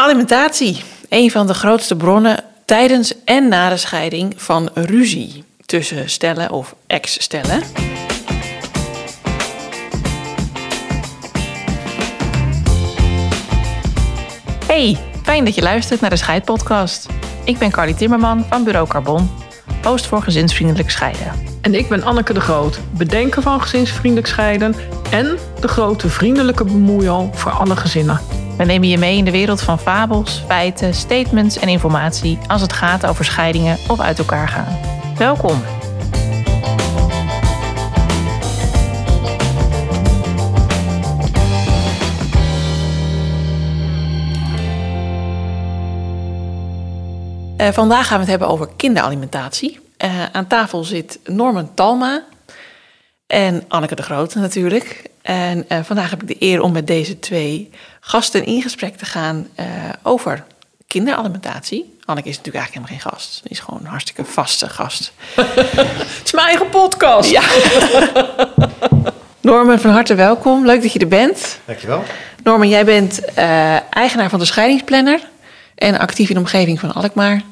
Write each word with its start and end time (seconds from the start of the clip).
Alimentatie, 0.00 0.82
een 1.08 1.30
van 1.30 1.46
de 1.46 1.54
grootste 1.54 1.96
bronnen 1.96 2.44
tijdens 2.64 3.24
en 3.24 3.48
na 3.48 3.68
de 3.68 3.76
scheiding 3.76 4.34
van 4.36 4.68
ruzie 4.74 5.44
tussen 5.66 6.10
stellen 6.10 6.50
of 6.50 6.74
ex-stellen. 6.86 7.62
Hey, 14.66 14.98
fijn 15.22 15.44
dat 15.44 15.54
je 15.54 15.62
luistert 15.62 16.00
naar 16.00 16.10
de 16.10 16.16
Scheidpodcast. 16.16 17.06
Ik 17.44 17.58
ben 17.58 17.70
Carly 17.70 17.94
Timmerman 17.94 18.44
van 18.44 18.64
Bureau 18.64 18.88
Carbon, 18.88 19.30
host 19.82 20.06
voor 20.06 20.22
gezinsvriendelijk 20.22 20.90
scheiden. 20.90 21.32
En 21.62 21.74
ik 21.74 21.88
ben 21.88 22.02
Anneke 22.02 22.32
de 22.32 22.40
Groot, 22.40 22.80
bedenker 22.96 23.42
van 23.42 23.60
gezinsvriendelijk 23.60 24.28
scheiden 24.28 24.74
en 25.10 25.38
de 25.60 25.68
grote 25.68 26.08
vriendelijke 26.08 26.64
bemoeial 26.64 27.30
voor 27.32 27.50
alle 27.50 27.76
gezinnen. 27.76 28.20
We 28.58 28.64
nemen 28.64 28.88
je 28.88 28.98
mee 28.98 29.16
in 29.16 29.24
de 29.24 29.30
wereld 29.30 29.60
van 29.60 29.78
fabels, 29.78 30.42
feiten, 30.46 30.94
statements 30.94 31.58
en 31.58 31.68
informatie 31.68 32.38
als 32.46 32.60
het 32.60 32.72
gaat 32.72 33.06
over 33.06 33.24
scheidingen 33.24 33.78
of 33.88 34.00
uit 34.00 34.18
elkaar 34.18 34.48
gaan. 34.48 34.78
Welkom. 35.16 35.62
Uh, 47.60 47.68
vandaag 47.68 48.06
gaan 48.06 48.16
we 48.16 48.22
het 48.22 48.30
hebben 48.30 48.48
over 48.48 48.68
kinderalimentatie. 48.76 49.80
Uh, 50.04 50.24
aan 50.32 50.46
tafel 50.46 50.84
zit 50.84 51.18
Norman 51.24 51.74
Talma 51.74 52.22
en 53.28 53.64
Anneke 53.68 53.94
de 53.94 54.02
Groot 54.02 54.34
natuurlijk. 54.34 55.02
En 55.22 55.64
uh, 55.68 55.78
vandaag 55.82 56.10
heb 56.10 56.22
ik 56.22 56.28
de 56.28 56.36
eer 56.38 56.60
om 56.60 56.72
met 56.72 56.86
deze 56.86 57.18
twee 57.18 57.70
gasten 58.00 58.44
in 58.44 58.62
gesprek 58.62 58.96
te 58.96 59.04
gaan 59.04 59.48
uh, 59.60 59.66
over 60.02 60.44
kinderalimentatie. 60.86 61.96
Anneke 62.04 62.28
is 62.28 62.36
natuurlijk 62.36 62.64
eigenlijk 62.64 62.92
helemaal 62.92 63.12
geen 63.12 63.20
gast. 63.20 63.34
Ze 63.34 63.48
is 63.48 63.58
gewoon 63.58 63.80
een 63.80 63.86
hartstikke 63.86 64.24
vaste 64.24 64.68
gast. 64.68 65.12
Het 65.34 66.20
is 66.24 66.32
mijn 66.32 66.46
eigen 66.46 66.68
podcast. 66.68 67.30
Ja. 67.30 67.42
Norman, 69.40 69.78
van 69.78 69.90
harte 69.90 70.14
welkom. 70.14 70.66
Leuk 70.66 70.82
dat 70.82 70.92
je 70.92 70.98
er 70.98 71.08
bent. 71.08 71.58
Dankjewel. 71.64 72.02
Norman, 72.42 72.68
jij 72.68 72.84
bent 72.84 73.20
uh, 73.38 73.92
eigenaar 73.92 74.30
van 74.30 74.38
de 74.38 74.44
scheidingsplanner 74.44 75.20
en 75.74 75.98
actief 75.98 76.28
in 76.28 76.34
de 76.34 76.40
omgeving 76.40 76.80
van 76.80 76.92
Alkmaar. 76.92 77.42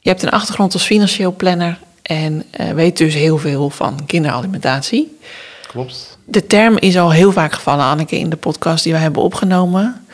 Je 0.00 0.08
hebt 0.08 0.22
een 0.22 0.30
achtergrond 0.30 0.72
als 0.72 0.84
financieel 0.84 1.34
planner 1.34 1.78
en 2.02 2.44
uh, 2.60 2.70
weet 2.70 2.96
dus 2.96 3.14
heel 3.14 3.38
veel 3.38 3.70
van 3.70 4.06
kinderalimentatie. 4.06 5.18
Klopt. 5.66 6.18
De 6.24 6.46
term 6.46 6.78
is 6.78 6.98
al 6.98 7.12
heel 7.12 7.32
vaak 7.32 7.52
gevallen, 7.52 7.84
Anneke, 7.84 8.18
in 8.18 8.30
de 8.30 8.36
podcast 8.36 8.84
die 8.84 8.92
wij 8.92 9.02
hebben 9.02 9.22
opgenomen. 9.22 10.06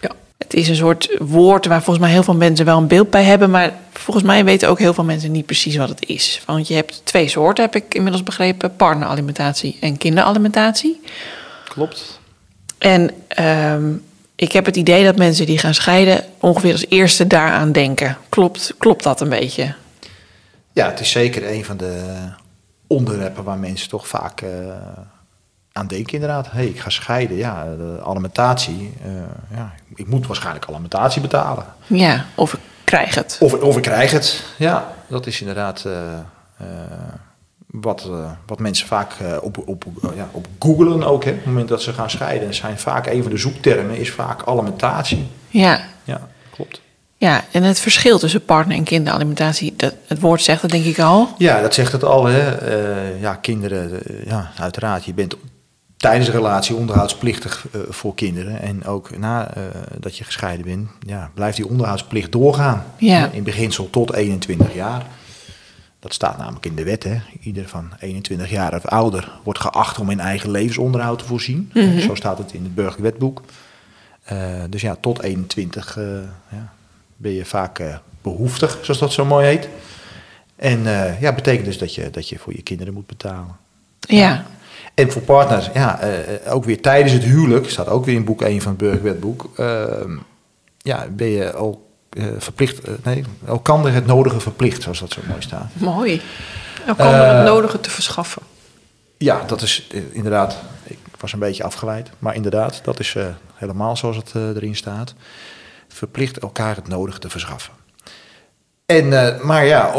Ja. 0.00 0.10
Het 0.38 0.54
is 0.54 0.68
een 0.68 0.76
soort 0.76 1.16
woord 1.18 1.66
waar 1.66 1.82
volgens 1.82 2.04
mij 2.04 2.14
heel 2.14 2.22
veel 2.22 2.34
mensen 2.34 2.64
wel 2.64 2.78
een 2.78 2.86
beeld 2.86 3.10
bij 3.10 3.24
hebben, 3.24 3.50
maar 3.50 3.72
volgens 3.92 4.26
mij 4.26 4.44
weten 4.44 4.68
ook 4.68 4.78
heel 4.78 4.94
veel 4.94 5.04
mensen 5.04 5.32
niet 5.32 5.46
precies 5.46 5.76
wat 5.76 5.88
het 5.88 6.06
is. 6.06 6.42
Want 6.46 6.68
je 6.68 6.74
hebt 6.74 7.00
twee 7.04 7.28
soorten, 7.28 7.64
heb 7.64 7.74
ik 7.74 7.94
inmiddels 7.94 8.22
begrepen: 8.22 8.76
partneralimentatie 8.76 9.76
en 9.80 9.96
kinderalimentatie. 9.96 11.00
Klopt. 11.68 12.18
En 12.78 13.10
um, 13.72 14.02
ik 14.40 14.52
heb 14.52 14.66
het 14.66 14.76
idee 14.76 15.04
dat 15.04 15.16
mensen 15.16 15.46
die 15.46 15.58
gaan 15.58 15.74
scheiden 15.74 16.24
ongeveer 16.38 16.72
als 16.72 16.86
eerste 16.88 17.26
daaraan 17.26 17.72
denken. 17.72 18.16
Klopt, 18.28 18.74
klopt 18.78 19.02
dat 19.02 19.20
een 19.20 19.28
beetje? 19.28 19.74
Ja, 20.72 20.86
het 20.86 21.00
is 21.00 21.10
zeker 21.10 21.50
een 21.50 21.64
van 21.64 21.76
de 21.76 22.18
onderwerpen 22.86 23.44
waar 23.44 23.58
mensen 23.58 23.88
toch 23.88 24.08
vaak 24.08 24.40
uh, 24.40 24.50
aan 25.72 25.86
denken 25.86 26.12
inderdaad. 26.12 26.50
Hé, 26.50 26.58
hey, 26.58 26.66
ik 26.66 26.80
ga 26.80 26.90
scheiden. 26.90 27.36
Ja, 27.36 27.64
de 27.64 28.00
alimentatie. 28.04 28.94
Uh, 29.06 29.12
ja, 29.54 29.72
ik 29.94 30.06
moet 30.06 30.26
waarschijnlijk 30.26 30.66
alimentatie 30.68 31.20
betalen. 31.20 31.64
Ja, 31.86 32.24
of 32.34 32.52
ik 32.52 32.60
krijg 32.84 33.14
het. 33.14 33.36
Of, 33.40 33.54
of 33.54 33.76
ik 33.76 33.82
krijg 33.82 34.10
het. 34.10 34.44
Ja, 34.58 34.92
dat 35.08 35.26
is 35.26 35.40
inderdaad 35.40 35.84
uh, 35.86 35.94
wat, 37.66 38.08
wat 38.46 38.58
mensen 38.58 38.86
vaak 38.86 39.12
op, 39.40 39.68
op, 39.68 39.84
ja, 40.14 40.28
op 40.30 40.46
googelen 40.58 41.02
ook. 41.02 41.24
Hè. 41.24 41.30
Op 41.30 41.36
het 41.36 41.46
moment 41.46 41.68
dat 41.68 41.82
ze 41.82 41.92
gaan 41.92 42.10
scheiden 42.10 42.54
zijn 42.54 42.78
vaak 42.78 43.06
een 43.06 43.22
van 43.22 43.30
de 43.30 43.38
zoektermen 43.38 43.96
is 43.96 44.10
vaak 44.10 44.42
alimentatie. 44.42 45.30
Ja. 45.48 45.80
Ja. 46.04 46.28
Ja, 47.20 47.44
en 47.50 47.62
het 47.62 47.80
verschil 47.80 48.18
tussen 48.18 48.44
partner- 48.44 48.76
en 48.76 48.84
kinderalimentatie, 48.84 49.74
dat, 49.76 49.94
het 50.06 50.20
woord 50.20 50.42
zegt 50.42 50.62
dat 50.62 50.70
denk 50.70 50.84
ik 50.84 50.98
al. 50.98 51.28
Ja, 51.38 51.60
dat 51.60 51.74
zegt 51.74 51.92
het 51.92 52.04
al. 52.04 52.24
Hè. 52.24 52.68
Uh, 52.68 53.20
ja, 53.20 53.34
kinderen, 53.34 53.90
uh, 53.90 54.24
ja, 54.26 54.50
uiteraard. 54.58 55.04
Je 55.04 55.14
bent 55.14 55.36
tijdens 55.96 56.26
de 56.26 56.32
relatie 56.32 56.74
onderhoudsplichtig 56.74 57.66
uh, 57.72 57.82
voor 57.88 58.14
kinderen. 58.14 58.60
En 58.60 58.84
ook 58.84 59.18
nadat 59.18 59.54
dat 59.98 60.16
je 60.16 60.24
gescheiden 60.24 60.66
bent, 60.66 60.88
ja, 61.06 61.30
blijft 61.34 61.56
die 61.56 61.68
onderhoudsplicht 61.68 62.32
doorgaan. 62.32 62.84
Ja. 62.96 63.30
In 63.32 63.42
beginsel 63.42 63.90
tot 63.90 64.12
21 64.12 64.74
jaar. 64.74 65.06
Dat 65.98 66.14
staat 66.14 66.38
namelijk 66.38 66.66
in 66.66 66.74
de 66.74 66.84
wet. 66.84 67.04
Hè. 67.04 67.16
Ieder 67.40 67.68
van 67.68 67.92
21 67.98 68.50
jaar 68.50 68.74
of 68.74 68.86
ouder 68.86 69.32
wordt 69.44 69.60
geacht 69.60 69.98
om 69.98 70.10
in 70.10 70.20
eigen 70.20 70.50
levensonderhoud 70.50 71.18
te 71.18 71.24
voorzien. 71.24 71.70
Mhm. 71.74 71.88
-hmm. 71.88 72.00
Zo 72.00 72.14
staat 72.14 72.38
het 72.38 72.52
in 72.52 72.62
het 72.62 72.74
burgerlijk 72.74 73.10
wetboek. 73.10 73.42
dus 74.70 74.80
ja, 74.80 74.96
tot 75.00 75.22
21 75.22 75.98
ja, 76.50 76.72
ben 77.20 77.32
je 77.32 77.44
vaak 77.44 77.78
uh, 77.78 77.94
behoeftig, 78.22 78.78
zoals 78.82 79.00
dat 79.00 79.12
zo 79.12 79.24
mooi 79.24 79.46
heet. 79.46 79.68
En 80.56 80.80
uh, 80.80 81.20
ja, 81.20 81.32
betekent 81.32 81.64
dus 81.64 81.78
dat 81.78 81.94
je, 81.94 82.10
dat 82.10 82.28
je 82.28 82.38
voor 82.38 82.52
je 82.56 82.62
kinderen 82.62 82.94
moet 82.94 83.06
betalen. 83.06 83.56
Ja. 84.00 84.44
En 84.94 85.12
voor 85.12 85.22
partners, 85.22 85.70
ja, 85.74 86.00
uh, 86.04 86.52
ook 86.52 86.64
weer 86.64 86.80
tijdens 86.80 87.12
het 87.12 87.22
huwelijk, 87.22 87.70
staat 87.70 87.88
ook 87.88 88.04
weer 88.04 88.14
in 88.14 88.24
boek 88.24 88.42
1 88.42 88.60
van 88.60 88.70
het 88.70 88.80
burgerwetboek, 88.80 89.50
ehm, 89.56 90.16
ja, 90.78 91.06
ben 91.10 91.28
je 91.28 91.52
al 91.52 91.88
verplicht, 92.38 93.04
nee, 93.04 93.24
elkander 93.46 93.92
het 93.92 94.06
nodige 94.06 94.40
verplicht, 94.40 94.82
zoals 94.82 95.00
dat 95.00 95.12
zo 95.12 95.20
mooi 95.28 95.42
staat. 95.42 95.70
Mooi. 95.72 96.20
Elkander 96.86 97.36
het 97.36 97.46
nodige 97.46 97.80
te 97.80 97.90
verschaffen. 97.90 98.42
Ja, 99.16 99.42
dat 99.46 99.62
is 99.62 99.86
inderdaad, 100.12 100.56
ik 100.84 100.98
was 101.20 101.32
een 101.32 101.38
beetje 101.38 101.64
afgeleid, 101.64 102.10
maar 102.18 102.34
inderdaad, 102.34 102.80
dat 102.84 103.00
is 103.00 103.16
helemaal 103.54 103.96
zoals 103.96 104.16
het 104.16 104.34
erin 104.34 104.76
staat 104.76 105.14
verplicht 105.94 106.38
elkaar 106.38 106.76
het 106.76 106.88
nodige 106.88 107.18
te 107.18 107.30
verschaffen. 107.30 107.72
En, 108.86 109.06
uh, 109.06 109.40
maar 109.40 109.66
ja, 109.66 109.92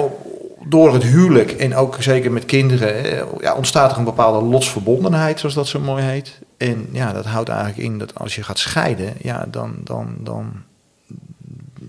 door 0.64 0.94
het 0.94 1.04
huwelijk 1.04 1.52
en 1.52 1.76
ook 1.76 1.98
zeker 2.00 2.32
met 2.32 2.46
kinderen 2.46 3.06
eh, 3.06 3.26
ja, 3.40 3.56
ontstaat 3.56 3.92
er 3.92 3.98
een 3.98 4.04
bepaalde 4.04 4.46
lotsverbondenheid, 4.46 5.40
zoals 5.40 5.56
dat 5.56 5.68
zo 5.68 5.80
mooi 5.80 6.04
heet. 6.04 6.40
En 6.58 6.90
ja, 6.92 7.14
dat 7.14 7.26
houdt 7.26 7.50
eigenlijk 7.50 7.80
in 7.80 7.98
dat 7.98 8.16
als 8.16 8.36
je 8.36 8.44
gaat 8.44 8.60
scheiden, 8.60 9.14
ja, 9.22 9.46
dan, 9.48 9.76
dan, 9.84 10.16
dan 10.20 10.52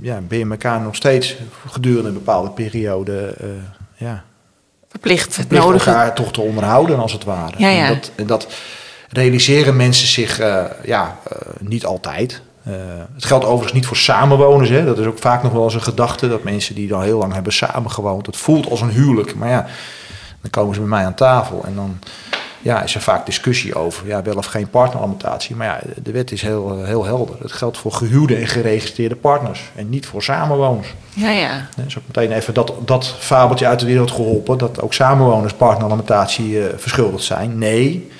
ja, 0.00 0.20
ben 0.28 0.38
je 0.38 0.46
elkaar 0.50 0.80
nog 0.80 0.94
steeds 0.94 1.36
gedurende 1.66 2.08
een 2.08 2.14
bepaalde 2.14 2.50
periode 2.50 3.36
uh, 3.42 3.48
ja, 3.96 4.24
verplicht, 4.88 5.34
verplicht 5.34 5.64
nodige. 5.64 5.90
elkaar 5.90 6.14
toch 6.14 6.32
te 6.32 6.40
onderhouden, 6.40 6.98
als 6.98 7.12
het 7.12 7.24
ware. 7.24 7.54
Ja, 7.56 7.68
ja. 7.68 7.86
En, 7.86 7.94
dat, 7.94 8.12
en 8.14 8.26
dat 8.26 8.48
realiseren 9.08 9.76
mensen 9.76 10.08
zich 10.08 10.40
uh, 10.40 10.64
ja, 10.84 11.18
niet 11.60 11.84
altijd. 11.84 12.42
Uh, 12.68 12.74
het 13.14 13.24
geldt 13.24 13.44
overigens 13.44 13.72
niet 13.72 13.86
voor 13.86 13.96
samenwoners. 13.96 14.70
Hè. 14.70 14.84
Dat 14.84 14.98
is 14.98 15.06
ook 15.06 15.18
vaak 15.18 15.42
nog 15.42 15.52
wel 15.52 15.64
eens 15.64 15.74
een 15.74 15.82
gedachte. 15.82 16.28
Dat 16.28 16.42
mensen 16.42 16.74
die 16.74 16.88
dan 16.88 17.02
heel 17.02 17.18
lang 17.18 17.32
hebben 17.32 17.52
samengewoond. 17.52 18.26
Het 18.26 18.36
voelt 18.36 18.70
als 18.70 18.80
een 18.80 18.90
huwelijk. 18.90 19.34
Maar 19.34 19.50
ja, 19.50 19.66
dan 20.40 20.50
komen 20.50 20.74
ze 20.74 20.80
bij 20.80 20.88
mij 20.88 21.04
aan 21.04 21.14
tafel. 21.14 21.64
En 21.64 21.74
dan 21.74 21.98
ja, 22.62 22.82
is 22.82 22.94
er 22.94 23.00
vaak 23.00 23.26
discussie 23.26 23.74
over. 23.74 24.06
Ja, 24.06 24.22
wel 24.22 24.34
of 24.34 24.46
geen 24.46 24.70
partneralimentatie. 24.70 25.56
Maar 25.56 25.66
ja, 25.66 25.80
de 26.02 26.12
wet 26.12 26.32
is 26.32 26.42
heel, 26.42 26.84
heel 26.84 27.04
helder. 27.04 27.36
Het 27.38 27.52
geldt 27.52 27.78
voor 27.78 27.92
gehuwde 27.92 28.36
en 28.36 28.46
geregistreerde 28.46 29.16
partners. 29.16 29.70
En 29.74 29.88
niet 29.88 30.06
voor 30.06 30.22
samenwoners. 30.22 30.94
Ja, 31.14 31.30
ja. 31.30 31.68
Dus 31.84 31.98
ook 31.98 32.04
meteen 32.06 32.32
even 32.32 32.54
dat, 32.54 32.72
dat 32.84 33.16
fabeltje 33.18 33.66
uit 33.66 33.80
de 33.80 33.86
wereld 33.86 34.10
geholpen. 34.10 34.58
Dat 34.58 34.80
ook 34.80 34.94
samenwoners 34.94 35.52
partneralimentatie 35.52 36.50
uh, 36.50 36.64
verschuldigd 36.76 37.24
zijn. 37.24 37.58
Nee, 37.58 38.10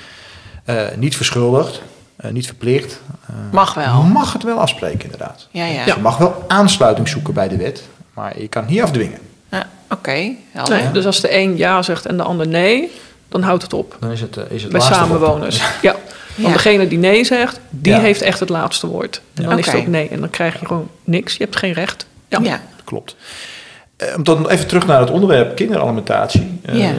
uh, 0.67 0.83
niet 0.97 1.17
verschuldigd. 1.17 1.83
Uh, 2.25 2.31
niet 2.31 2.47
verplicht. 2.47 3.01
Uh, 3.31 3.37
mag 3.53 3.75
wel. 3.75 4.03
Mag 4.03 4.33
het 4.33 4.43
wel 4.43 4.59
afspreken, 4.59 5.03
inderdaad. 5.05 5.49
Ja, 5.51 5.65
ja. 5.67 5.85
Je 5.85 5.95
mag 6.01 6.17
wel 6.17 6.45
aansluiting 6.49 7.09
zoeken 7.09 7.35
bij 7.35 7.49
de 7.49 7.57
wet, 7.57 7.83
maar 8.15 8.41
je 8.41 8.49
kan 8.49 8.63
het 8.63 8.71
niet 8.71 8.83
afdwingen. 8.83 9.19
Ja, 9.51 9.69
Oké, 9.85 9.95
okay. 9.95 10.37
nee, 10.69 10.91
Dus 10.91 11.07
als 11.07 11.21
de 11.21 11.35
een 11.37 11.57
ja 11.57 11.83
zegt 11.83 12.07
en 12.07 12.17
de 12.17 12.23
ander 12.23 12.49
nee, 12.49 12.91
dan 13.29 13.43
houdt 13.43 13.63
het 13.63 13.73
op. 13.73 13.97
Dan 14.01 14.11
is 14.11 14.21
het, 14.21 14.37
uh, 14.37 14.43
is 14.49 14.63
het 14.63 14.73
bij 14.73 14.81
samenwoners. 14.81 15.57
Ja. 15.59 15.71
ja. 15.83 15.93
Want 16.37 16.49
Ja. 16.49 16.53
degene 16.53 16.89
die 16.89 16.99
nee 16.99 17.25
zegt, 17.25 17.61
die 17.71 17.93
Ja. 17.93 18.01
heeft 18.01 18.23
echt 18.23 18.41
het 18.41 18.49
laatste 18.49 18.87
woord. 18.87 19.23
En 19.35 19.43
dan 19.43 19.59
is 19.59 19.67
het 19.67 19.75
ook 19.75 19.87
nee. 19.87 20.09
En 20.09 20.21
dan 20.21 20.31
krijg 20.31 20.61
je 20.61 20.67
gewoon 20.67 20.89
niks. 21.05 21.37
Je 21.37 21.45
hebt 21.45 21.57
geen 21.57 21.73
recht. 21.73 22.07
Ja. 22.29 22.39
Ja. 22.43 22.61
Klopt. 22.85 23.17
Eh, 23.97 24.17
om 24.17 24.25
dan 24.25 24.49
even 24.49 24.67
terug 24.67 24.87
naar 24.87 25.01
het 25.01 25.11
onderwerp 25.11 25.57
kinderalimentatie. 25.57 26.61
Ja. 26.73 26.93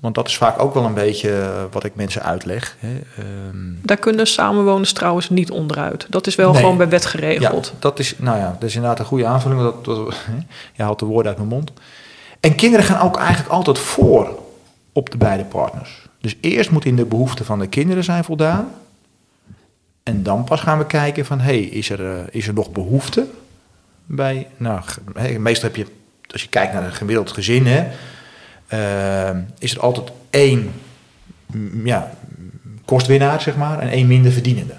Want 0.00 0.14
dat 0.14 0.28
is 0.28 0.36
vaak 0.36 0.62
ook 0.62 0.74
wel 0.74 0.84
een 0.84 0.94
beetje 0.94 1.30
eh, 1.40 1.62
wat 1.70 1.84
ik 1.84 1.94
mensen 1.94 2.22
uitleg. 2.22 2.76
Hè. 2.78 2.88
Ehm, 3.18 3.56
Daar 3.82 3.96
kunnen 3.96 4.26
samenwoners 4.26 4.92
trouwens 4.92 5.30
niet 5.30 5.50
onderuit. 5.50 6.06
Dat 6.08 6.26
is 6.26 6.34
wel 6.34 6.52
Nee. 6.52 6.60
gewoon 6.60 6.76
bij 6.76 6.88
wet 6.88 7.02
Ja, 7.02 7.08
geregeld. 7.08 7.72
dat 7.78 7.98
is, 7.98 8.14
nou 8.18 8.38
ja, 8.38 8.56
dat 8.60 8.68
is 8.68 8.74
inderdaad 8.74 8.98
een 8.98 9.04
goede 9.04 9.26
aanvulling. 9.26 9.60
Dat, 9.60 9.84
dat, 9.84 10.14
je 10.74 10.82
haalt 10.82 10.98
de 10.98 11.06
woorden 11.06 11.28
uit 11.28 11.36
mijn 11.36 11.48
mond. 11.50 11.72
En 12.40 12.54
kinderen 12.54 12.86
gaan 12.86 13.00
ook 13.06 13.16
eigenlijk 13.16 13.50
altijd 13.50 13.78
voor 13.78 14.38
op 14.92 15.10
de 15.10 15.16
beide 15.16 15.44
partners. 15.44 16.06
Dus 16.20 16.36
eerst 16.40 16.70
moet 16.70 16.84
in 16.84 16.96
de 16.96 17.04
behoeften 17.04 17.44
van 17.44 17.58
de 17.58 17.66
kinderen 17.66 18.04
zijn 18.04 18.24
voldaan. 18.24 18.68
En 20.02 20.22
dan 20.22 20.44
pas 20.44 20.60
gaan 20.60 20.78
we 20.78 20.86
kijken 20.86 21.26
van, 21.26 21.38
hé, 21.40 21.44
hey, 21.44 21.60
is, 21.62 21.90
er, 21.90 22.10
eh, 22.16 22.22
is 22.30 22.48
er 22.48 22.54
nog 22.54 22.70
behoefte? 22.72 23.26
bij, 24.10 24.46
nou, 24.56 24.80
meestal 25.38 25.68
heb 25.68 25.76
je, 25.76 25.86
als 26.32 26.42
je 26.42 26.48
kijkt 26.48 26.72
naar 26.72 26.84
een 26.84 26.92
gemiddeld 26.92 27.30
gezin, 27.32 27.66
hè, 27.66 27.86
eh, 28.68 29.30
is 29.58 29.74
er 29.74 29.80
altijd 29.80 30.10
één 30.30 30.72
ja, 31.84 32.10
kostwinnaar, 32.84 33.40
zeg 33.40 33.56
maar, 33.56 33.78
en 33.78 33.88
één 33.88 34.06
minder 34.06 34.32
verdienende. 34.32 34.74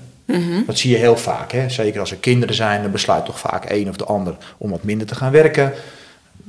Dat 0.66 0.78
zie 0.78 0.92
je 0.92 0.98
heel 0.98 1.18
vaak. 1.18 1.52
Hè? 1.52 1.70
Zeker 1.70 2.00
als 2.00 2.12
er 2.12 2.18
kinderen 2.18 2.56
zijn, 2.56 2.82
dan 2.82 2.92
besluit 2.92 3.26
toch 3.26 3.40
vaak 3.40 3.66
één 3.66 3.90
of 3.90 3.96
de 3.96 4.06
ander 4.06 4.36
om 4.58 4.70
wat 4.70 4.84
minder 4.84 5.08
te 5.08 5.16
gaan 5.16 5.32
werken. 5.32 5.74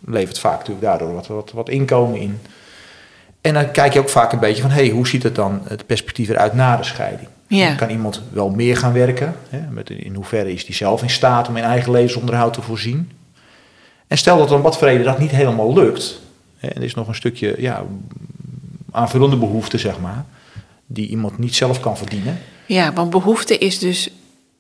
Levert 0.04 0.38
vaak 0.38 0.58
natuurlijk 0.58 0.86
daardoor 0.86 1.14
wat, 1.14 1.26
wat, 1.26 1.50
wat 1.52 1.68
inkomen 1.68 2.20
in. 2.20 2.40
En 3.40 3.54
dan 3.54 3.70
kijk 3.70 3.92
je 3.92 3.98
ook 3.98 4.08
vaak 4.08 4.32
een 4.32 4.38
beetje 4.38 4.62
van, 4.62 4.70
hé, 4.70 4.82
hey, 4.82 4.90
hoe 4.90 5.08
ziet 5.08 5.22
het 5.22 5.34
dan 5.34 5.60
het 5.64 5.86
perspectief 5.86 6.28
eruit 6.28 6.54
na 6.54 6.76
de 6.76 6.84
scheiding? 6.84 7.28
Ja. 7.46 7.74
Kan 7.74 7.90
iemand 7.90 8.22
wel 8.32 8.50
meer 8.50 8.76
gaan 8.76 8.92
werken? 8.92 9.34
Hè? 9.48 9.60
Met, 9.70 9.90
in 9.90 10.14
hoeverre 10.14 10.52
is 10.52 10.64
die 10.64 10.74
zelf 10.74 11.02
in 11.02 11.10
staat 11.10 11.48
om 11.48 11.56
in 11.56 11.62
eigen 11.62 11.92
levensonderhoud 11.92 12.52
te 12.52 12.62
voorzien? 12.62 13.10
En 14.06 14.18
stel 14.18 14.38
dat 14.38 14.48
dan 14.48 14.62
wat 14.62 14.78
vrede 14.78 15.04
dat 15.04 15.18
niet 15.18 15.30
helemaal 15.30 15.74
lukt. 15.74 16.20
En 16.60 16.74
er 16.74 16.82
is 16.82 16.94
nog 16.94 17.08
een 17.08 17.14
stukje 17.14 17.54
ja, 17.58 17.84
aanvullende 18.90 19.36
behoefte, 19.36 19.78
zeg 19.78 20.00
maar, 20.00 20.24
die 20.86 21.08
iemand 21.08 21.38
niet 21.38 21.54
zelf 21.54 21.80
kan 21.80 21.96
verdienen. 21.96 22.38
Ja, 22.66 22.92
want 22.92 23.10
behoefte 23.10 23.58
is 23.58 23.78
dus 23.78 24.10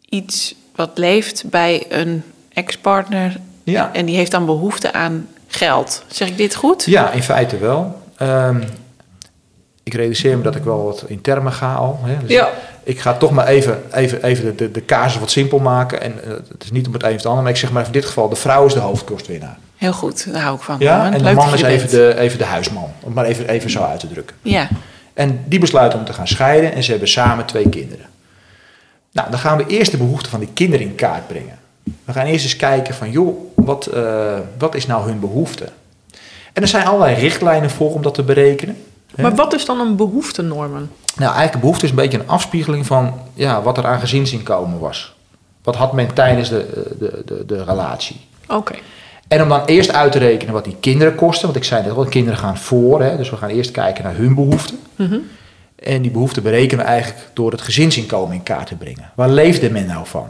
iets 0.08 0.54
wat 0.74 0.90
leeft 0.98 1.44
bij 1.50 1.84
een 1.88 2.22
ex-partner. 2.52 3.36
Ja. 3.62 3.92
En 3.92 4.06
die 4.06 4.16
heeft 4.16 4.30
dan 4.30 4.46
behoefte 4.46 4.92
aan 4.92 5.28
geld. 5.46 6.04
Zeg 6.08 6.28
ik 6.28 6.36
dit 6.36 6.54
goed? 6.54 6.84
Ja, 6.84 7.10
in 7.10 7.22
feite 7.22 7.58
wel. 7.58 8.02
Ehm, 8.16 8.62
ik 9.82 9.94
realiseer 9.94 10.36
me 10.36 10.42
dat 10.42 10.54
ik 10.54 10.64
wel 10.64 10.84
wat 10.84 11.04
in 11.06 11.20
termen 11.20 11.52
ga 11.52 11.74
al. 11.74 11.98
Hè. 12.02 12.18
Dus 12.20 12.30
Ja. 12.30 12.50
Ik 12.82 13.00
ga 13.00 13.14
toch 13.14 13.30
maar 13.30 13.46
even, 13.46 13.82
even, 13.92 14.22
even 14.22 14.44
de, 14.44 14.70
de, 14.70 14.84
de 14.86 15.16
wat 15.20 15.30
simpel 15.30 15.58
maken. 15.58 16.00
En 16.00 16.24
eh, 16.24 16.30
het 16.30 16.62
is 16.64 16.70
niet 16.70 16.86
om 16.86 16.92
het 16.92 17.02
een 17.02 17.08
of 17.08 17.16
het 17.16 17.26
ander, 17.26 17.42
maar 17.42 17.52
ik 17.52 17.58
zeg 17.58 17.72
maar 17.72 17.86
in 17.86 17.92
dit 17.92 18.04
geval, 18.04 18.28
de 18.28 18.36
vrouw 18.36 18.66
is 18.66 18.72
de 18.72 18.80
hoofdkostwinnaar. 18.80 19.58
Heel 19.80 19.92
goed, 19.92 20.32
daar 20.32 20.42
hou 20.42 20.56
ik 20.56 20.62
van. 20.62 20.76
Ja, 20.78 21.12
en 21.12 21.22
de 21.22 21.32
man 21.32 21.54
is 21.54 21.62
even 21.62 21.90
de, 21.90 22.18
even 22.18 22.38
de 22.38 22.44
huisman. 22.44 22.82
Om 22.82 22.92
het 23.04 23.14
maar 23.14 23.24
even, 23.24 23.48
even 23.48 23.70
zo 23.70 23.82
uit 23.82 24.00
te 24.00 24.08
drukken. 24.08 24.36
Ja, 24.42 24.68
En 25.14 25.44
die 25.46 25.58
besluiten 25.58 25.98
om 25.98 26.04
te 26.04 26.12
gaan 26.12 26.28
scheiden 26.28 26.72
en 26.72 26.82
ze 26.82 26.90
hebben 26.90 27.08
samen 27.08 27.44
twee 27.46 27.68
kinderen. 27.68 28.06
Nou, 29.12 29.30
dan 29.30 29.38
gaan 29.38 29.56
we 29.56 29.66
eerst 29.66 29.90
de 29.90 29.96
behoeften 29.96 30.30
van 30.30 30.40
die 30.40 30.48
kinderen 30.54 30.86
in 30.86 30.94
kaart 30.94 31.26
brengen. 31.26 31.58
We 32.04 32.12
gaan 32.12 32.26
eerst 32.26 32.44
eens 32.44 32.56
kijken 32.56 32.94
van, 32.94 33.10
joh, 33.10 33.36
wat, 33.54 33.86
eh, 33.86 34.38
wat 34.58 34.74
is 34.74 34.86
nou 34.86 35.06
hun 35.06 35.20
behoefte? 35.20 35.68
En 36.52 36.62
er 36.62 36.68
zijn 36.68 36.86
allerlei 36.86 37.14
richtlijnen 37.14 37.70
voor 37.70 37.92
om 37.92 38.02
dat 38.02 38.14
te 38.14 38.22
berekenen. 38.22 38.76
Maar 39.16 39.34
wat 39.34 39.54
is 39.54 39.64
dan 39.64 39.80
een 39.80 39.96
behoeftenormen? 39.96 40.90
Nou, 41.16 41.22
eigenlijk 41.24 41.54
een 41.54 41.60
behoefte 41.60 41.84
is 41.84 41.90
een 41.90 41.96
beetje 41.96 42.18
een 42.18 42.28
afspiegeling 42.28 42.86
van 42.86 43.14
ja, 43.34 43.62
wat 43.62 43.78
er 43.78 43.86
aan 43.86 44.00
gezinsinkomen 44.00 44.78
was. 44.78 45.14
Wat 45.62 45.76
had 45.76 45.92
men 45.92 46.14
tijdens 46.14 46.48
de, 46.48 46.94
de, 46.98 47.22
de, 47.26 47.46
de 47.46 47.64
relatie? 47.64 48.20
Oké. 48.48 48.74
En 49.30 49.42
om 49.42 49.48
dan 49.48 49.64
eerst 49.64 49.92
uit 49.92 50.12
te 50.12 50.18
rekenen 50.18 50.54
wat 50.54 50.64
die 50.64 50.76
kinderen 50.80 51.14
kosten. 51.14 51.44
Want 51.44 51.56
ik 51.56 51.64
zei 51.64 51.82
net 51.82 51.92
al, 51.92 52.04
kinderen 52.04 52.38
gaan 52.38 52.58
voor. 52.58 53.02
Hè, 53.02 53.16
dus 53.16 53.30
we 53.30 53.36
gaan 53.36 53.48
eerst 53.48 53.70
kijken 53.70 54.04
naar 54.04 54.16
hun 54.16 54.34
behoeften. 54.34 54.78
Mhm. 54.96 55.18
En 55.74 56.02
die 56.02 56.10
behoeften 56.10 56.42
berekenen 56.42 56.84
we 56.84 56.90
eigenlijk 56.90 57.28
door 57.32 57.50
het 57.50 57.60
gezinsinkomen 57.60 58.34
in 58.34 58.42
kaart 58.42 58.66
te 58.66 58.74
brengen. 58.74 59.10
Waar 59.14 59.28
leefde 59.28 59.70
men 59.70 59.86
nou 59.86 60.06
van? 60.06 60.28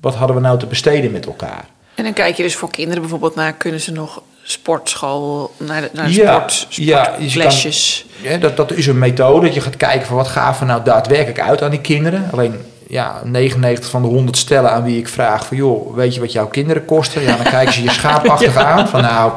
Wat 0.00 0.14
hadden 0.14 0.36
we 0.36 0.42
nou 0.42 0.58
te 0.58 0.66
besteden 0.66 1.10
met 1.10 1.26
elkaar? 1.26 1.64
en 1.94 2.04
dan 2.04 2.12
kijk 2.12 2.36
je 2.36 2.42
dus 2.42 2.56
voor 2.56 2.70
kinderen 2.70 3.00
bijvoorbeeld 3.00 3.34
naar... 3.34 3.52
kunnen 3.52 3.80
ze 3.80 3.92
nog 3.92 4.22
sportschool, 4.42 5.54
naar 5.56 5.80
de, 5.80 5.90
naar 5.92 6.06
de 6.06 6.12
Ja, 6.12 6.48
sport. 6.48 6.76
Ja, 8.22 8.36
dat, 8.38 8.56
dat 8.56 8.72
is 8.72 8.86
een 8.86 8.98
methode. 8.98 9.46
Dat 9.46 9.54
je 9.54 9.60
gaat 9.60 9.76
kijken 9.76 10.06
van 10.06 10.16
wat 10.16 10.28
gaven 10.28 10.66
we 10.66 10.72
nou 10.72 10.84
daadwerkelijk 10.84 11.40
uit 11.40 11.62
aan 11.62 11.70
die 11.70 11.80
kinderen. 11.80 12.28
Alleen 12.32 12.54
ja, 12.92 13.20
99 13.24 13.90
van 13.90 14.02
de 14.02 14.08
100 14.08 14.36
stellen 14.36 14.70
aan 14.70 14.84
wie 14.84 14.98
ik 14.98 15.08
vraag 15.08 15.46
van 15.46 15.56
joh, 15.56 15.94
weet 15.94 16.14
je 16.14 16.20
wat 16.20 16.32
jouw 16.32 16.46
kinderen 16.46 16.84
kosten? 16.84 17.22
Ja, 17.22 17.36
dan 17.36 17.44
kijken 17.44 17.72
ze 17.72 17.82
je 17.82 17.90
schaapachtig 18.00 18.56
aan 18.56 18.88
van 18.88 19.02
nou, 19.02 19.32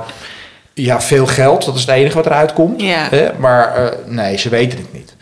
ja, 0.73 1.01
veel 1.01 1.25
geld. 1.25 1.65
Dat 1.65 1.75
is 1.75 1.81
het 1.81 1.89
enige 1.89 2.15
wat 2.15 2.25
eruit 2.25 2.53
komt. 2.53 2.81
Ja. 2.81 3.07
Hè? 3.09 3.29
Maar 3.37 3.75
eh, 3.75 3.91
nee, 4.05 4.37
ze 4.37 4.49
weten 4.49 4.79
het 4.79 4.93
niet. 4.93 5.15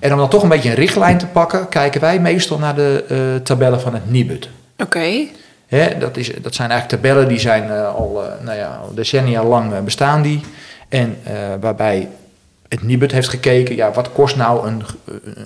En 0.00 0.12
om 0.12 0.18
dan 0.18 0.28
toch 0.28 0.42
een 0.42 0.48
beetje 0.48 0.68
een 0.68 0.74
richtlijn 0.74 1.18
te 1.18 1.26
pakken, 1.26 1.68
kijken 1.68 2.00
wij 2.00 2.20
meestal 2.20 2.58
naar 2.58 2.74
de 2.74 3.04
eh, 3.08 3.42
tabellen 3.42 3.80
van 3.80 3.94
het 3.94 4.10
Nibud. 4.10 4.48
Oké, 4.78 5.26
Hè, 5.66 5.98
dat, 5.98 6.16
is, 6.16 6.30
dat 6.42 6.54
zijn 6.54 6.70
eigenlijk 6.70 7.02
tabellen 7.02 7.28
die 7.28 7.40
zijn 7.40 7.70
eh, 7.70 7.94
al 7.94 8.22
nou 8.42 8.56
ja, 8.56 8.80
decennia 8.94 9.44
lang 9.44 9.84
bestaan 9.84 10.22
die. 10.22 10.40
En 10.88 11.16
waarbij 11.60 12.08
het 12.68 12.82
Nibud 12.82 13.12
heeft 13.12 13.28
gekeken, 13.28 13.76
ja, 13.76 13.92
wat 13.92 14.12
kost 14.12 14.36
nou 14.36 14.66
een, 14.66 14.82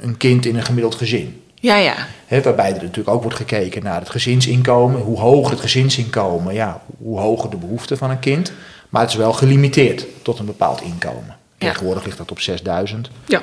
een 0.02 0.16
kind 0.16 0.46
in 0.46 0.56
een 0.56 0.64
gemiddeld 0.64 0.94
gezin? 0.94 1.41
Ja, 1.62 1.76
ja. 1.76 1.94
Waarbij 2.43 2.67
er 2.67 2.73
natuurlijk 2.82 3.09
ook 3.09 3.23
wordt 3.23 3.37
gekeken 3.37 3.82
naar 3.82 4.00
het 4.00 4.11
gezinsinkomen. 4.11 5.00
Hoe 5.00 5.19
hoger 5.19 5.50
het 5.50 5.61
gezinsinkomen, 5.61 6.55
ja, 6.55 6.81
hoe 6.99 7.19
hoger 7.19 7.50
de 7.50 7.56
behoefte 7.56 7.97
van 7.97 8.11
een 8.11 8.19
kind. 8.19 8.53
Maar 8.88 9.03
het 9.03 9.11
is 9.11 9.17
wel 9.17 9.32
gelimiteerd 9.32 10.06
tot 10.23 10.38
een 10.38 10.47
bepaald 10.47 10.81
inkomen. 10.81 11.37
Tegenwoordig 11.59 12.05
ligt 12.05 12.19
dat 12.19 12.31
op 12.31 12.41
6000. 12.41 13.11
Ja. 13.26 13.41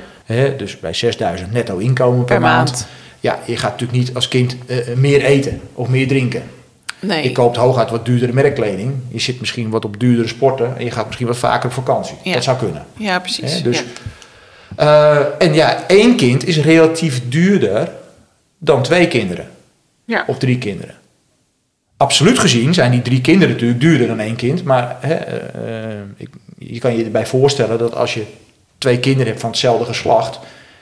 Dus 0.58 0.80
bij 0.80 0.94
6000 0.94 1.52
netto 1.52 1.78
inkomen 1.78 2.26
per, 2.26 2.26
Per 2.26 2.42
maand. 2.42 2.70
maand. 2.72 2.88
Ja, 3.20 3.40
je 3.46 3.58
gaat 3.58 3.72
natuurlijk 3.72 4.00
niet 4.00 4.16
als 4.16 4.28
kind 4.28 4.56
eh, 4.68 4.78
meer 4.96 5.24
eten 5.24 5.62
of 5.74 5.88
meer 5.88 6.08
drinken. 6.08 6.44
Nee. 7.00 7.24
Je 7.24 7.32
koopt 7.32 7.58
hooguit 7.58 7.90
wat 7.90 8.06
duurdere 8.06 8.34
merkkleding. 8.34 8.94
Je 9.08 9.20
zit 9.20 9.40
misschien 9.40 9.70
wat 9.70 9.86
op 9.86 10.00
duurdere 10.00 10.28
sporten. 10.28 10.78
En 10.78 10.86
je 10.86 10.92
gaat 10.92 11.06
misschien 11.06 11.28
wat 11.28 11.38
vaker 11.38 11.70
op 11.70 11.74
vakantie. 11.76 12.16
Ja. 12.24 12.34
Dat 12.34 12.44
zou 12.44 12.58
kunnen. 12.58 12.86
Ja, 12.98 13.20
precies. 13.20 13.64
Dus, 13.64 13.84
ja. 14.78 15.18
eh, 15.40 15.48
en 15.48 15.54
ja, 15.54 15.88
één 15.88 16.16
kind 16.16 16.48
is 16.48 16.60
relatief 16.60 17.22
duurder 17.30 17.92
dan 18.60 18.82
twee 18.84 19.08
kinderen. 19.08 19.48
Ja. 20.06 20.24
Of 20.28 20.38
drie 20.38 20.58
kinderen. 20.58 20.96
Absoluut 21.98 22.40
gezien 22.40 22.74
zijn 22.74 22.92
die 22.92 23.02
drie 23.02 23.22
kinderen 23.22 23.54
natuurlijk 23.54 23.80
duurder 23.80 24.08
dan 24.08 24.20
één 24.20 24.36
kind. 24.36 24.64
Maar 24.64 24.98
hè, 25.00 25.14
eh, 25.14 26.00
ik, 26.18 26.30
je 26.58 26.80
kan 26.80 26.98
je 26.98 27.04
erbij 27.04 27.26
voorstellen 27.26 27.78
dat 27.78 27.96
als 27.96 28.14
je 28.14 28.24
twee 28.78 29.00
kinderen 29.00 29.28
hebt 29.28 29.40
van 29.40 29.50
hetzelfde 29.50 29.86
geslacht. 29.86 30.40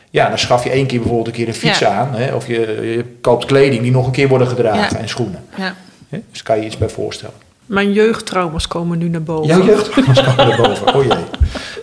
Ja, 0.10 0.30
dan 0.30 0.40
schaf 0.40 0.64
je 0.64 0.70
één 0.70 0.86
keer 0.86 0.98
bijvoorbeeld 1.00 1.28
een 1.28 1.34
keer 1.34 1.48
een 1.48 1.54
fiets 1.54 1.80
Ja. 1.80 1.90
aan. 1.90 2.14
Hè, 2.14 2.34
of 2.36 2.48
je, 2.48 2.60
je 2.82 3.06
koopt 3.22 3.46
kleding 3.46 3.82
die 3.82 3.92
nog 3.92 4.06
een 4.06 4.12
keer 4.12 4.28
worden 4.28 4.48
gedragen 4.48 4.96
Ja. 4.96 5.02
en 5.02 5.10
schoenen. 5.10 5.44
ja. 5.58 5.76
Hè, 6.10 6.20
dus 6.32 6.44
kan 6.44 6.58
je 6.60 6.66
iets 6.66 6.78
bij 6.78 6.90
voorstellen. 6.90 7.36
Mijn 7.66 7.94
jeugdtrauma's 7.94 8.68
komen 8.68 8.98
nu 8.98 9.10
naar 9.10 9.24
boven. 9.24 9.48
Jouw 9.48 9.66
jeugdtrauma's 9.66 10.24
komen 10.24 10.52
erboven. 10.52 10.96
Oh 10.96 11.04
jee. 11.04 11.24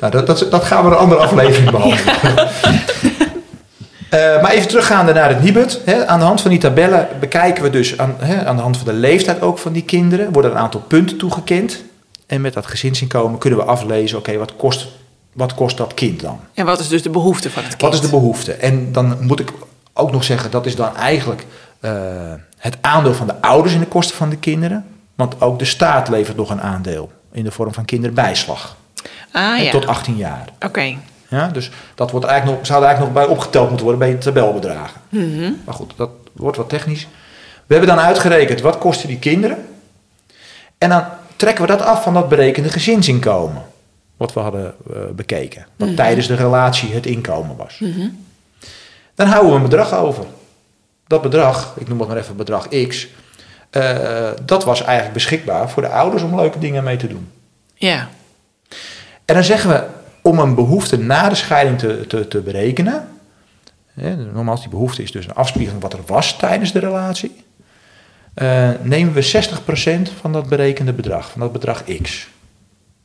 Nou, 0.01 0.13
dat, 0.13 0.27
dat, 0.27 0.47
dat 0.51 0.65
gaan 0.65 0.85
we 0.85 0.91
een 0.91 0.97
andere 0.97 1.21
aflevering 1.21 1.71
behandelen. 1.71 2.15
Eh, 4.15 4.43
maar 4.43 4.51
even 4.51 4.69
teruggaande 4.69 5.13
naar 5.13 5.29
het 5.29 5.43
Nibud. 5.43 5.81
Hè, 5.85 6.07
aan 6.07 6.19
de 6.19 6.25
hand 6.25 6.41
van 6.41 6.51
die 6.51 6.61
tabellen 6.61 7.09
bekijken 7.21 7.63
we 7.63 7.71
dus 7.71 7.99
aan, 7.99 8.15
hè, 8.19 8.47
aan 8.47 8.57
de 8.57 8.63
hand 8.63 8.77
van 8.77 8.87
de 8.87 8.93
leeftijd 8.93 9.43
ook 9.43 9.59
van 9.59 9.73
die 9.73 9.83
kinderen. 9.83 10.33
Worden 10.33 10.51
een 10.51 10.57
aantal 10.57 10.81
punten 10.81 11.17
toegekend. 11.17 11.83
En 12.27 12.41
met 12.41 12.53
dat 12.53 12.67
gezinsinkomen 12.67 13.39
kunnen 13.39 13.59
we 13.59 13.65
aflezen, 13.65 14.19
oké, 14.19 14.37
wat, 14.37 14.57
kost, 14.57 14.87
wat 15.33 15.55
kost 15.55 15.77
dat 15.77 15.95
kind 15.95 16.21
dan? 16.21 16.41
En 16.55 16.67
wat 16.67 16.81
is 16.81 16.89
dus 16.89 17.03
de 17.03 17.11
behoefte 17.11 17.51
van 17.51 17.63
het 17.63 17.71
kind? 17.77 17.83
Wat 17.83 17.95
is 17.95 18.01
de 18.01 18.09
behoefte? 18.17 18.53
En 18.53 18.93
dan 18.93 19.17
moet 19.21 19.41
ik 19.41 19.53
ook 19.93 20.13
nog 20.13 20.25
zeggen, 20.25 20.51
dat 20.51 20.67
is 20.67 20.77
dan 20.77 20.97
eigenlijk 20.97 21.47
eh, 21.81 21.93
het 22.59 22.77
aandeel 22.81 23.15
van 23.15 23.27
de 23.27 23.41
ouders 23.41 23.75
in 23.75 23.81
de 23.81 23.87
kosten 23.87 24.17
van 24.17 24.29
de 24.29 24.37
kinderen. 24.37 24.85
Want 25.15 25.41
ook 25.41 25.59
de 25.59 25.65
staat 25.65 26.09
levert 26.09 26.37
nog 26.37 26.51
een 26.51 26.61
aandeel 26.63 27.13
in 27.33 27.45
de 27.45 27.51
vorm 27.51 27.75
van 27.75 27.85
kinderbijslag. 27.85 28.77
Ah 29.33 29.63
ja, 29.63 29.71
Tot 29.71 29.87
18 29.87 30.17
jaar. 30.17 30.49
oké. 30.61 30.97
Ja, 31.35 31.49
dus 31.49 31.71
dat 31.95 32.11
wordt 32.11 32.27
eigenlijk 32.27 32.59
nog, 32.59 32.67
zou 32.67 32.81
er 32.83 32.87
eigenlijk 32.87 33.17
nog 33.17 33.25
bij 33.27 33.35
opgeteld 33.37 33.69
moeten 33.69 33.87
worden 33.87 34.07
bij 34.09 34.19
de 34.19 34.19
tabelbedragen. 34.25 35.01
Maar 35.65 35.75
goed, 35.75 35.93
dat 35.97 36.11
wordt 36.33 36.57
wat 36.57 36.69
technisch. 36.69 37.07
We 37.67 37.75
hebben 37.75 37.97
dan 37.97 38.05
uitgerekend 38.05 38.61
wat 38.61 38.79
kosten 38.79 39.09
die 39.09 39.19
kinderen. 39.19 39.67
En 40.79 40.89
dan 40.89 41.05
trekken 41.37 41.65
we 41.65 41.71
dat 41.71 41.83
af 41.83 42.03
van 42.03 42.15
dat 42.15 42.29
berekende 42.29 42.69
gezinsinkomen. 42.69 43.63
Wat 44.17 44.33
we 44.33 44.41
hadden 44.41 44.75
eh, 44.91 44.97
bekeken. 45.15 45.67
Wat 45.77 45.97
tijdens 45.97 46.27
de 46.27 46.35
relatie 46.35 46.93
het 46.95 47.07
inkomen 47.07 47.57
was. 47.57 47.81
Dan 49.15 49.27
houden 49.27 49.51
we 49.51 49.57
een 49.57 49.63
bedrag 49.63 49.95
over. 49.95 50.25
Dat 51.07 51.23
bedrag, 51.23 51.75
ik 51.79 51.89
noem 51.89 51.99
het 51.99 52.09
maar 52.09 52.17
even 52.17 52.37
bedrag 52.37 52.69
X. 52.89 53.07
eh, 53.71 54.31
dat 54.45 54.65
was 54.65 54.83
eigenlijk 54.83 55.15
beschikbaar 55.15 55.71
voor 55.71 55.83
de 55.83 55.89
ouders 55.89 56.23
om 56.23 56.37
leuke 56.37 56.59
dingen 56.59 56.85
mee 56.85 56.97
te 56.97 57.07
doen. 57.07 57.31
Ja, 57.75 58.09
En 59.25 59.35
dan 59.35 59.45
zeggen 59.45 59.71
we, 59.71 59.85
om 60.25 60.39
een 60.39 60.55
behoefte 60.55 60.97
na 60.99 61.29
de 61.29 61.35
scheiding 61.35 61.79
te, 61.79 62.05
te, 62.09 62.29
te 62.29 62.41
berekenen. 62.41 63.09
Hè, 63.95 64.17
nogmaals, 64.17 64.61
die 64.61 64.69
behoefte 64.71 65.03
is 65.03 65.13
dus 65.13 65.25
een 65.27 65.35
afspiegeling 65.35 65.83
wat 65.83 65.93
er 65.93 66.01
was 66.07 66.37
tijdens 66.37 66.73
de 66.73 66.79
relatie. 66.79 67.45
eh, 68.35 68.71
nemen 68.83 69.13
we 69.13 69.23
60% 69.23 70.11
van 70.21 70.33
dat 70.33 70.49
berekende 70.49 70.93
bedrag, 70.93 71.31
van 71.31 71.41
dat 71.41 71.53
bedrag 71.53 71.85
X. 72.03 72.29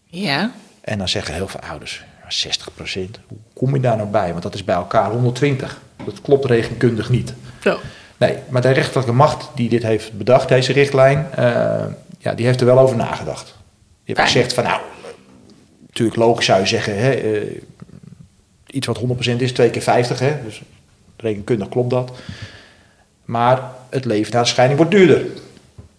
ja. 0.05 0.51
En 0.81 0.97
dan 0.97 1.07
zeggen 1.09 1.33
heel 1.33 1.47
veel 1.47 1.59
ouders, 1.69 2.03
ja, 2.23 2.49
60%, 2.49 3.19
hoe 3.27 3.37
kom 3.53 3.73
je 3.75 3.81
daar 3.81 3.97
nou 3.97 4.09
bij? 4.09 4.31
Want 4.31 4.43
dat 4.43 4.53
is 4.53 4.63
bij 4.63 4.75
elkaar 4.75 5.11
120. 5.11 5.81
Dat 6.05 6.21
klopt 6.21 6.45
rekenkundig 6.45 7.09
niet. 7.09 7.33
Zo. 7.63 7.79
Nee, 8.17 8.37
maar 8.49 8.61
de 8.61 8.69
rechterlijke 8.71 9.11
macht 9.13 9.49
die 9.55 9.69
dit 9.69 9.83
heeft 9.83 10.13
bedacht, 10.17 10.47
deze 10.47 10.73
richtlijn, 10.73 11.27
eh, 11.35 11.43
ja, 12.19 12.33
die 12.33 12.45
heeft 12.45 12.59
er 12.59 12.65
wel 12.65 12.79
over 12.79 12.95
nagedacht. 12.95 13.45
Die 13.45 13.53
heeft 14.15 14.19
Fijn. 14.19 14.31
gezegd 14.31 14.53
van 14.53 14.63
nou, 14.63 14.81
natuurlijk 15.89 16.17
logisch 16.17 16.45
zou 16.45 16.59
je 16.59 16.67
zeggen, 16.67 16.99
hè, 16.99 17.11
eh, 17.11 17.61
iets 18.67 18.87
wat 18.87 18.97
100% 18.97 19.41
is, 19.41 19.51
2 19.51 19.69
keer 19.69 19.81
50, 19.81 20.19
hè, 20.19 20.35
dus 20.43 20.61
rekenkundig 21.17 21.69
klopt 21.69 21.89
dat. 21.89 22.11
Maar 23.25 23.61
het 23.89 24.05
leven 24.05 24.33
na 24.33 24.41
de 24.41 24.47
scheiding 24.47 24.79
wordt 24.79 24.95
duurder. 24.95 25.25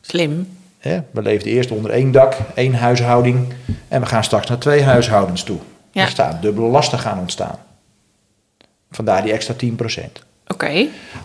Slim. 0.00 0.48
Hè? 0.78 1.00
We 1.10 1.22
leefden 1.22 1.52
eerst 1.52 1.70
onder 1.70 1.90
één 1.90 2.12
dak, 2.12 2.36
één 2.54 2.74
huishouding. 2.74 3.52
En 3.88 4.00
we 4.00 4.06
gaan 4.06 4.24
straks 4.24 4.48
naar 4.48 4.58
twee 4.58 4.82
huishoudens 4.82 5.42
toe. 5.42 5.58
Ja. 5.92 6.02
Er 6.02 6.08
staan 6.08 6.38
dubbele 6.40 6.66
lasten 6.66 6.98
gaan 6.98 7.18
ontstaan. 7.18 7.58
Vandaar 8.90 9.22
die 9.22 9.32
extra 9.32 9.54
10%. 9.54 10.24
Oké. 10.46 10.72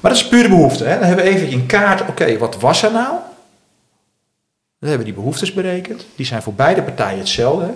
Maar 0.01 0.11
dat 0.11 0.21
is 0.21 0.27
pure 0.27 0.49
behoefte. 0.49 0.83
Hè? 0.83 0.99
Dan 0.99 1.07
hebben 1.07 1.25
we 1.25 1.31
even 1.31 1.49
in 1.49 1.65
kaart, 1.65 2.09
oké, 2.09 2.37
wat 2.37 2.59
was 2.59 2.83
er 2.83 2.91
nou? 2.91 3.09
Dan 4.79 4.89
hebben 4.89 5.07
we 5.07 5.13
die 5.13 5.21
behoeftes 5.21 5.53
berekend. 5.53 6.05
Die 6.15 6.25
zijn 6.25 6.41
voor 6.41 6.53
beide 6.53 6.81
partijen 6.81 7.17
hetzelfde. 7.17 7.73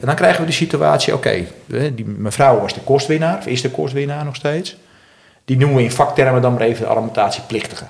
En 0.00 0.06
dan 0.06 0.14
krijgen 0.14 0.40
we 0.40 0.46
de 0.46 0.52
situatie, 0.52 1.14
oké, 1.14 1.44
hè, 1.72 1.94
die 1.94 2.06
mevrouw 2.06 2.60
was 2.60 2.74
de 2.74 2.80
kostwinnaar, 2.80 3.38
of 3.38 3.46
is 3.46 3.62
de 3.62 3.70
kostwinnaar 3.70 4.24
nog 4.24 4.36
steeds. 4.36 4.76
Die 5.44 5.56
noemen 5.56 5.76
we 5.76 5.82
in 5.82 5.90
vaktermen 5.90 6.42
dan 6.42 6.52
maar 6.52 6.62
even 6.62 6.84
de 6.84 6.90
alimentatieplictige. 6.90 7.84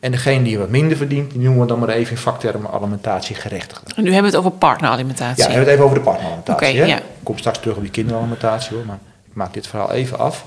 En 0.00 0.10
degene 0.10 0.44
die 0.44 0.58
wat 0.58 0.68
minder 0.68 0.96
verdient, 0.96 1.30
die 1.30 1.40
noemen 1.40 1.60
we 1.60 1.66
dan 1.66 1.78
maar 1.78 1.88
even 1.88 2.10
in 2.10 2.22
vaktermen 2.22 2.70
alimentatiegerechtigde. 2.70 3.90
En 3.96 4.02
nu 4.02 4.12
hebben 4.12 4.30
we 4.30 4.36
het 4.36 4.46
over 4.46 4.58
partneralimentatie. 4.58 5.42
Ja, 5.42 5.48
we 5.48 5.54
hebben 5.54 5.60
het 5.60 5.72
even 5.72 5.84
over 5.84 5.96
de 5.96 6.04
partneralimentatie. 6.04 6.68
Oké, 6.68 6.78
hè? 6.78 6.84
ja. 6.84 6.96
Ik 6.96 7.02
kom 7.22 7.38
straks 7.38 7.58
terug 7.58 7.76
op 7.76 7.82
die 7.82 7.90
kinderalimentatie 7.90 8.76
hoor, 8.76 8.86
maar 8.86 8.98
ik 9.26 9.34
maak 9.34 9.54
dit 9.54 9.66
verhaal 9.66 9.92
even 9.92 10.18
af. 10.18 10.44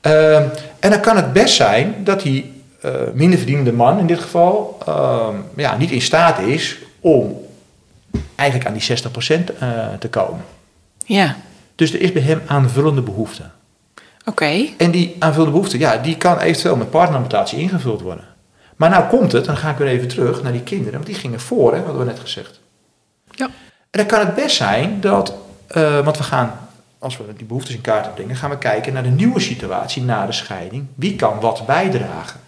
Ehm, 0.00 0.42
en 0.80 0.90
dan 0.90 1.00
kan 1.00 1.16
het 1.16 1.32
best 1.32 1.54
zijn 1.54 1.94
dat 1.98 2.22
die 2.22 2.52
eh, 2.80 2.90
minder 3.14 3.38
verdienende 3.38 3.72
man 3.72 3.98
in 3.98 4.06
dit 4.06 4.20
geval 4.20 4.78
ehm, 4.86 5.34
ja, 5.56 5.76
niet 5.76 5.90
in 5.90 6.02
staat 6.02 6.38
is 6.38 6.78
om 7.00 7.36
eigenlijk 8.34 8.68
aan 8.68 8.74
die 8.78 8.82
60% 8.82 9.58
eh, 9.58 9.92
te 9.98 10.08
komen. 10.08 10.44
Ja. 11.04 11.36
Dus 11.74 11.92
er 11.92 12.00
is 12.00 12.12
bij 12.12 12.22
hem 12.22 12.42
aanvullende 12.46 13.02
behoefte. 13.02 13.42
Oké. 14.24 14.68
En 14.76 14.90
die 14.90 15.16
aanvullende 15.18 15.52
behoefte, 15.52 15.78
ja, 15.78 15.96
die 15.96 16.16
kan 16.16 16.38
eventueel 16.38 16.76
met 16.76 16.90
partneralimentatie 16.90 17.58
ingevuld 17.58 18.00
worden. 18.00 18.24
Maar 18.76 18.90
nou 18.90 19.08
komt 19.08 19.32
het, 19.32 19.44
dan 19.44 19.56
ga 19.56 19.70
ik 19.70 19.76
weer 19.76 19.88
even 19.88 20.08
terug 20.08 20.42
naar 20.42 20.52
die 20.52 20.62
kinderen, 20.62 20.92
want 20.92 21.06
die 21.06 21.14
gingen 21.14 21.40
voor, 21.40 21.72
hè, 21.72 21.78
hadden 21.78 21.98
we 21.98 22.04
net 22.04 22.20
gezegd. 22.20 22.60
Ja. 23.30 23.44
En 23.90 24.00
dan 24.00 24.06
kan 24.06 24.20
het 24.20 24.34
best 24.34 24.56
zijn 24.56 25.00
dat, 25.00 25.34
eh, 25.66 26.04
want 26.04 26.16
we 26.16 26.22
gaan, 26.22 26.58
als 26.98 27.16
we 27.16 27.24
die 27.36 27.46
behoeftes 27.46 27.74
in 27.74 27.80
kaart 27.80 28.14
brengen, 28.14 28.36
gaan 28.36 28.50
we 28.50 28.58
kijken 28.58 28.92
naar 28.92 29.02
de 29.02 29.08
nieuwe 29.08 29.40
situatie 29.40 30.02
na 30.02 30.26
de 30.26 30.32
scheiding. 30.32 30.86
Wie 30.94 31.16
kan 31.16 31.40
wat 31.40 31.66
bijdragen? 31.66 32.40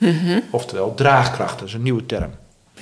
Oftewel, 0.50 0.94
draagkracht, 0.94 1.58
dat 1.58 1.68
is 1.68 1.75
een 1.75 1.82
nieuwe 1.82 2.06
term. 2.06 2.30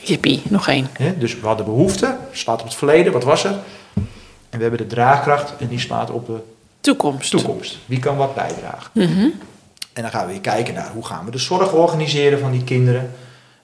Jippie, 0.05 0.43
nog 0.49 0.69
één. 0.69 0.89
Dus 1.19 1.41
we 1.41 1.47
hadden 1.47 1.67
behoefte, 1.67 2.17
slaat 2.33 2.61
op 2.61 2.67
het 2.67 2.75
verleden, 2.75 3.13
wat 3.13 3.25
was 3.25 3.45
er? 3.45 3.59
En 4.51 4.61
we 4.61 4.63
hebben 4.63 4.79
de 4.79 4.87
draagkracht 4.87 5.55
en 5.59 5.69
die 5.69 5.79
slaat 5.81 6.11
op 6.11 6.27
de 6.27 6.39
Toekomst. 6.81 7.31
toekomst. 7.31 7.79
Wie 7.87 7.99
kan 7.99 8.17
wat 8.17 8.35
bijdragen? 8.35 8.91
Mhm. 8.93 9.29
En 9.93 10.03
dan 10.03 10.11
gaan 10.11 10.27
we 10.27 10.33
weer 10.33 10.41
kijken 10.41 10.75
naar 10.75 10.91
hoe 10.93 11.05
gaan 11.05 11.25
we 11.25 11.31
de 11.31 11.39
zorg 11.39 11.73
organiseren 11.73 12.39
van 12.39 12.51
die 12.53 12.65
kinderen. 12.65 13.13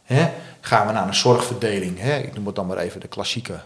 Hè? 0.04 0.30
Gaan 0.61 0.87
we 0.87 0.92
naar 0.92 1.06
een 1.06 1.14
zorgverdeling. 1.14 1.99
Hè? 1.99 2.18
Ik 2.18 2.35
noem 2.35 2.47
het 2.47 2.54
dan 2.54 2.66
maar 2.66 2.76
even 2.78 3.00
de 3.00 3.09
klassieke 3.09 3.61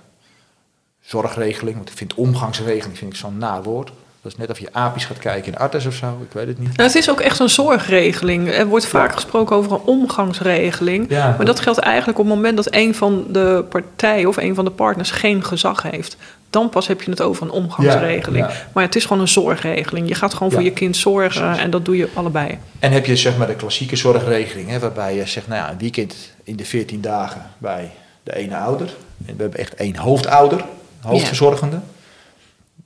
zorgregeling. 1.00 1.76
Want 1.76 1.88
ik 1.90 1.96
vind 1.96 2.14
omgangsregeling 2.14 2.98
vind 2.98 3.12
ik 3.12 3.18
zo'n 3.18 3.38
naar 3.38 3.62
woord. 3.62 3.92
Dat 4.24 4.32
is 4.32 4.38
net 4.38 4.50
of 4.50 4.58
je 4.58 4.68
apisch 4.72 5.04
gaat 5.04 5.18
kijken 5.18 5.52
in 5.52 5.58
artes 5.58 5.86
of 5.86 5.94
zo. 5.94 6.06
Ik 6.06 6.32
weet 6.32 6.46
het 6.46 6.58
niet. 6.58 6.76
Nou, 6.76 6.88
het 6.88 6.94
is 6.94 7.10
ook 7.10 7.20
echt 7.20 7.38
een 7.38 7.48
zorgregeling. 7.48 8.50
Er 8.50 8.66
wordt 8.66 8.86
vaak 8.86 9.12
gesproken 9.12 9.56
over 9.56 9.72
een 9.72 9.80
omgangsregeling. 9.80 11.06
Ja, 11.08 11.34
maar 11.36 11.46
dat 11.46 11.60
geldt 11.60 11.78
eigenlijk 11.78 12.18
op 12.18 12.24
het 12.24 12.34
moment 12.34 12.56
dat 12.56 12.66
een 12.70 12.94
van 12.94 13.24
de 13.28 13.64
partijen 13.68 14.28
of 14.28 14.36
een 14.36 14.54
van 14.54 14.64
de 14.64 14.70
partners 14.70 15.10
geen 15.10 15.44
gezag 15.44 15.82
heeft. 15.82 16.16
Dan 16.50 16.68
pas 16.68 16.86
heb 16.86 17.02
je 17.02 17.10
het 17.10 17.22
over 17.22 17.42
een 17.42 17.50
omgangsregeling. 17.50 18.46
Ja. 18.46 18.52
Maar 18.72 18.84
het 18.84 18.96
is 18.96 19.04
gewoon 19.04 19.22
een 19.22 19.28
zorgregeling. 19.28 20.08
Je 20.08 20.14
gaat 20.14 20.34
gewoon 20.34 20.52
voor 20.52 20.62
je 20.62 20.72
kind 20.72 20.96
zorgen 20.96 21.58
en 21.58 21.70
dat 21.70 21.84
doe 21.84 21.96
je 21.96 22.08
allebei. 22.14 22.58
En 22.78 22.92
heb 22.92 23.06
je 23.06 23.16
zeg 23.16 23.36
maar 23.36 23.46
de 23.46 23.54
klassieke 23.54 23.96
zorgregeling. 23.96 24.68
Hè? 24.68 24.78
Waarbij 24.78 25.14
je 25.14 25.26
zegt, 25.26 25.48
nou 25.48 25.60
ja, 25.60 25.70
een 25.70 25.78
weekend 25.78 26.14
in 26.44 26.56
de 26.56 26.64
14 26.64 27.00
dagen 27.00 27.42
bij 27.58 27.90
de 28.22 28.36
ene 28.36 28.56
ouder. 28.56 28.86
En 29.26 29.36
we 29.36 29.42
hebben 29.42 29.60
echt 29.60 29.74
één 29.74 29.96
hoofdouder, 29.96 30.64
hoofdverzorgende. 31.00 31.80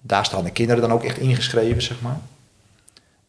Daar 0.00 0.24
staan 0.24 0.44
de 0.44 0.50
kinderen 0.50 0.82
dan 0.82 0.92
ook 0.92 1.04
echt 1.04 1.18
ingeschreven, 1.18 1.82
zeg 1.82 1.96
maar. 2.00 2.18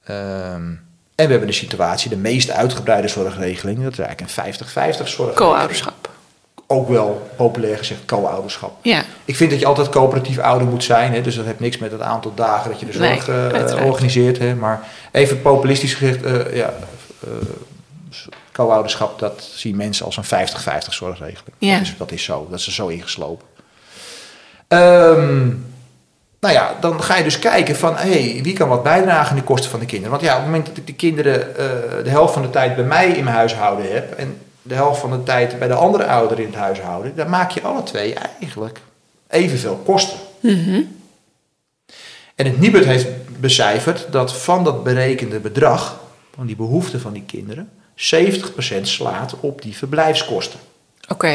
Ehm, 0.04 0.72
en 1.16 1.26
we 1.26 1.32
hebben 1.32 1.48
de 1.48 1.54
situatie, 1.54 2.10
de 2.10 2.18
meest 2.18 2.50
uitgebreide 2.50 3.08
zorgregeling. 3.08 3.84
Dat 3.84 3.92
is 3.92 4.00
eigenlijk 4.00 4.22
een 4.22 4.44
50-50 4.44 5.08
zorgregeling. 5.08 5.36
Co-ouderschap. 5.36 6.10
Ook 6.68 6.90
wel 6.90 7.30
populair 7.36 7.78
gezegd 7.78 8.06
co-ouderschap. 8.06 8.78
Ja. 8.82 9.04
Ik 9.26 9.36
vind 9.36 9.50
dat 9.52 9.60
je 9.60 9.66
altijd 9.66 9.90
coöperatief 9.90 10.38
ouder 10.38 10.68
moet 10.68 10.84
zijn. 10.84 11.14
Hè, 11.14 11.22
dus 11.22 11.36
dat 11.36 11.46
heeft 11.46 11.60
niks 11.60 11.78
met 11.78 11.92
het 11.92 12.02
aantal 12.02 12.34
dagen 12.36 12.72
dat 12.72 12.80
je 12.80 12.86
de 12.86 12.92
zorg 12.92 13.28
eh, 13.28 13.86
organiseert. 13.86 14.38
Hè, 14.38 14.56
maar 14.56 14.88
even 15.12 15.42
populistisch 15.42 15.94
gezegd, 15.94 16.24
eh, 16.24 16.56
ja, 16.56 16.74
eh, 17.24 17.30
co-ouderschap, 18.52 19.20
dat 19.20 19.50
zien 19.54 19.76
mensen 19.76 20.06
als 20.06 20.18
een 20.18 20.24
50-50 20.24 20.94
zorgregeling. 20.94 21.56
Ja. 21.58 21.78
Dat, 21.78 21.82
is, 21.82 21.96
dat 21.98 22.12
is 22.12 22.24
zo, 22.24 22.48
dat 22.50 22.60
is 22.60 22.66
er 22.66 22.72
zo 22.72 22.88
ingeslopen. 22.88 23.48
Ehm, 24.68 25.48
nou 26.40 26.54
ja, 26.54 26.78
dan 26.80 27.04
ga 27.04 27.16
je 27.16 27.24
dus 27.24 27.40
kijken 27.40 27.76
van, 27.76 27.96
hey, 27.96 28.40
wie 28.44 28.54
kan 28.54 28.70
wat 28.70 28.84
bijdragen 28.84 29.30
aan 29.30 29.36
de 29.36 29.44
kosten 29.44 29.70
van 29.70 29.80
de 29.80 29.86
kinderen? 29.86 30.12
Want 30.12 30.24
ja, 30.24 30.32
op 30.32 30.38
het 30.38 30.46
moment 30.46 30.66
dat 30.66 30.78
ik 30.78 30.88
de 30.88 30.94
kinderen 30.94 31.58
eh, 31.58 32.04
de 32.04 32.10
helft 32.10 32.34
van 32.34 32.42
de 32.42 32.50
tijd 32.50 32.76
bij 32.76 32.86
mij 32.86 33.08
in 33.08 33.24
mijn 33.24 33.36
huishouden 33.36 33.94
heb... 33.94 34.14
en 34.14 34.38
de 34.62 34.74
helft 34.74 35.00
van 35.00 35.12
de 35.12 35.24
tijd 35.24 35.60
bij 35.60 35.68
de 35.68 35.74
andere 35.74 36.06
ouder 36.06 36.40
in 36.40 36.46
het 36.46 36.56
huishouden... 36.56 37.16
dan 37.16 37.30
maak 37.30 37.52
je 37.52 37.62
alle 37.62 37.84
twee 37.84 38.14
eigenlijk 38.14 38.80
evenveel 39.28 39.82
kosten. 39.86 40.18
En 42.36 42.46
het 42.46 42.60
Nibud 42.60 42.86
heeft 42.86 43.08
becijferd 43.40 44.08
dat 44.12 44.34
van 44.34 44.64
dat 44.64 44.84
berekende 44.84 45.40
bedrag... 45.40 46.00
van 46.36 46.46
die 46.46 46.56
behoeften 46.56 47.02
van 47.02 47.14
die 47.14 47.24
kinderen... 47.26 47.70
70% 48.00 48.82
slaat 48.82 49.36
op 49.40 49.62
die 49.62 49.78
verblijfskosten. 49.78 50.60
Oké. 51.08 51.34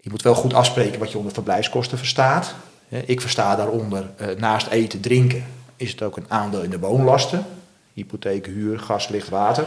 Je 0.00 0.10
moet 0.10 0.22
wel 0.22 0.34
goed 0.34 0.54
afspreken 0.54 0.98
wat 0.98 1.10
je 1.10 1.18
onder 1.18 1.32
verblijfskosten 1.32 1.98
verstaat. 1.98 2.54
Ik 2.88 3.20
versta 3.20 3.56
daaronder, 3.56 4.10
eh, 4.16 4.28
naast 4.36 4.66
eten, 4.66 5.00
drinken, 5.00 5.44
is 5.76 5.90
het 5.90 6.02
ook 6.02 6.16
een 6.16 6.30
aandeel 6.30 6.62
in 6.62 6.70
de 6.70 6.78
woonlasten. 6.78 7.46
Hypotheek, 7.92 8.46
huur, 8.46 8.78
gas, 8.78 9.08
licht, 9.08 9.28
water. 9.28 9.66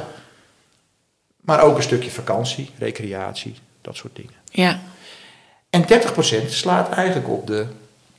Maar 1.41 1.61
ook 1.61 1.77
een 1.77 1.83
stukje 1.83 2.11
vakantie, 2.11 2.69
recreatie, 2.77 3.55
dat 3.81 3.95
soort 3.95 4.15
dingen. 4.15 4.33
Ja. 4.51 4.79
En 5.69 5.88
30% 5.88 6.51
slaat 6.51 6.89
eigenlijk 6.89 7.29
op 7.29 7.47
de 7.47 7.65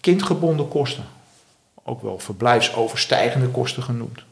kindgebonden 0.01 0.69
kosten. 0.69 1.05
Ook 1.83 2.03
wel 2.03 2.19
verblijfsoverstijgende 2.19 3.49
kosten 3.49 3.83
genoemd. 3.83 4.23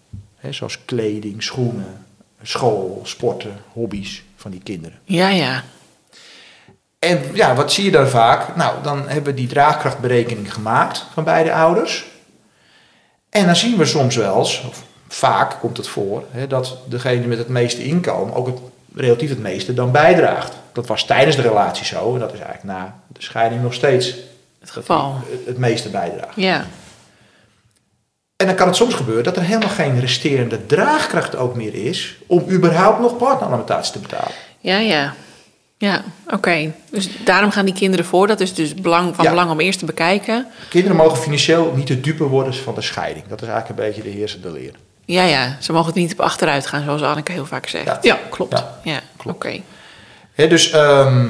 Zoals 0.50 0.84
kleding, 0.84 1.42
schoenen, 1.42 2.06
school, 2.42 3.00
sporten, 3.04 3.56
hobby's 3.72 4.22
van 4.36 4.50
die 4.50 4.60
kinderen. 4.60 4.98
Ja, 5.04 5.28
ja. 5.28 5.64
En 6.98 7.20
ja, 7.32 7.54
wat 7.54 7.72
zie 7.72 7.84
je 7.84 7.90
dan 7.90 8.08
vaak? 8.08 8.56
Nou, 8.56 8.82
dan 8.82 9.08
hebben 9.08 9.24
we 9.24 9.34
die 9.34 9.48
draagkrachtberekening 9.48 10.54
gemaakt 10.54 11.06
van 11.12 11.24
beide 11.24 11.52
ouders. 11.52 12.06
En 13.30 13.46
dan 13.46 13.56
zien 13.56 13.76
we 13.76 13.84
soms 13.84 14.16
wel 14.16 14.38
eens, 14.38 14.64
of 14.68 14.82
vaak 15.08 15.56
komt 15.60 15.76
het 15.76 15.88
voor, 15.88 16.24
hè, 16.30 16.46
dat 16.46 16.76
degene 16.88 17.26
met 17.26 17.38
het 17.38 17.48
meeste 17.48 17.84
inkomen 17.84 18.34
ook 18.34 18.46
het, 18.46 18.58
relatief 18.94 19.28
het 19.28 19.38
meeste 19.38 19.74
dan 19.74 19.92
bijdraagt. 19.92 20.52
Dat 20.72 20.86
was 20.86 21.04
tijdens 21.04 21.36
de 21.36 21.42
relatie 21.42 21.84
zo 21.84 22.14
en 22.14 22.20
dat 22.20 22.32
is 22.32 22.40
eigenlijk 22.40 22.78
na 22.78 23.00
de 23.06 23.22
scheiding 23.22 23.62
nog 23.62 23.74
steeds 23.74 24.14
Het 24.60 24.70
geval. 24.70 25.14
het, 25.30 25.46
het 25.46 25.58
meeste 25.58 25.88
bijdraagt. 25.88 26.36
Ja. 26.36 26.66
En 28.36 28.46
dan 28.46 28.54
kan 28.54 28.66
het 28.66 28.76
soms 28.76 28.94
gebeuren 28.94 29.24
dat 29.24 29.36
er 29.36 29.42
helemaal 29.42 29.68
geen 29.68 30.00
resterende 30.00 30.66
draagkracht 30.66 31.36
ook 31.36 31.54
meer 31.54 31.74
is 31.74 32.16
om 32.26 32.44
überhaupt 32.50 33.00
nog 33.00 33.16
partneralimentatie 33.16 33.92
te 33.92 33.98
betalen. 33.98 34.34
Ja, 34.60 34.78
ja. 34.78 35.14
Ja, 35.80 36.02
oké. 36.26 36.72
Dus 36.90 37.08
daarom 37.24 37.50
gaan 37.50 37.64
die 37.64 37.74
kinderen 37.74 38.04
voor. 38.06 38.26
Dat 38.26 38.40
is 38.40 38.54
dus 38.54 38.74
belang, 38.74 39.14
van 39.14 39.24
Ja. 39.24 39.30
belang 39.30 39.50
om 39.50 39.60
eerst 39.60 39.78
te 39.78 39.84
bekijken. 39.84 40.46
Kinderen 40.68 40.96
mogen 40.96 41.18
financieel 41.18 41.72
niet 41.76 41.86
de 41.86 42.00
dupe 42.00 42.24
worden 42.24 42.54
van 42.54 42.74
de 42.74 42.80
scheiding. 42.80 43.26
Dat 43.26 43.42
is 43.42 43.48
eigenlijk 43.48 43.80
een 43.80 43.86
beetje 43.86 44.02
de 44.02 44.16
heersende 44.16 44.50
leer. 44.50 44.74
Ja, 45.04 45.22
ja. 45.22 45.56
Ze 45.60 45.72
mogen 45.72 45.86
het 45.86 45.94
niet 45.96 46.12
op 46.12 46.20
achteruit 46.20 46.66
gaan, 46.66 46.82
zoals 46.84 47.02
Anneke 47.02 47.32
heel 47.32 47.46
vaak 47.46 47.66
zegt. 47.66 47.84
Ja. 47.86 47.98
Ja, 48.02 48.18
klopt. 48.30 48.52
Ja. 48.58 48.78
Ja, 48.84 49.00
Klopt. 49.16 49.36
oké. 49.36 49.60
Dus, 50.48 50.70
ehm, 50.70 51.28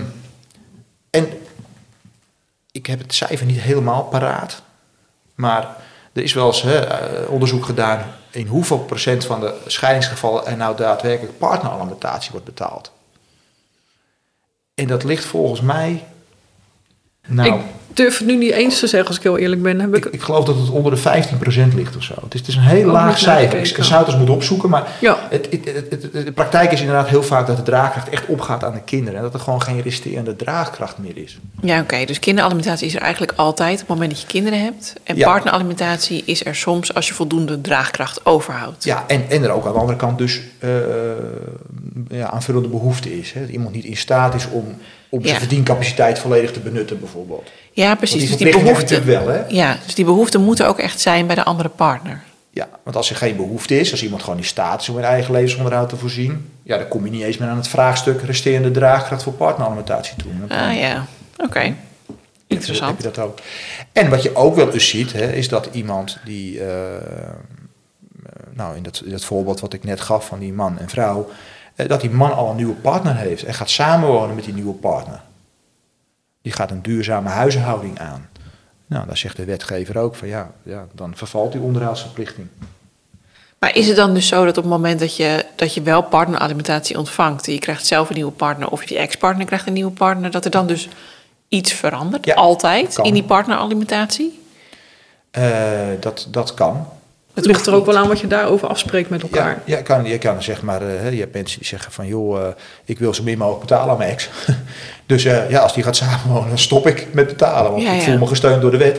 en 1.11 1.29
ik 2.73 2.87
heb 2.87 2.99
het 2.99 3.15
cijfer 3.15 3.47
niet 3.47 3.61
helemaal 3.61 4.03
paraat, 4.03 4.63
maar 5.35 5.77
er 6.13 6.23
is 6.23 6.33
wel 6.33 6.47
eens 6.47 6.65
eh, 6.65 6.83
onderzoek 7.29 7.65
gedaan 7.65 8.15
in 8.31 8.47
hoeveel 8.47 8.79
procent 8.79 9.25
van 9.25 9.41
de 9.41 9.55
scheidingsgevallen 9.67 10.47
er 10.47 10.57
nou 10.57 10.77
daadwerkelijk 10.77 11.39
partneralimentatie 11.39 12.31
wordt 12.31 12.47
betaald. 12.47 12.93
En 14.79 14.87
dat 14.87 15.05
ligt 15.05 15.25
volgens 15.25 15.61
mij, 15.61 16.05
nou, 17.27 17.61
durf 17.99 18.19
het 18.19 18.27
nu 18.27 18.37
niet 18.37 18.51
eens 18.53 18.79
te 18.79 18.87
zeggen, 18.87 19.09
als 19.09 19.17
ik 19.17 19.23
heel 19.23 19.39
eerlijk 19.39 19.63
ben. 19.63 19.81
Heb 19.81 19.95
ik, 19.97 20.05
ik, 20.07 20.13
ik 20.13 20.21
geloof 20.23 20.45
dat 20.45 20.57
het 20.59 20.71
onder 20.71 20.93
de 20.95 20.99
15% 21.71 21.75
ligt 21.75 21.97
of 21.97 22.03
zo. 22.03 22.15
Het 22.25 22.35
is, 22.35 22.41
het 22.41 22.49
is 22.49 22.55
een 22.57 22.63
heel 22.63 22.87
Ook 22.87 22.93
laag 22.93 23.19
cijfer. 23.19 23.59
Ik, 23.59 23.67
zou 23.85 23.99
het 23.99 24.07
eens 24.09 24.17
moeten 24.17 24.35
opzoeken, 24.35 24.69
maar 24.71 24.87
ja, 25.01 25.17
het, 25.31 25.49
het, 25.51 25.65
het, 25.91 26.03
het- 26.03 26.13
de 26.27 26.33
praktijk 26.33 26.73
is 26.73 26.81
inderdaad 26.81 27.09
heel 27.09 27.23
vaak 27.23 27.47
dat 27.47 27.57
de 27.57 27.63
draagkracht 27.63 28.09
echt 28.09 28.27
opgaat 28.27 28.65
aan 28.65 28.73
de 28.73 28.81
kinderen. 28.85 29.17
En 29.17 29.23
dat 29.23 29.35
er 29.35 29.41
gewoon 29.41 29.63
geen 29.63 29.81
resterende 29.83 30.37
draagkracht 30.37 30.99
meer 30.99 31.17
is. 31.17 31.39
Ja, 31.63 31.81
oké. 31.81 32.05
Dus 32.05 32.19
kinderalimentatie 32.19 32.87
is 32.87 32.95
er 32.95 33.01
eigenlijk 33.03 33.33
altijd 33.37 33.73
op 33.73 33.79
het 33.79 33.89
moment 33.89 34.11
dat 34.11 34.21
je 34.21 34.27
kinderen 34.27 34.63
hebt. 34.63 34.93
En 35.05 35.17
Ja. 35.17 35.29
partneralimentatie 35.31 36.23
is 36.27 36.45
er 36.45 36.55
soms 36.55 36.95
als 36.95 37.09
je 37.09 37.15
voldoende 37.15 37.61
draagkracht 37.61 38.27
overhoudt. 38.27 38.85
Ja, 38.85 39.05
en, 39.07 39.25
en 39.29 39.43
er 39.43 39.51
ook 39.51 39.67
aan 39.67 39.73
de 39.73 39.79
andere 39.79 39.99
kant 39.99 40.19
dus 40.19 40.41
eh, 40.59 40.71
ja, 42.09 42.31
aanvullende 42.31 42.69
behoefte 42.69 43.19
is. 43.19 43.33
Hè? 43.33 43.41
Dat 43.41 43.49
iemand 43.51 43.75
niet 43.75 43.85
in 43.85 43.97
staat 43.97 44.35
is 44.35 44.49
om, 44.51 44.77
om 45.11 45.21
zijn 45.21 45.33
Ja. 45.35 45.39
verdiencapaciteit 45.41 46.19
volledig 46.19 46.53
te 46.53 46.61
benutten 46.61 47.01
bijvoorbeeld. 47.01 47.51
Ja, 47.73 47.95
precies. 47.95 48.19
die 48.19 48.29
Dus 48.29 48.37
die 48.37 48.63
behoefte, 48.63 49.03
wel, 49.03 49.29
hè? 49.29 49.41
ja, 49.49 49.77
dus 49.85 49.95
die 49.95 50.05
behoefte 50.05 50.39
moet 50.39 50.59
er 50.59 50.67
ook 50.67 50.79
echt 50.79 51.01
zijn 51.01 51.27
bij 51.27 51.35
de 51.35 51.45
andere 51.45 51.69
partner. 51.69 52.23
Ja, 52.51 52.69
want 52.83 52.97
als 52.97 53.11
er 53.11 53.17
geen 53.17 53.37
behoefte 53.37 53.81
is, 53.81 53.91
als 53.91 54.03
iemand 54.03 54.23
gewoon 54.23 54.39
in 54.39 54.45
staat 54.45 54.81
is 54.81 54.89
om 54.89 54.95
hun 54.95 55.05
eigen 55.05 55.33
levensonderhoud 55.33 55.89
te 55.89 55.97
voorzien, 55.97 56.51
ja, 56.63 56.79
dan 56.79 56.89
kom 56.89 57.05
je 57.05 57.11
niet 57.11 57.23
eens 57.23 57.37
meer 57.39 57.49
aan 57.49 57.57
het 57.57 57.69
vraagstuk 57.69 58.23
resterende 58.23 58.71
draagkracht 58.71 59.23
voor 59.23 59.33
partneralimentatie 59.33 60.17
toe. 60.17 60.31
Ah 60.49 60.77
ja, 60.79 61.07
oké. 61.37 61.75
Interessant. 62.47 62.91
Heb 62.91 62.99
je 63.13 63.21
dat 63.21 63.25
ook. 63.27 63.39
En 63.93 64.11
wat 64.11 64.23
je 64.23 64.35
ook 64.35 64.57
wel 64.57 64.73
eens 64.73 64.89
ziet, 64.89 65.13
hè, 65.13 65.33
is 65.33 65.49
dat 65.49 65.69
iemand 65.73 66.19
die, 66.25 66.61
eh, 66.65 66.67
nou 68.53 68.77
in 68.77 68.83
dat, 68.83 69.03
in 69.05 69.11
dat 69.11 69.25
voorbeeld 69.25 69.61
wat 69.61 69.73
ik 69.73 69.85
net 69.85 70.01
gaf 70.01 70.27
van 70.27 70.39
die 70.39 70.53
man 70.53 70.79
en 70.79 70.89
vrouw, 70.89 71.29
dat 71.87 72.01
die 72.01 72.11
man 72.11 72.35
al 72.35 72.51
een 72.51 72.57
nieuwe 72.57 72.75
partner 72.75 73.17
heeft 73.17 73.45
en 73.45 73.55
gaat 73.55 73.71
samenwonen 73.71 74.35
met 74.35 74.45
die 74.45 74.55
nieuwe 74.55 74.75
partner. 74.75 75.21
Die 76.43 76.53
gaat 76.53 76.71
een 76.71 76.83
duurzame 76.83 77.29
huishouding 77.29 77.99
aan. 77.99 78.29
Nou, 78.87 79.07
daar 79.07 79.17
zegt 79.17 79.37
de 79.37 79.45
wetgever 79.45 79.99
ook 79.99 80.15
van 80.15 80.29
ja, 80.29 80.51
ja 80.63 80.87
dan 80.93 81.17
vervalt 81.17 81.53
die 81.53 81.61
onderhoudsverplichting. 81.61 82.47
Maar 83.59 83.75
is 83.75 83.87
het 83.87 83.97
dan 83.97 84.15
dus 84.15 84.27
zo 84.29 84.45
dat 84.45 84.57
op 84.57 84.63
het 84.63 84.73
moment 84.73 85.01
dat 85.01 85.17
je, 85.17 85.45
dat 85.57 85.75
je 85.75 85.83
wel 85.83 86.03
partneralimentatie 86.03 86.99
ontvangt... 86.99 87.47
en 87.47 87.53
je 87.53 87.59
krijgt 87.59 87.87
zelf 87.87 88.09
een 88.09 88.15
nieuwe 88.15 88.33
partner 88.33 88.69
of 88.69 88.89
je 88.89 88.99
ex-partner 88.99 89.47
krijgt 89.47 89.67
een 89.67 89.73
nieuwe 89.73 89.91
partner... 89.91 90.31
dat 90.31 90.45
er 90.45 90.51
dan 90.51 90.67
dus 90.67 90.89
iets 91.49 91.73
verandert, 91.73 92.25
Ja, 92.25 92.35
altijd, 92.35 92.95
kan. 92.95 93.05
in 93.05 93.13
die 93.15 93.25
partneralimentatie? 93.25 94.43
Eh, 95.31 95.89
dat, 96.01 96.27
dat 96.31 96.55
kan. 96.55 96.87
Het 97.39 97.47
ligt 97.47 97.67
er 97.67 97.75
ook 97.75 97.87
wel 97.87 97.97
aan 97.97 98.09
wat 98.09 98.21
je 98.21 98.27
daarover 98.27 98.69
afspreekt 98.69 99.11
met 99.11 99.23
elkaar. 99.23 99.63
Ja, 99.65 99.77
je 99.77 99.83
kan, 99.83 100.05
je 100.05 100.19
kan 100.19 100.43
zeg 100.43 100.63
maar, 100.63 100.83
eh, 100.83 100.89
hè, 101.01 101.09
je 101.09 101.21
hebt 101.21 101.35
mensen 101.35 101.59
die 101.59 101.69
zeggen 101.69 101.93
van 101.93 102.07
joh, 102.07 102.41
eh, 102.41 102.47
ik 102.85 102.99
wil 102.99 103.15
zo 103.15 103.23
min 103.23 103.39
mogelijk 103.39 103.61
betalen 103.61 103.91
aan 103.93 103.99
mijn 103.99 104.11
ex. 104.11 104.29
dus 105.07 105.25
eh, 105.25 105.51
ja, 105.51 105.59
als 105.61 105.75
die 105.75 105.83
gaat 105.83 105.97
samenwonen, 105.97 106.49
dan 106.49 106.59
stop 106.59 106.87
ik 106.87 107.07
met 107.13 107.27
betalen, 107.27 107.71
want 107.71 107.83
Ja, 107.83 107.93
ik 107.93 107.99
ja. 108.01 108.05
voel 108.05 108.19
me 108.19 108.27
gesteund 108.27 108.61
door 108.63 108.71
de 108.71 108.77
wet. 108.77 108.97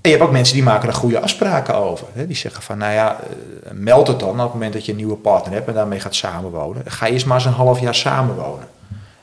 En 0.00 0.10
je 0.10 0.16
hebt 0.16 0.22
ook 0.22 0.32
mensen 0.32 0.54
die 0.54 0.62
maken 0.62 0.88
er 0.88 0.94
goede 0.94 1.20
afspraken 1.20 1.74
over. 1.74 2.06
Hè? 2.12 2.26
Die 2.26 2.36
zeggen 2.36 2.62
van, 2.62 2.78
nou 2.78 2.92
ja, 2.92 3.16
meld 3.72 4.06
het 4.06 4.20
dan 4.20 4.30
op 4.30 4.38
het 4.38 4.52
moment 4.52 4.72
dat 4.72 4.84
je 4.84 4.90
een 4.92 4.96
nieuwe 4.98 5.16
partner 5.16 5.54
hebt 5.54 5.68
en 5.68 5.74
daarmee 5.74 6.00
gaat 6.00 6.14
samenwonen. 6.14 6.82
Ga 6.86 7.06
eerst 7.06 7.26
maar 7.26 7.36
eens 7.36 7.44
een 7.46 7.52
half 7.52 7.80
jaar 7.80 7.94
samenwonen. 7.94 8.66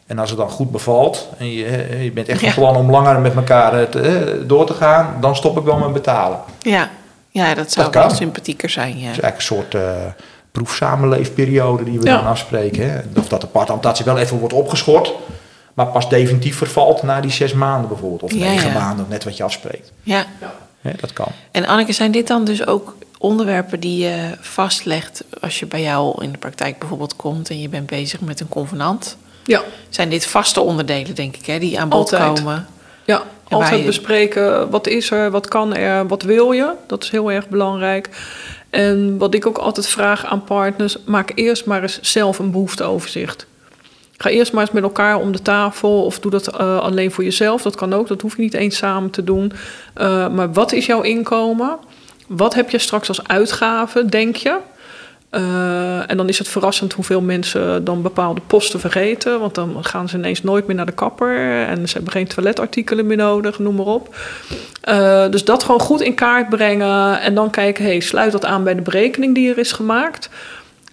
En 0.08 0.20
als 0.20 0.30
het 0.30 0.40
dan 0.40 0.50
goed 0.50 0.72
bevalt 0.72 1.28
en 1.38 1.52
je, 1.52 1.88
je 2.04 2.12
bent 2.12 2.28
echt 2.28 2.40
van 2.40 2.50
Ja. 2.50 2.56
plan 2.56 2.76
om 2.76 2.90
langer 2.92 3.20
met 3.20 3.36
elkaar 3.36 3.90
te- 3.90 4.44
door 4.48 4.66
te 4.66 4.74
gaan, 4.74 5.18
dan 5.22 5.36
stop 5.36 5.58
ik 5.58 5.64
wel 5.64 5.78
met 5.78 5.94
betalen. 5.94 6.40
Ja, 6.60 6.90
ja 7.34 7.54
dat 7.54 7.72
zou 7.72 7.92
Dat 7.92 8.04
wel 8.08 8.16
sympathieker 8.16 8.70
zijn, 8.70 9.00
ja. 9.00 9.08
Het 9.08 9.18
is 9.18 9.22
eigenlijk 9.24 9.36
een 9.38 9.42
soort 9.42 9.76
eh 9.76 10.06
proefsamenleefperiode 10.52 11.84
die 11.84 12.00
we 12.00 12.06
Ja. 12.06 12.16
dan 12.18 12.26
afspreken. 12.26 12.90
Hè? 12.92 12.98
Of 13.20 13.28
dat 13.28 13.42
de 13.42 13.48
partneralimentatie 13.48 14.06
wel 14.06 14.18
even 14.18 14.38
wordt 14.38 14.54
opgeschort, 14.54 15.14
maar 15.74 15.86
pas 15.86 16.10
definitief 16.10 16.58
vervalt 16.58 17.04
na 17.04 17.22
die 17.22 17.32
zes 17.32 17.54
maanden 17.54 17.88
bijvoorbeeld. 17.90 18.24
Of 18.24 18.32
Ja, 18.34 18.38
negen 18.46 18.72
ja. 18.72 18.80
maanden, 18.80 19.06
net 19.10 19.24
wat 19.24 19.38
je 19.38 19.44
afspreekt. 19.44 19.92
ja. 20.04 20.26
Hè, 20.82 20.92
dat 21.00 21.14
kan. 21.14 21.28
En 21.52 21.66
Anneke, 21.68 21.92
zijn 21.94 22.12
dit 22.12 22.28
dan 22.28 22.46
dus 22.46 22.68
ook 22.68 22.96
onderwerpen 23.18 23.80
die 23.80 24.04
je 24.06 24.38
vastlegt... 24.42 25.24
als 25.42 25.60
je 25.60 25.66
bij 25.66 25.82
jou 25.82 26.24
in 26.24 26.32
de 26.32 26.38
praktijk 26.38 26.80
bijvoorbeeld 26.80 27.16
komt... 27.16 27.50
en 27.50 27.60
je 27.60 27.70
bent 27.70 27.86
bezig 27.86 28.20
met 28.22 28.40
een 28.40 28.50
convenant? 28.50 29.18
Ja, 29.46 29.62
Zijn 29.90 30.10
dit 30.10 30.26
vaste 30.26 30.62
onderdelen, 30.62 31.16
denk 31.16 31.36
ik, 31.36 31.46
hè, 31.46 31.60
die 31.60 31.80
aan 31.80 31.90
bod 31.90 32.00
Altijd. 32.14 32.40
komen? 32.40 32.68
Ja. 33.06 33.24
altijd 33.50 33.80
je- 33.80 33.86
bespreken 33.86 34.70
wat 34.70 34.88
is 34.88 35.12
er, 35.12 35.32
wat 35.32 35.48
kan 35.48 35.76
er, 35.76 36.08
wat 36.08 36.22
wil 36.24 36.52
je. 36.52 36.72
Dat 36.88 37.04
is 37.04 37.10
heel 37.10 37.32
erg 37.32 37.50
belangrijk. 37.50 38.10
En 38.70 39.18
wat 39.18 39.34
ik 39.34 39.46
ook 39.48 39.58
altijd 39.58 39.88
vraag 39.88 40.26
aan 40.26 40.44
partners, 40.44 40.98
maak 41.06 41.32
eerst 41.36 41.66
maar 41.66 41.82
eens 41.82 42.00
zelf 42.02 42.40
een 42.40 42.52
behoefteoverzicht. 42.52 43.46
Ga 44.18 44.30
eerst 44.30 44.54
maar 44.54 44.62
eens 44.64 44.72
met 44.72 44.84
elkaar 44.84 45.20
om 45.20 45.32
de 45.32 45.42
tafel 45.42 46.06
of 46.06 46.20
doe 46.20 46.32
dat 46.32 46.48
eh, 46.48 46.80
alleen 46.80 47.12
voor 47.12 47.24
jezelf. 47.24 47.62
Dat 47.62 47.76
kan 47.76 47.94
ook, 47.94 48.08
dat 48.08 48.22
hoef 48.22 48.36
je 48.36 48.42
niet 48.42 48.54
eens 48.54 48.78
samen 48.78 49.10
te 49.10 49.24
doen. 49.24 49.52
Eh, 49.94 50.28
maar 50.30 50.54
wat 50.54 50.72
is 50.72 50.86
jouw 50.86 51.02
inkomen? 51.02 51.78
Wat 52.28 52.54
heb 52.54 52.70
je 52.70 52.78
straks 52.80 53.08
als 53.08 53.28
uitgave, 53.28 54.06
denk 54.06 54.36
je? 54.36 54.58
Eh, 55.34 56.10
en 56.10 56.18
dan 56.18 56.30
is 56.30 56.38
het 56.38 56.48
verrassend 56.48 56.94
hoeveel 56.94 57.22
mensen 57.22 57.84
dan 57.84 58.02
bepaalde 58.02 58.42
posten 58.48 58.80
vergeten. 58.80 59.40
Want 59.40 59.56
dan 59.56 59.86
gaan 59.86 60.10
ze 60.10 60.18
ineens 60.18 60.44
nooit 60.44 60.68
meer 60.68 60.76
naar 60.76 60.86
de 60.86 60.92
kapper. 60.92 61.66
En 61.68 61.88
ze 61.88 61.94
hebben 61.94 62.12
geen 62.12 62.28
toiletartikelen 62.28 63.08
meer 63.08 63.18
nodig, 63.18 63.60
noem 63.60 63.76
maar 63.76 63.86
op. 63.86 64.16
Eh, 64.82 65.30
dus 65.30 65.46
dat 65.46 65.64
gewoon 65.64 65.80
goed 65.80 66.02
in 66.02 66.16
kaart 66.16 66.50
brengen. 66.50 67.22
En 67.22 67.36
dan 67.36 67.50
kijken, 67.50 67.84
hey, 67.84 68.00
sluit 68.00 68.32
dat 68.32 68.46
aan 68.46 68.64
bij 68.64 68.76
de 68.76 68.82
berekening 68.82 69.36
die 69.36 69.50
er 69.50 69.58
is 69.58 69.72
gemaakt. 69.72 70.30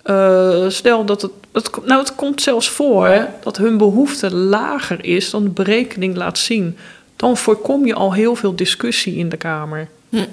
Eh, 0.02 0.68
stel 0.68 1.04
dat 1.04 1.22
het, 1.22 1.32
het... 1.52 1.70
Nou, 1.84 2.00
het 2.00 2.14
komt 2.14 2.42
zelfs 2.42 2.68
voor 2.68 3.06
hè, 3.06 3.24
dat 3.42 3.56
hun 3.56 3.78
behoefte 3.78 4.34
lager 4.34 5.04
is 5.04 5.30
dan 5.30 5.42
de 5.42 5.50
berekening 5.50 6.16
laat 6.16 6.38
zien. 6.38 6.76
Dan 7.16 7.36
voorkom 7.36 7.86
je 7.86 7.94
al 7.94 8.14
heel 8.14 8.34
veel 8.34 8.56
discussie 8.56 9.16
in 9.16 9.28
de 9.28 9.36
Kamer. 9.36 9.88
Hm. 10.08 10.24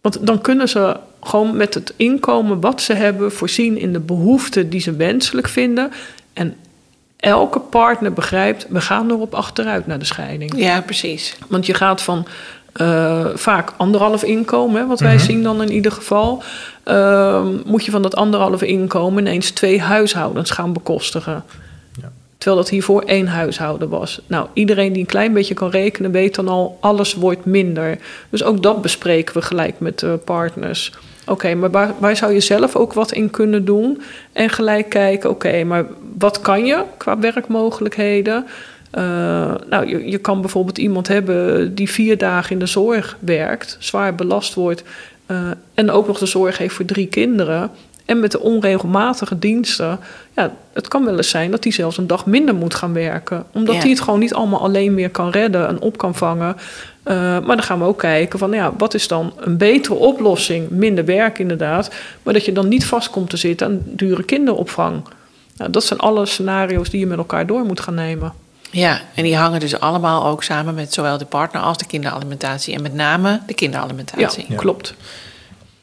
Want 0.00 0.26
dan 0.26 0.40
kunnen 0.40 0.68
ze 0.68 0.96
gewoon 1.24 1.56
met 1.56 1.74
het 1.74 1.92
inkomen 1.96 2.60
wat 2.60 2.80
ze 2.80 2.92
hebben 2.92 3.32
voorzien 3.32 3.78
in 3.78 3.92
de 3.92 4.00
behoeften 4.00 4.70
die 4.70 4.80
ze 4.80 4.96
wenselijk 4.96 5.48
vinden. 5.48 5.92
En 6.32 6.56
elke 7.16 7.60
partner 7.60 8.12
begrijpt, 8.12 8.66
we 8.68 8.80
gaan 8.80 9.10
erop 9.10 9.34
achteruit 9.34 9.86
naar 9.86 9.98
de 9.98 10.04
scheiding. 10.04 10.52
Ja, 10.56 10.80
precies. 10.80 11.36
Want 11.48 11.66
je 11.66 11.74
gaat 11.74 12.02
van 12.02 12.26
eh, 12.72 13.26
vaak 13.34 13.72
anderhalf 13.76 14.22
inkomen, 14.22 14.80
hè, 14.80 14.86
wat 14.86 15.00
wij 15.00 15.18
zien 15.18 15.42
dan 15.42 15.62
in 15.62 15.72
ieder 15.72 15.92
geval. 15.92 16.42
ehm, 16.84 17.46
moet 17.64 17.84
je 17.84 17.90
van 17.90 18.02
dat 18.02 18.16
anderhalf 18.16 18.62
inkomen 18.62 19.26
ineens 19.26 19.50
twee 19.50 19.80
huishoudens 19.80 20.50
gaan 20.50 20.72
bekostigen. 20.72 21.44
Ja. 22.00 22.12
Terwijl 22.38 22.62
dat 22.62 22.70
hiervoor 22.70 23.02
één 23.02 23.26
huishouden 23.26 23.88
was. 23.88 24.20
Nou, 24.26 24.46
iedereen 24.52 24.92
die 24.92 25.00
een 25.00 25.06
klein 25.06 25.32
beetje 25.32 25.54
kan 25.54 25.70
rekenen, 25.70 26.10
weet 26.10 26.34
dan 26.34 26.48
al, 26.48 26.78
alles 26.80 27.14
wordt 27.14 27.44
minder. 27.44 27.98
Dus 28.30 28.42
ook 28.42 28.62
dat 28.62 28.82
bespreken 28.82 29.34
we 29.34 29.42
gelijk 29.42 29.80
met 29.80 29.98
de 29.98 30.18
partners. 30.24 30.92
Oké, 31.26 31.54
maar 31.54 31.70
waar, 31.70 31.94
waar 31.98 32.16
zou 32.16 32.32
je 32.32 32.40
zelf 32.40 32.76
ook 32.76 32.92
wat 32.92 33.12
in 33.12 33.30
kunnen 33.30 33.64
doen? 33.64 34.02
En 34.32 34.50
gelijk 34.50 34.88
kijken, 34.88 35.30
oké, 35.30 35.64
maar 35.64 35.84
wat 36.18 36.40
kan 36.40 36.64
je 36.66 36.84
qua 36.96 37.18
werkmogelijkheden? 37.18 38.46
Eh, 38.90 39.54
nou, 39.68 39.86
je, 39.86 40.10
je 40.10 40.18
kan 40.18 40.40
bijvoorbeeld 40.40 40.78
iemand 40.78 41.08
hebben 41.08 41.74
die 41.74 41.90
vier 41.90 42.18
dagen 42.18 42.52
in 42.52 42.58
de 42.58 42.66
zorg 42.66 43.16
werkt, 43.20 43.76
zwaar 43.80 44.14
belast 44.14 44.54
wordt 44.54 44.82
eh, 45.26 45.50
en 45.74 45.90
ook 45.90 46.06
nog 46.06 46.18
de 46.18 46.26
zorg 46.26 46.58
heeft 46.58 46.74
voor 46.74 46.84
drie 46.84 47.06
kinderen. 47.06 47.70
En 48.04 48.20
met 48.20 48.32
de 48.32 48.40
onregelmatige 48.40 49.38
diensten, 49.38 49.98
ja, 50.36 50.52
het 50.72 50.88
kan 50.88 51.04
wel 51.04 51.16
eens 51.16 51.28
zijn 51.28 51.50
dat 51.50 51.64
hij 51.64 51.72
zelfs 51.72 51.96
een 51.98 52.06
dag 52.06 52.26
minder 52.26 52.54
moet 52.54 52.74
gaan 52.74 52.92
werken. 52.92 53.44
Omdat 53.52 53.74
Ja. 53.74 53.80
hij 53.80 53.90
het 53.90 54.00
gewoon 54.00 54.18
niet 54.18 54.34
allemaal 54.34 54.60
alleen 54.60 54.94
meer 54.94 55.10
kan 55.10 55.30
redden 55.30 55.68
en 55.68 55.80
op 55.80 55.98
kan 55.98 56.14
vangen. 56.14 56.56
Eh, 57.02 57.14
maar 57.16 57.56
dan 57.56 57.62
gaan 57.62 57.78
we 57.78 57.84
ook 57.84 57.98
kijken 57.98 58.38
van, 58.38 58.52
ja, 58.52 58.72
wat 58.78 58.94
is 58.94 59.08
dan 59.08 59.32
een 59.36 59.56
betere 59.56 59.94
oplossing? 59.94 60.70
Minder 60.70 61.04
werk 61.04 61.38
inderdaad, 61.38 61.90
maar 62.22 62.32
dat 62.34 62.44
je 62.44 62.52
dan 62.52 62.68
niet 62.68 62.86
vast 62.86 63.10
komt 63.10 63.30
te 63.30 63.36
zitten 63.36 63.66
aan 63.66 63.80
dure 63.84 64.22
kinderopvang. 64.22 65.02
Nou, 65.56 65.70
dat 65.70 65.84
zijn 65.84 65.98
alle 66.00 66.26
scenario's 66.26 66.90
die 66.90 67.00
je 67.00 67.06
met 67.06 67.18
elkaar 67.18 67.46
door 67.46 67.64
moet 67.64 67.80
gaan 67.80 67.94
nemen. 67.94 68.32
Ja, 68.70 69.00
en 69.14 69.22
die 69.22 69.36
hangen 69.36 69.60
dus 69.60 69.80
allemaal 69.80 70.26
ook 70.26 70.42
samen 70.42 70.74
met 70.74 70.92
zowel 70.92 71.18
de 71.18 71.24
partner 71.24 71.62
als 71.62 71.76
de 71.78 71.86
kinderalimentatie. 71.86 72.74
En 72.74 72.82
met 72.82 72.94
name 72.94 73.30
de 73.32 73.42
Ja, 73.46 73.54
kinderalimentatie. 73.54 74.46
klopt. 74.56 74.94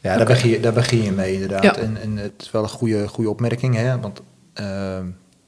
Ja, 0.01 0.17
daar, 0.17 0.25
begin 0.25 0.49
je, 0.49 0.59
daar 0.59 0.73
begin 0.73 1.03
je 1.03 1.11
mee 1.11 1.33
inderdaad. 1.33 1.63
Ja. 1.63 1.75
En, 1.75 1.97
en 2.01 2.17
het 2.17 2.31
is 2.37 2.51
wel 2.51 2.63
een 2.63 2.69
goede, 2.69 3.07
goede 3.07 3.29
opmerking. 3.29 3.75
Hè? 3.75 3.99
Want 3.99 4.21
eh, 4.53 4.65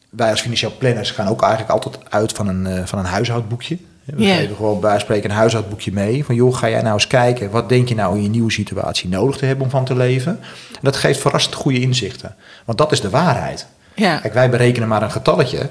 wij 0.09 0.29
als 0.29 0.41
financieel 0.41 0.73
planners 0.77 1.11
gaan 1.11 1.27
ook 1.27 1.41
eigenlijk 1.41 1.71
altijd 1.71 1.97
uit 2.09 2.31
van 2.31 2.47
een, 2.47 2.65
eh, 2.67 2.85
van 2.85 2.99
een 2.99 3.05
huishoudboekje. 3.05 3.77
We 4.03 4.23
Ja. 4.23 4.35
geven 4.35 4.55
gewoon 4.55 4.79
bij 4.79 4.99
spreken 4.99 5.29
een 5.29 5.35
huishoudboekje 5.35 5.91
mee. 5.91 6.25
Van 6.25 6.35
joh, 6.35 6.55
ga 6.55 6.69
jij 6.69 6.81
nou 6.81 6.93
eens 6.93 7.07
kijken. 7.07 7.49
Wat 7.51 7.69
denk 7.69 7.87
je 7.89 7.95
nou 7.95 8.15
in 8.15 8.23
je 8.23 8.29
nieuwe 8.29 8.51
situatie 8.51 9.09
nodig 9.09 9.37
te 9.37 9.45
hebben 9.45 9.65
om 9.65 9.71
van 9.71 9.85
te 9.85 9.95
leven? 9.95 10.39
En 10.71 10.79
dat 10.81 10.95
geeft 10.95 11.19
verrassend 11.19 11.55
goede 11.55 11.79
inzichten. 11.79 12.35
Want 12.65 12.77
dat 12.77 12.91
is 12.91 13.01
de 13.01 13.09
waarheid. 13.09 13.65
Ja, 13.95 14.17
Kijk, 14.17 14.33
wij 14.33 14.49
berekenen 14.49 14.87
maar 14.87 15.01
een 15.03 15.11
getalletje. 15.11 15.69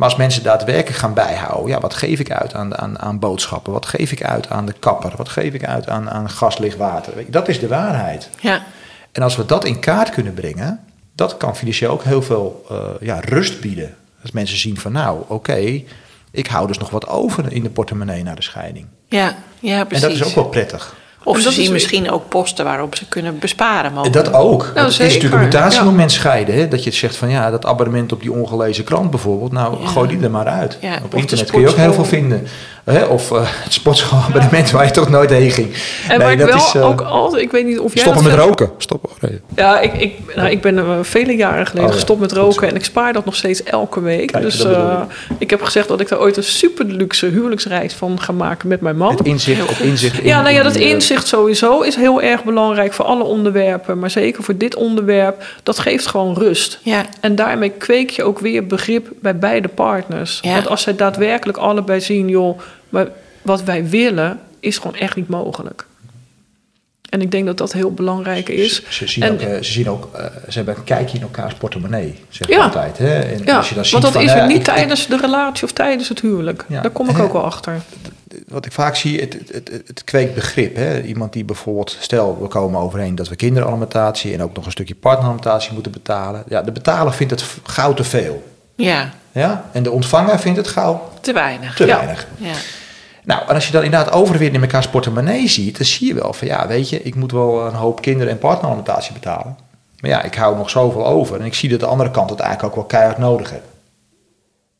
Maar 0.00 0.08
als 0.08 0.18
mensen 0.18 0.42
daadwerkelijk 0.42 0.98
gaan 0.98 1.14
bijhouden, 1.14 1.70
ja, 1.70 1.80
wat 1.80 1.94
geef 1.94 2.20
ik 2.20 2.30
uit 2.30 2.54
aan, 2.54 2.78
aan, 2.78 2.98
aan 2.98 3.18
boodschappen? 3.18 3.72
Wat 3.72 3.86
geef 3.86 4.12
ik 4.12 4.22
uit 4.22 4.48
aan 4.48 4.66
de 4.66 4.72
kapper? 4.72 5.12
Wat 5.16 5.28
geef 5.28 5.54
ik 5.54 5.64
uit 5.64 5.88
aan, 5.88 6.10
aan 6.10 6.30
gas, 6.30 6.58
licht, 6.58 6.76
water? 6.76 7.12
Dat 7.26 7.48
is 7.48 7.60
de 7.60 7.68
waarheid. 7.68 8.30
ja, 8.40 8.62
En 9.12 9.22
als 9.22 9.36
we 9.36 9.46
dat 9.46 9.64
in 9.64 9.80
kaart 9.80 10.10
kunnen 10.10 10.34
brengen, 10.34 10.80
dat 11.14 11.36
kan 11.36 11.56
financieel 11.56 11.90
ook 11.90 12.02
heel 12.02 12.22
veel 12.22 12.64
eh, 12.70 12.78
ja, 13.00 13.20
rust 13.20 13.60
bieden. 13.60 13.94
Als 14.22 14.30
mensen 14.30 14.58
zien 14.58 14.78
van 14.78 14.92
nou, 14.92 15.22
oké, 15.26 15.82
ik 16.30 16.46
hou 16.46 16.66
dus 16.66 16.78
nog 16.78 16.90
wat 16.90 17.08
over 17.08 17.52
in 17.52 17.62
de 17.62 17.70
portemonnee 17.70 18.22
na 18.22 18.34
de 18.34 18.42
scheiding. 18.42 18.86
ja, 19.08 19.36
ja, 19.58 19.84
precies. 19.84 20.04
En 20.04 20.10
dat 20.10 20.20
is 20.20 20.26
ook 20.26 20.34
wel 20.34 20.48
prettig. 20.48 20.96
Of 21.24 21.36
En 21.36 21.42
ze 21.42 21.50
zien 21.52 21.62
is- 21.64 21.70
misschien 21.70 22.10
ook 22.10 22.28
posten 22.28 22.64
waarop 22.64 22.96
ze 22.96 23.08
kunnen 23.08 23.38
besparen. 23.38 23.84
En 23.84 23.92
mogelijk. 23.92 24.24
dat 24.24 24.34
ook. 24.34 24.70
dat 24.74 24.88
is 24.88 24.96
zeker, 24.96 25.12
natuurlijk 25.14 25.34
een 25.42 25.50
ja. 25.58 25.64
mutatiemoment 25.64 26.12
scheiden. 26.12 26.54
Hè? 26.54 26.68
Dat 26.68 26.84
je 26.84 26.90
zegt 26.90 27.16
van 27.16 27.28
ja, 27.30 27.50
dat 27.50 27.66
abonnement 27.66 28.12
op 28.12 28.20
die 28.20 28.32
ongelezen 28.32 28.84
krant 28.84 29.10
bijvoorbeeld. 29.10 29.52
Nou, 29.52 29.76
Ja. 29.80 29.86
gooi 29.88 30.08
die 30.08 30.20
er 30.20 30.30
maar 30.30 30.46
uit. 30.46 30.78
Ja, 30.80 30.98
Op 31.04 31.14
internet 31.14 31.50
kun 31.50 31.60
je 31.60 31.68
ook 31.68 31.76
heel 31.76 31.92
veel 31.92 32.04
vinden. 32.04 32.46
Hè? 32.84 33.04
Of 33.04 33.30
eh 33.32 33.38
het 33.44 33.72
sportschoolabonnement 33.72 34.70
waar 34.70 34.84
je 34.84 34.90
toch 34.90 35.08
nooit 35.08 35.30
heen 35.30 35.50
ging. 35.50 35.68
En 36.08 36.18
waar 36.20 36.32
ik 36.32 36.38
dat 36.38 36.48
wel 36.48 36.56
is, 36.56 36.74
eh, 36.74 36.86
ook 36.88 37.00
altijd, 37.00 37.42
ik 37.42 37.50
weet 37.50 37.66
niet 37.66 37.78
of 37.78 37.92
jij 37.94 38.02
Stoppen 38.02 38.22
met 38.24 38.32
vindt. 38.32 38.46
roken. 38.48 38.70
Stoppen. 38.78 39.10
Nee. 39.20 39.40
Ja, 39.56 39.80
ik, 39.80 39.92
ik, 39.94 40.12
nou, 40.36 40.48
ik 40.50 40.60
ben 40.60 40.78
eh, 40.78 40.84
vele 41.02 41.36
jaren 41.36 41.66
geleden 41.66 41.82
Oh 41.82 41.88
ja, 41.94 41.94
gestopt 42.00 42.20
met 42.20 42.32
roken 42.32 42.68
en 42.68 42.74
ik 42.74 42.84
spaar 42.84 43.12
dat 43.12 43.24
nog 43.24 43.34
steeds 43.36 43.62
elke 43.62 44.00
week. 44.00 44.32
Kijk, 44.32 44.42
dus 44.44 44.64
eh, 44.64 45.00
ik 45.38 45.50
heb 45.50 45.62
gezegd 45.62 45.88
dat 45.88 46.00
ik 46.00 46.08
daar 46.08 46.18
ooit 46.20 46.36
een 46.36 46.42
super 46.42 46.84
luxe 46.84 47.26
huwelijksreis 47.26 47.94
van 47.94 48.20
ga 48.20 48.32
maken 48.32 48.68
met 48.68 48.80
mijn 48.80 48.96
man. 48.96 49.10
Het 49.16 49.26
inzicht 49.26 49.62
op 49.70 49.76
inzicht. 49.78 50.18
in- 50.18 50.26
Ja, 50.26 50.42
nou 50.42 50.54
ja, 50.54 50.62
dat 50.62 50.74
eh, 50.76 50.88
inzicht 51.10 51.28
sowieso 51.28 51.80
is 51.80 51.96
heel 51.96 52.22
erg 52.22 52.44
belangrijk 52.44 52.92
voor 52.92 53.04
alle 53.04 53.22
onderwerpen. 53.24 53.98
Maar 53.98 54.10
zeker 54.10 54.42
voor 54.42 54.56
dit 54.56 54.74
onderwerp, 54.74 55.44
dat 55.62 55.78
geeft 55.78 56.06
gewoon 56.06 56.34
rust. 56.34 56.78
Ja, 56.82 57.04
En 57.20 57.34
daarmee 57.34 57.70
kweek 57.70 58.10
je 58.10 58.22
ook 58.24 58.38
weer 58.38 58.66
begrip 58.66 59.08
bij 59.22 59.36
beide 59.38 59.68
partners. 59.68 60.38
Ja. 60.42 60.52
Want 60.54 60.68
als 60.68 60.82
zij 60.82 60.96
daadwerkelijk 60.96 61.58
allebei 61.58 62.00
zien, 62.00 62.28
joh, 62.28 62.58
maar 62.88 63.06
wat 63.42 63.62
wij 63.62 63.88
willen 63.88 64.40
is 64.60 64.78
gewoon 64.78 64.94
echt 64.96 65.16
niet 65.16 65.28
mogelijk. 65.28 65.86
En 67.10 67.20
ik 67.20 67.30
denk 67.30 67.46
dat 67.46 67.58
dat 67.58 67.72
heel 67.72 67.92
belangrijk 67.92 68.48
is. 68.48 68.74
Ze, 68.74 68.82
ze 68.88 69.06
zien 69.08 69.22
En- 69.24 69.32
ook, 69.32 69.40
eh, 69.40 69.54
ze, 69.56 69.72
zien 69.72 69.88
ook 69.90 70.08
eh, 70.14 70.24
ze 70.48 70.56
hebben 70.56 70.76
een 70.76 70.84
kijkje 70.84 71.16
in 71.16 71.22
elkaars 71.22 71.54
portemonnee, 71.54 72.14
zeg 72.28 72.48
ik 72.48 72.54
Ja. 72.54 72.62
altijd. 72.64 72.98
Hè? 72.98 73.18
En 73.20 73.40
Ja, 73.44 73.56
als 73.56 73.68
je 73.68 73.74
dan 73.74 73.84
ziet 73.84 73.92
want 73.92 74.04
dat 74.04 74.12
van, 74.12 74.22
is 74.22 74.30
er 74.32 74.42
niet 74.42 74.50
ik- 74.50 74.56
ik- 74.56 74.74
tijdens 74.74 75.06
de 75.06 75.16
relatie 75.16 75.64
of 75.64 75.72
tijdens 75.72 76.08
het 76.08 76.20
huwelijk. 76.20 76.64
Ja. 76.68 76.80
Daar 76.80 76.90
kom 76.90 77.08
ik 77.08 77.18
ook 77.24 77.32
wel 77.32 77.44
achter. 77.44 77.80
Wat 78.48 78.66
ik 78.66 78.72
vaak 78.72 78.96
zie, 78.96 79.20
het, 79.20 79.36
het, 79.52 79.68
het, 79.86 80.04
kweekt 80.04 80.34
begrip. 80.34 80.76
Hè? 80.76 81.00
Iemand 81.02 81.32
die 81.32 81.44
bijvoorbeeld, 81.44 81.96
stel 82.00 82.38
we 82.40 82.48
komen 82.48 82.80
overeen 82.80 83.14
dat 83.14 83.28
we 83.28 83.36
kinderalimentatie 83.36 84.34
en 84.34 84.42
ook 84.42 84.54
nog 84.56 84.64
een 84.64 84.70
stukje 84.70 84.94
partneralimentatie 84.94 85.72
moeten 85.72 85.92
betalen. 85.92 86.42
Ja, 86.48 86.62
de 86.62 86.72
betaler 86.72 87.12
vindt 87.12 87.32
het 87.32 87.44
gauw 87.62 87.94
te 87.94 88.04
veel. 88.04 88.42
ja, 88.74 89.10
Ja? 89.32 89.64
En 89.72 89.82
de 89.82 89.90
ontvanger 89.90 90.38
vindt 90.38 90.58
het 90.58 90.68
gauw 90.68 91.08
te 91.20 91.32
weinig. 91.32 91.74
te 91.76 91.86
Ja. 91.86 91.96
weinig. 91.96 92.26
Ja. 92.36 92.52
Nou, 93.24 93.42
en 93.48 93.54
als 93.54 93.66
je 93.66 93.72
dan 93.72 93.82
inderdaad 93.84 94.12
overweer 94.12 94.54
in 94.54 94.60
elkaars 94.60 94.88
portemonnee 94.88 95.48
ziet, 95.48 95.76
dan 95.76 95.86
zie 95.86 96.06
je 96.06 96.14
wel 96.14 96.32
van 96.32 96.46
ja, 96.48 96.66
weet 96.66 96.88
je, 96.88 97.02
ik 97.02 97.14
moet 97.14 97.32
wel 97.32 97.66
een 97.66 97.74
hoop 97.74 98.00
kinderen- 98.02 98.32
en 98.32 98.38
partneralimentatie 98.38 99.12
betalen. 99.12 99.56
Maar 100.00 100.10
ja, 100.10 100.22
ik 100.22 100.34
hou 100.34 100.56
nog 100.56 100.70
zoveel 100.70 101.06
over 101.06 101.40
en 101.40 101.46
ik 101.46 101.54
zie 101.54 101.68
dat 101.68 101.80
de 101.80 101.86
andere 101.86 102.10
kant 102.10 102.30
het 102.30 102.40
eigenlijk 102.40 102.70
ook 102.70 102.78
wel 102.78 102.88
keihard 102.88 103.18
nodig 103.18 103.50
heeft. 103.50 103.62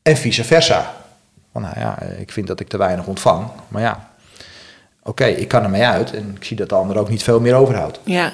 En 0.03 0.17
vice 0.17 0.45
versa. 0.45 0.95
Van 1.53 1.63
nou 1.63 1.75
ja, 1.81 1.99
ik 2.03 2.33
vind 2.33 2.47
dat 2.47 2.61
ik 2.61 2.69
te 2.69 2.77
weinig 2.77 3.07
ontvang, 3.07 3.47
maar 3.69 3.83
ja, 3.83 4.09
oké, 5.03 5.25
ik 5.25 5.49
kan 5.49 5.63
ermee 5.63 5.85
uit 5.87 6.15
en 6.15 6.33
ik 6.37 6.45
zie 6.45 6.57
dat 6.57 6.69
de 6.69 6.75
ander 6.75 6.99
ook 6.99 7.09
niet 7.09 7.23
veel 7.23 7.41
meer 7.41 7.55
overhoudt. 7.55 8.01
Ja, 8.05 8.33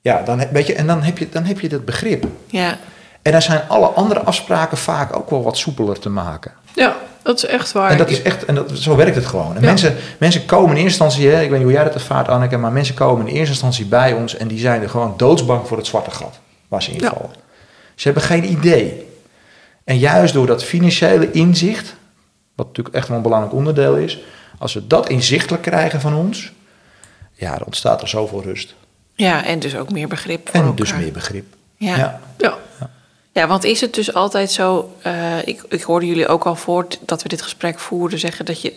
Ja, 0.00 0.22
dan, 0.22 0.38
heb- 0.38 0.52
weet 0.52 0.66
je, 0.66 0.74
en 0.74 0.86
dan 0.86 1.02
heb 1.02 1.18
je, 1.18 1.28
dan 1.28 1.44
heb 1.44 1.60
je 1.60 1.68
dat 1.68 1.84
begrip. 1.84 2.24
ja, 2.46 2.76
En 3.22 3.32
dan 3.32 3.42
zijn 3.42 3.60
alle 3.68 3.86
andere 3.86 4.20
afspraken 4.20 4.76
vaak 4.78 5.16
ook 5.16 5.30
wel 5.30 5.42
wat 5.42 5.56
soepeler 5.56 5.98
te 5.98 6.08
maken. 6.08 6.52
Ja, 6.74 6.96
dat 7.22 7.36
is 7.36 7.44
echt 7.46 7.72
waar. 7.72 7.90
En 7.90 7.96
dat 7.98 8.10
is 8.10 8.22
echt, 8.22 8.44
en 8.44 8.54
dat, 8.54 8.70
zo 8.74 8.96
werkt 8.96 9.14
het 9.16 9.26
gewoon. 9.26 9.54
En 9.56 9.60
Ja. 9.60 9.66
mensen, 9.66 9.96
mensen 10.18 10.46
komen 10.46 10.76
in 10.76 10.82
eerste 10.82 11.02
instantie, 11.04 11.30
hè, 11.30 11.42
ik 11.42 11.48
weet 11.48 11.58
niet 11.58 11.62
hoe 11.68 11.72
jij 11.76 11.84
dat 11.84 11.94
ervaart, 11.94 12.28
Anneke, 12.28 12.56
maar 12.56 12.72
mensen 12.72 12.94
komen 12.94 13.26
in 13.26 13.34
eerste 13.34 13.50
instantie 13.52 13.84
bij 13.86 14.12
ons 14.12 14.36
en 14.36 14.48
die 14.48 14.58
zijn 14.58 14.82
er 14.82 14.90
gewoon 14.90 15.14
doodsbang 15.16 15.66
voor 15.68 15.76
het 15.76 15.86
zwarte 15.86 16.10
gat 16.10 16.38
waar 16.68 16.82
ze 16.82 16.90
in 16.90 16.98
Ja. 17.00 17.08
vallen. 17.14 17.30
Ze 17.94 18.04
hebben 18.04 18.22
geen 18.22 18.50
idee. 18.50 19.08
En 19.84 19.98
juist 19.98 20.34
door 20.34 20.46
dat 20.46 20.64
financiële 20.64 21.30
inzicht, 21.30 21.94
wat 22.60 22.68
natuurlijk 22.68 22.96
echt 22.96 23.08
wel 23.08 23.16
een 23.16 23.22
belangrijk 23.22 23.54
onderdeel 23.54 23.96
is, 23.96 24.18
als 24.58 24.74
we 24.74 24.86
dat 24.86 25.08
inzichtelijk 25.08 25.62
krijgen 25.62 26.00
van 26.00 26.14
ons, 26.14 26.52
ja, 27.34 27.56
dan 27.56 27.66
ontstaat 27.66 28.02
er 28.02 28.08
zoveel 28.08 28.42
rust. 28.42 28.74
ja, 29.14 29.44
en 29.44 29.58
dus 29.58 29.76
ook 29.76 29.90
meer 29.92 30.08
begrip 30.08 30.48
voor 30.48 30.54
En 30.54 30.60
elkaar. 30.66 30.76
dus 30.76 30.94
meer 30.94 31.12
begrip. 31.12 31.54
Ja. 31.76 31.96
ja. 31.96 32.20
Ja, 32.38 32.58
Ja, 33.32 33.46
want 33.46 33.64
is 33.64 33.80
het 33.80 33.94
dus 33.94 34.14
altijd 34.14 34.50
zo... 34.50 34.96
eh, 35.02 35.46
ik, 35.46 35.62
ik 35.68 35.82
hoorde 35.82 36.06
jullie 36.06 36.28
ook 36.28 36.44
al 36.46 36.56
voor 36.56 36.86
dat 37.06 37.22
we 37.22 37.28
dit 37.28 37.42
gesprek 37.42 37.78
voerden 37.78 38.18
zeggen... 38.18 38.44
dat 38.44 38.60
je 38.60 38.74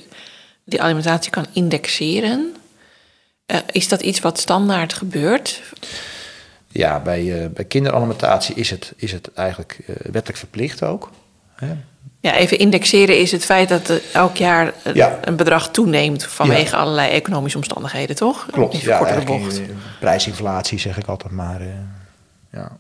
die 0.63 0.81
alimentatie 0.81 1.31
kan 1.31 1.45
indexeren. 1.53 2.55
Eh, 3.45 3.57
is 3.71 3.87
dat 3.87 4.01
iets 4.01 4.19
wat 4.19 4.39
standaard 4.39 4.93
gebeurt? 4.93 5.61
Ja, 6.67 6.99
bij, 6.99 7.41
eh, 7.43 7.49
bij 7.49 7.65
kinderalimentatie 7.65 8.55
is 8.55 8.69
het, 8.69 8.93
is 8.95 9.11
het 9.11 9.33
eigenlijk 9.33 9.77
wettelijk 9.85 10.37
verplicht 10.37 10.83
ook. 10.83 11.09
Hè? 11.55 11.75
Ja, 12.23 12.35
even 12.35 12.57
indexeren 12.57 13.17
is 13.19 13.31
het 13.31 13.45
feit 13.45 13.69
dat 13.69 13.91
elk 14.13 14.37
jaar 14.37 14.73
een, 14.83 14.95
Ja. 14.95 15.19
een 15.21 15.35
bedrag 15.35 15.69
toeneemt... 15.71 16.23
vanwege 16.25 16.75
allerlei 16.75 17.11
economische 17.11 17.57
omstandigheden, 17.57 18.15
toch? 18.15 18.45
Klopt, 18.51 18.73
Even 18.73 18.87
ja, 18.87 19.23
bocht. 19.25 19.59
eh, 19.59 19.65
prijsinflatie 19.99 20.79
zeg 20.79 20.97
ik 20.97 21.07
altijd 21.07 21.31
maar. 21.33 21.61
eh, 21.61 21.67
ja. 22.51 22.71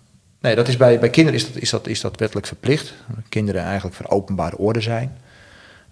Nee, 0.41 0.55
dat 0.55 0.67
is 0.67 0.77
bij, 0.77 0.99
bij 0.99 1.09
kinderen 1.09 1.39
is 1.39 1.45
dat, 1.53 1.61
is, 1.61 1.69
dat, 1.69 1.87
is 1.87 2.01
dat 2.01 2.19
wettelijk 2.19 2.47
verplicht. 2.47 2.93
Kinderen 3.29 3.63
eigenlijk 3.63 3.95
van 3.95 4.09
openbare 4.09 4.57
orde 4.57 4.81
zijn. 4.81 5.17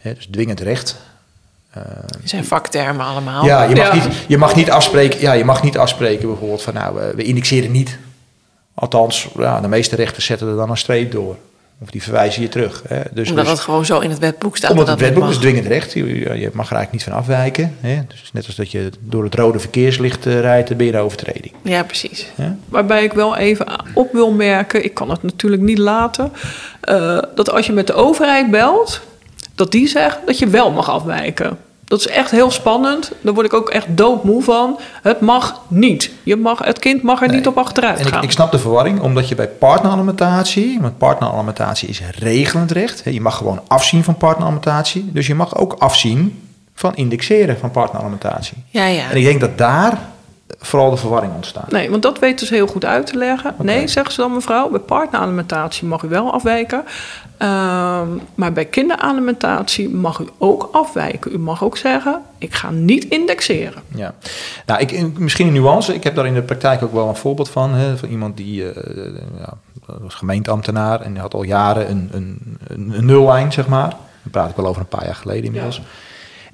Dus 0.02 0.28
dwingend 0.32 0.60
recht. 0.60 0.96
Eh, 1.72 1.82
Het 2.22 2.30
zijn 2.30 2.46
vaktermen 2.46 3.06
allemaal. 3.06 3.46
ja, 3.46 3.64
je 3.64 3.76
mag, 3.76 3.96
Ja. 3.96 4.06
Niet, 4.06 4.16
je, 4.28 4.38
mag 4.38 4.56
niet 4.56 4.72
afspreken, 4.72 5.20
ja, 5.22 5.34
je 5.34 5.46
mag 5.46 5.64
niet 5.64 5.78
afspreken 5.78 6.28
bijvoorbeeld 6.28 6.62
van 6.62 6.74
nou, 6.74 7.02
eh, 7.02 7.10
we 7.16 7.24
indexeren 7.24 7.72
niet. 7.72 7.98
Althans, 8.74 9.28
ja, 9.38 9.62
de 9.62 9.68
meeste 9.68 9.96
rechters 9.96 10.26
zetten 10.26 10.48
er 10.48 10.56
dan 10.56 10.70
een 10.70 10.78
streep 10.78 11.12
door. 11.12 11.38
Of 11.82 11.90
die 11.90 12.04
verwijzen 12.04 12.42
je 12.42 12.50
terug. 12.50 12.84
Hè. 12.88 13.02
Dus, 13.12 13.30
Omdat 13.30 13.46
dus- 13.46 13.54
het 13.54 13.64
gewoon 13.64 13.86
zo 13.86 14.00
in 14.00 14.10
het 14.10 14.20
wetboek 14.20 14.58
staat. 14.58 14.72
omdat 14.72 14.86
dat 14.86 15.00
het 15.00 15.10
wetboek 15.10 15.30
is 15.30 15.38
dwingend 15.38 15.66
recht. 15.66 15.94
Je, 15.94 16.04
mag 16.54 16.70
er 16.70 16.76
eigenlijk 16.76 16.92
niet 16.92 17.04
van 17.04 17.14
afwijken. 17.14 17.76
Hè? 17.80 18.02
Dus 18.08 18.30
net 18.34 18.46
als 18.46 18.56
dat 18.56 18.72
je 18.72 18.90
door 19.00 19.24
het 19.24 19.36
rode 19.36 19.60
verkeerslicht 19.60 20.26
eh, 20.26 20.40
rijdt, 20.40 20.68
dan 20.68 20.78
ben 20.78 20.86
je 20.86 20.94
een 20.94 21.00
overtreding. 21.00 21.54
Ja, 21.62 21.84
precies. 21.84 22.28
Hè? 22.36 22.52
waarbij 22.70 23.04
ik 23.04 23.14
wel 23.14 23.38
even 23.38 23.68
op 23.94 24.12
wil 24.12 24.32
merken, 24.32 24.84
ik 24.84 24.94
kan 24.94 25.10
het 25.10 25.24
natuurlijk 25.24 25.62
niet 25.62 25.78
laten, 25.78 26.32
eh, 26.82 27.18
dat 27.36 27.52
als 27.52 27.66
je 27.66 27.74
met 27.74 27.88
de 27.88 27.94
overheid 27.94 28.52
belt, 28.52 29.02
dat 29.56 29.72
die 29.72 29.88
zegt 29.88 30.20
dat 30.26 30.40
je 30.40 30.48
wel 30.48 30.72
mag 30.72 30.90
afwijken. 30.90 31.58
Dat 31.92 32.00
is 32.00 32.08
echt 32.08 32.32
heel 32.32 32.52
spannend. 32.52 33.12
Daar 33.22 33.34
word 33.34 33.46
ik 33.46 33.54
ook 33.54 33.70
echt 33.70 33.86
doodmoe 33.90 34.44
van. 34.44 34.80
Het 35.02 35.20
mag 35.22 35.62
niet. 35.68 36.12
Je 36.24 36.36
mag, 36.36 36.60
het 36.60 36.80
kind 36.80 37.02
mag 37.02 37.22
er 37.22 37.28
Nee. 37.28 37.38
niet 37.38 37.48
op 37.48 37.58
achteruit 37.58 38.00
En 38.00 38.06
ik, 38.06 38.14
gaan. 38.14 38.24
ik 38.24 38.32
snap 38.32 38.52
de 38.52 38.60
verwarring, 38.60 39.00
omdat 39.02 39.28
je 39.30 39.36
bij 39.36 39.48
partneralimentatie, 39.48 40.78
want 40.82 40.98
partneralimentatie 40.98 41.88
is 41.90 42.02
regelend 42.20 42.72
recht. 42.72 43.02
Je 43.06 43.22
mag 43.22 43.38
gewoon 43.38 43.62
afzien 43.68 44.04
van 44.04 44.16
partneralimentatie. 44.16 45.10
Dus 45.14 45.28
je 45.28 45.36
mag 45.36 45.58
ook 45.58 45.76
afzien 45.80 46.42
van 46.76 46.96
indexeren 46.96 47.58
van 47.60 47.72
partneralimentatie. 47.72 48.58
Ja, 48.70 48.86
ja. 48.86 49.10
En 49.10 49.18
ik 49.18 49.24
denk 49.24 49.40
dat 49.40 49.58
daar 49.58 50.00
vooral 50.60 50.90
de 50.90 50.98
verwarring 50.98 51.34
ontstaat. 51.34 51.72
Nee, 51.72 51.90
want 51.90 52.02
dat 52.02 52.20
weten 52.20 52.48
ze 52.48 52.54
heel 52.54 52.68
goed 52.68 52.86
uit 52.86 53.06
te 53.06 53.18
leggen. 53.18 53.56
Nee, 53.58 53.88
zeggen 53.88 54.14
ze 54.14 54.22
dan 54.22 54.34
mevrouw, 54.34 54.70
bij 54.70 54.80
partneralimentatie 54.80 55.88
mag 55.88 56.04
u 56.04 56.08
wel 56.08 56.34
afwijken. 56.34 56.84
Ehm, 57.38 58.08
maar 58.36 58.54
bij 58.54 58.66
kinderalimentatie 58.66 59.90
mag 59.90 60.20
u 60.20 60.28
ook 60.38 60.70
afwijken. 60.72 61.34
U 61.34 61.40
mag 61.40 61.64
ook 61.64 61.78
zeggen, 61.78 62.22
ik 62.38 62.54
ga 62.54 62.70
niet 62.70 63.04
indexeren. 63.04 63.82
Ja. 63.96 64.14
Nou, 64.66 64.80
ik, 64.80 65.20
misschien 65.20 65.48
een 65.48 65.54
nuance. 65.54 65.94
Ik 65.94 66.04
heb 66.04 66.16
daar 66.16 66.26
in 66.26 66.34
de 66.34 66.42
praktijk 66.42 66.84
ook 66.84 66.94
wel 66.94 67.08
een 67.08 67.16
voorbeeld 67.16 67.50
van. 67.50 67.74
Hè, 67.74 67.98
van 67.98 68.10
iemand 68.10 68.38
die 68.38 68.72
eh, 68.72 69.06
ja, 69.40 69.54
was 69.86 70.14
gemeenteambtenaar 70.14 71.02
en 71.02 71.12
die 71.12 71.22
had 71.22 71.34
al 71.34 71.44
jaren 71.44 71.90
een, 71.90 72.10
een, 72.12 72.58
een, 72.68 72.92
een 72.96 73.06
nullijn, 73.06 73.52
zeg 73.52 73.68
maar. 73.68 73.90
Dan 74.22 74.32
praat 74.32 74.50
ik 74.50 74.56
wel 74.56 74.68
over 74.68 74.82
een 74.82 74.88
paar 74.88 75.06
jaar 75.06 75.16
geleden 75.16 75.44
inmiddels. 75.44 75.82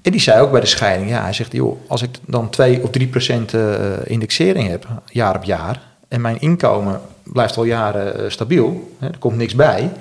En 0.07 0.13
die 0.13 0.21
zei 0.21 0.41
ook 0.41 0.51
bij 0.51 0.59
de 0.59 0.67
scheiding, 0.67 1.09
ja, 1.09 1.21
hij 1.21 1.33
zegt, 1.33 1.51
joh, 1.51 1.77
als 1.87 2.01
ik 2.01 2.09
dan 2.25 2.49
2 2.49 2.83
of 2.83 2.89
3 2.89 3.07
procent 3.07 3.53
eh, 3.53 3.71
indexering 4.03 4.69
heb, 4.69 4.87
jaar 5.05 5.35
op 5.35 5.43
jaar, 5.43 5.81
en 6.07 6.21
mijn 6.21 6.41
inkomen 6.41 7.01
blijft 7.23 7.57
al 7.57 7.63
jaren 7.63 8.19
eh, 8.19 8.29
stabiel, 8.29 8.95
hè, 8.99 9.07
er 9.07 9.17
komt 9.17 9.35
niks 9.35 9.55
bij, 9.55 9.91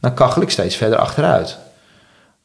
dan 0.00 0.14
kachel 0.14 0.42
ik 0.42 0.50
steeds 0.50 0.76
verder 0.76 0.98
achteruit. 0.98 1.58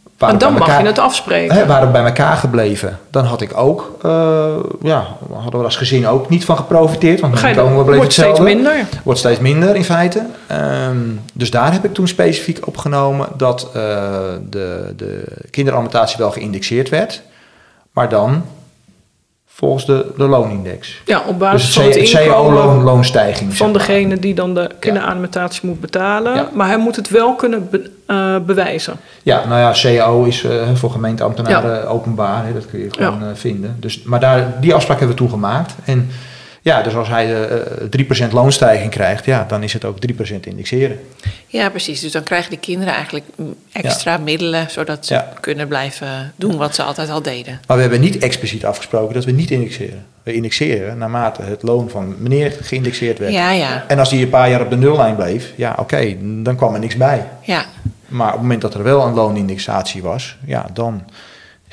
En 0.05 0.27
Waren 0.27 0.39
dan 0.39 0.53
mag 0.53 0.61
elkaar- 0.67 0.81
je 0.81 0.87
het 0.87 0.99
afspreken. 0.99 1.55
Hè, 1.55 1.65
waren 1.65 1.85
we 1.87 1.91
bij 1.93 2.03
elkaar 2.03 2.35
gebleven, 2.37 2.99
dan 3.09 3.25
had 3.25 3.41
ik 3.41 3.57
ook, 3.57 3.91
eh, 4.01 4.55
ja, 4.81 5.05
hadden 5.33 5.59
we 5.59 5.65
als 5.65 5.75
gezin 5.75 6.07
ook 6.07 6.29
niet 6.29 6.45
van 6.45 6.57
geprofiteerd, 6.57 7.19
want 7.19 7.35
Ga 7.35 7.41
mijn 7.41 7.53
je 7.53 7.59
dan, 7.59 7.65
inkomen 7.69 7.85
bleef 7.85 7.97
wordt 7.97 8.13
steeds 8.13 8.27
hetzelfde. 8.27 8.55
minder. 8.55 8.85
Wordt 9.03 9.19
steeds 9.19 9.39
minder 9.39 9.75
in 9.75 9.83
feite. 9.83 10.25
Ehm, 10.47 10.97
dus 11.33 11.51
daar 11.51 11.73
heb 11.73 11.85
ik 11.85 11.93
toen 11.93 12.07
specifiek 12.07 12.67
opgenomen 12.67 13.27
dat 13.37 13.63
eh, 13.63 13.71
de, 14.49 14.93
de 14.97 15.23
kinderalimentatie 15.49 16.17
wel 16.17 16.31
geïndexeerd 16.31 16.89
werd, 16.89 17.21
maar 17.91 18.09
dan 18.09 18.43
volgens 19.53 19.85
de, 19.85 20.05
de 20.17 20.23
loonindex. 20.27 21.01
Ja, 21.05 21.21
op 21.27 21.39
basis 21.39 21.65
Dus 21.65 21.73
van 21.75 21.83
het 21.83 21.95
het 21.95 22.09
CAO-loonstijging. 22.27 23.53
van 23.57 23.73
degene 23.73 24.19
die 24.19 24.33
dan 24.33 24.53
de 24.53 24.69
kinderalimentatie 24.79 25.67
moet 25.67 25.79
betalen. 25.81 26.33
Ja. 26.35 26.49
Maar 26.53 26.67
hij 26.67 26.77
moet 26.77 26.95
het 26.95 27.09
wel 27.09 27.35
kunnen 27.35 27.67
be- 27.71 27.89
eh, 28.05 28.35
bewijzen. 28.45 28.93
Ja, 29.23 29.45
nou 29.47 29.59
ja, 29.59 29.71
CAO 29.81 30.23
is 30.23 30.43
eh, 30.43 30.51
voor 30.73 30.91
gemeenteambtenaren 30.91 31.87
openbaar. 31.89 32.45
Hè, 32.45 32.53
dat 32.53 32.65
kun 32.69 32.79
je 32.79 32.87
gewoon 32.91 33.19
Ja. 33.19 33.25
eh, 33.29 33.35
vinden. 33.35 33.75
Dus, 33.79 34.03
maar 34.03 34.19
daar, 34.19 34.53
die 34.61 34.73
afspraak 34.73 34.97
hebben 34.99 35.15
we 35.17 35.21
toen 35.23 35.31
gemaakt. 35.31 35.73
En 35.85 36.09
Ja, 36.63 36.81
dus 36.81 36.95
als 36.95 37.07
hij 37.07 37.47
eh 37.49 38.27
3% 38.27 38.31
loonstijging 38.31 38.91
krijgt, 38.91 39.25
ja, 39.25 39.45
dan 39.47 39.63
is 39.63 39.73
het 39.73 39.85
ook 39.85 39.97
3% 39.99 40.39
indexeren. 40.47 40.99
Ja, 41.47 41.69
precies. 41.69 41.99
Dus 42.01 42.11
dan 42.11 42.23
krijgen 42.23 42.49
die 42.49 42.59
kinderen 42.59 42.93
eigenlijk 42.93 43.25
extra 43.71 44.17
middelen, 44.17 44.69
zodat 44.69 45.05
ze 45.05 45.13
Ja. 45.13 45.33
kunnen 45.39 45.67
blijven 45.67 46.33
doen 46.35 46.57
wat 46.57 46.75
ze 46.75 46.83
altijd 46.83 47.09
al 47.09 47.21
deden. 47.21 47.59
Maar 47.67 47.75
we 47.77 47.81
hebben 47.81 48.01
niet 48.01 48.17
expliciet 48.17 48.65
afgesproken 48.65 49.13
dat 49.13 49.25
we 49.25 49.31
niet 49.31 49.51
indexeren. 49.51 50.05
We 50.23 50.33
indexeren 50.33 50.97
naarmate 50.97 51.41
het 51.41 51.63
loon 51.63 51.89
van 51.89 52.15
meneer 52.19 52.57
geïndexeerd 52.61 53.19
werd. 53.19 53.33
Ja, 53.33 53.51
ja, 53.51 53.83
En 53.87 53.99
als 53.99 54.09
die 54.09 54.23
een 54.23 54.29
paar 54.29 54.49
jaar 54.49 54.61
op 54.61 54.69
de 54.69 54.77
nullijn 54.77 55.15
bleef, 55.15 55.53
ja, 55.55 55.75
oké, 55.79 56.15
dan 56.43 56.55
kwam 56.55 56.73
er 56.73 56.79
niks 56.79 56.95
bij. 56.97 57.27
ja. 57.41 57.65
Maar 58.07 58.27
op 58.27 58.33
het 58.33 58.41
moment 58.41 58.61
dat 58.61 58.73
er 58.73 58.83
wel 58.83 59.05
een 59.05 59.13
loonindexatie 59.13 60.01
was, 60.01 60.37
ja, 60.45 60.65
dan 60.73 61.03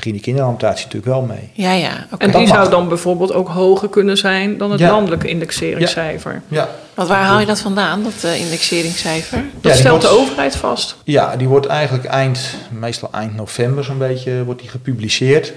ging 0.00 0.14
die 0.14 0.22
kinderalimentatie 0.24 0.84
natuurlijk 0.84 1.12
wel 1.12 1.22
mee. 1.22 1.50
Ja, 1.52 1.72
ja. 1.72 1.90
En 1.90 2.06
Dat 2.30 2.32
die 2.40 2.46
mag. 2.46 2.56
zou 2.56 2.70
dan 2.70 2.88
bijvoorbeeld 2.88 3.32
ook 3.32 3.48
hoger 3.48 3.88
kunnen 3.88 4.16
zijn 4.16 4.58
dan 4.58 4.70
het 4.70 4.80
Ja. 4.80 4.90
landelijke 4.90 5.28
indexeringscijfer. 5.28 6.42
Ja, 6.48 6.68
Want 6.94 7.08
waar 7.08 7.22
haal 7.24 7.40
je 7.40 7.46
dat 7.46 7.60
vandaan, 7.60 8.02
dat 8.02 8.24
eh, 8.24 8.40
indexeringscijfer? 8.40 9.44
Dat 9.60 9.76
stelt 9.76 10.00
de 10.02 10.08
overheid 10.08 10.56
vast. 10.56 10.96
ja 11.04 11.36
die 11.36 11.48
wordt 11.48 11.66
eigenlijk 11.66 12.04
eind, 12.04 12.54
meestal 12.70 13.08
eind 13.12 13.36
november 13.36 13.84
zo'n 13.84 13.98
beetje, 13.98 14.44
wordt 14.44 14.60
die 14.60 14.70
gepubliceerd. 14.70 15.52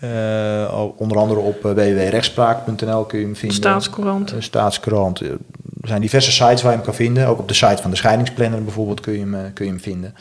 Eh, 0.00 0.82
onder 0.96 1.18
andere 1.18 1.40
op 1.40 1.64
eh, 1.64 1.70
www.rechtspraak.nl 1.72 3.04
kun 3.04 3.18
je 3.18 3.24
hem 3.24 3.36
vinden. 3.36 3.56
Staatscourant. 3.56 4.34
Staatskrant. 4.38 5.20
Eh, 5.20 5.28
Er 5.80 5.88
zijn 5.92 6.00
diverse 6.00 6.32
sites 6.32 6.62
waar 6.62 6.70
je 6.70 6.76
hem 6.76 6.86
kan 6.86 6.94
vinden. 6.94 7.26
Ook 7.26 7.38
op 7.38 7.48
de 7.48 7.54
site 7.54 7.82
van 7.82 7.90
de 7.90 7.96
scheidingsplanner 7.96 8.62
bijvoorbeeld 8.64 9.00
kun 9.00 9.12
je 9.12 9.18
hem, 9.18 9.52
kun 9.52 9.64
je 9.64 9.70
hem 9.70 9.80
vinden. 9.80 10.14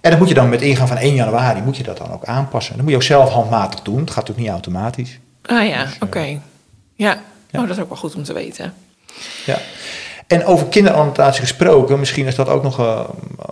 En 0.00 0.10
dat 0.10 0.18
moet 0.18 0.28
je 0.28 0.34
dan 0.34 0.48
met 0.48 0.62
ingaan 0.62 0.88
van 0.88 0.96
1 0.96 1.14
januari 1.14 1.60
moet 1.60 1.76
je 1.76 1.82
dat 1.82 1.98
dan 1.98 2.12
ook 2.12 2.24
aanpassen. 2.24 2.72
Dat 2.72 2.82
moet 2.82 2.90
je 2.90 2.96
ook 2.96 3.02
zelf 3.02 3.30
handmatig 3.30 3.80
doen. 3.80 3.98
Het 3.98 4.06
gaat 4.10 4.16
natuurlijk 4.28 4.38
niet 4.46 4.48
automatisch. 4.64 5.18
Ah 5.42 5.68
ja, 5.68 5.86
oké. 6.00 6.20
Ja. 6.20 6.38
Ja. 7.50 7.60
Oh, 7.60 7.66
dat 7.68 7.76
is 7.76 7.82
ook 7.82 7.88
wel 7.88 7.98
goed 7.98 8.14
om 8.14 8.22
te 8.22 8.32
weten. 8.32 8.74
Ja. 9.46 9.58
En 10.26 10.44
over 10.44 10.66
kinderalimentatie 10.66 11.40
gesproken, 11.40 11.98
misschien 11.98 12.26
is 12.26 12.34
dat 12.34 12.48
ook 12.48 12.62
nog 12.62 12.78
eh, 12.78 13.04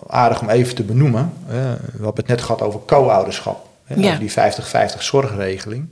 aardig 0.07 0.41
om 0.41 0.49
even 0.49 0.75
te 0.75 0.83
benoemen. 0.83 1.33
Eh, 1.47 1.55
we 1.55 1.91
hebben 1.93 2.13
het 2.15 2.27
net 2.27 2.43
gehad 2.43 2.63
over 2.63 2.81
co-ouderschap. 2.87 3.67
hè, 3.85 3.95
Ja. 3.95 4.07
Over 4.07 4.19
die 4.19 4.31
50-50 4.31 5.03
zorgregeling. 5.03 5.89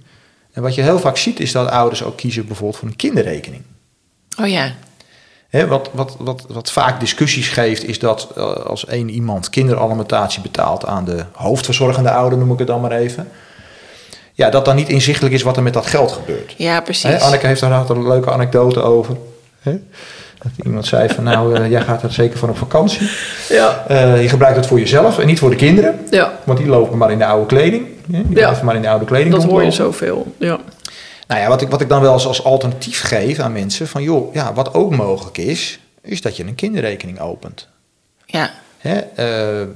En 0.52 0.62
wat 0.62 0.74
je 0.74 0.82
heel 0.82 0.98
vaak 0.98 1.16
ziet 1.16 1.40
is 1.40 1.52
dat 1.52 1.68
ouders 1.70 2.02
ook 2.02 2.16
kiezen 2.16 2.46
bijvoorbeeld 2.46 2.78
voor 2.78 2.88
een 2.88 2.96
kinderrekening. 2.96 3.62
Oh 4.40 4.48
ja, 4.48 4.72
Wat, 5.50 5.90
wat, 5.92 6.16
wat, 6.18 6.44
wat 6.48 6.70
vaak 6.70 7.00
discussies 7.00 7.48
geeft, 7.48 7.84
is 7.88 7.98
dat 7.98 8.28
eh, 8.36 8.42
als 8.52 8.86
één 8.86 9.08
iemand 9.08 9.50
kinderalimentatie 9.50 10.42
betaalt 10.42 10.86
aan 10.86 11.04
de 11.04 11.24
hoofdverzorgende 11.32 12.10
ouder, 12.10 12.38
noem 12.38 12.52
ik 12.52 12.58
het 12.58 12.66
dan 12.66 12.80
maar 12.80 12.90
even. 12.92 13.28
Ja, 14.32 14.50
dat 14.50 14.64
dan 14.64 14.76
niet 14.76 14.88
inzichtelijk 14.88 15.34
is 15.34 15.42
wat 15.42 15.56
er 15.56 15.62
met 15.62 15.72
dat 15.72 15.86
geld 15.86 16.12
gebeurt. 16.12 16.54
ja 16.56 16.80
precies. 16.80 17.20
Anneke 17.20 17.46
heeft 17.46 17.60
daar 17.60 17.90
een 17.90 18.08
leuke 18.08 18.30
anekdote 18.30 18.80
over. 18.82 19.16
Dat 20.42 20.52
iemand 20.66 20.86
zei 20.86 21.08
van 21.08 21.24
nou, 21.24 21.54
eh, 21.54 21.70
jij 21.70 21.80
gaat 21.80 22.02
er 22.02 22.12
zeker 22.12 22.38
van 22.38 22.48
op 22.48 22.56
vakantie. 22.58 23.10
Ja. 23.48 23.84
Eh, 23.88 24.22
je 24.22 24.28
gebruikt 24.28 24.56
het 24.56 24.66
voor 24.66 24.78
jezelf 24.78 25.18
en 25.18 25.26
niet 25.26 25.38
voor 25.38 25.50
de 25.50 25.56
kinderen. 25.56 26.00
ja, 26.10 26.32
Want 26.44 26.58
die 26.58 26.68
lopen 26.68 26.98
maar 26.98 27.10
in 27.10 27.18
de 27.18 27.26
oude 27.26 27.46
kleding. 27.46 27.86
Die 28.06 28.16
Ja. 28.18 28.24
blijven 28.32 28.64
maar 28.64 28.74
in 28.74 28.82
de 28.82 28.88
oude 28.88 29.04
kleding 29.04 29.34
dat 29.34 29.44
hoor 29.44 29.64
je 29.64 29.70
zoveel. 29.70 30.26
Ja. 30.38 30.58
Nou 31.26 31.40
ja, 31.40 31.48
wat 31.48 31.60
ik, 31.62 31.68
wat 31.68 31.80
ik 31.80 31.88
dan 31.88 32.00
wel 32.00 32.12
eens 32.12 32.26
als 32.26 32.44
alternatief 32.44 33.00
geef 33.02 33.38
aan 33.38 33.52
mensen, 33.52 33.88
van 33.88 34.02
joh, 34.02 34.34
ja, 34.34 34.52
wat 34.52 34.74
ook 34.74 34.96
mogelijk 34.96 35.38
is, 35.38 35.78
is 36.00 36.20
dat 36.20 36.36
je 36.36 36.44
een 36.44 36.54
kinderrekening 36.54 37.20
opent. 37.20 37.68
Ja, 38.26 38.50
Hè? 38.78 38.98
eh, 38.98 39.66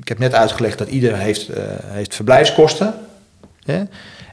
ik 0.00 0.08
heb 0.08 0.18
net 0.18 0.34
uitgelegd 0.34 0.78
dat 0.78 0.88
ieder 0.88 1.16
heeft, 1.16 1.48
eh, 1.48 1.62
heeft 1.86 2.14
verblijfskosten. 2.14 2.94
Hè? 3.64 3.82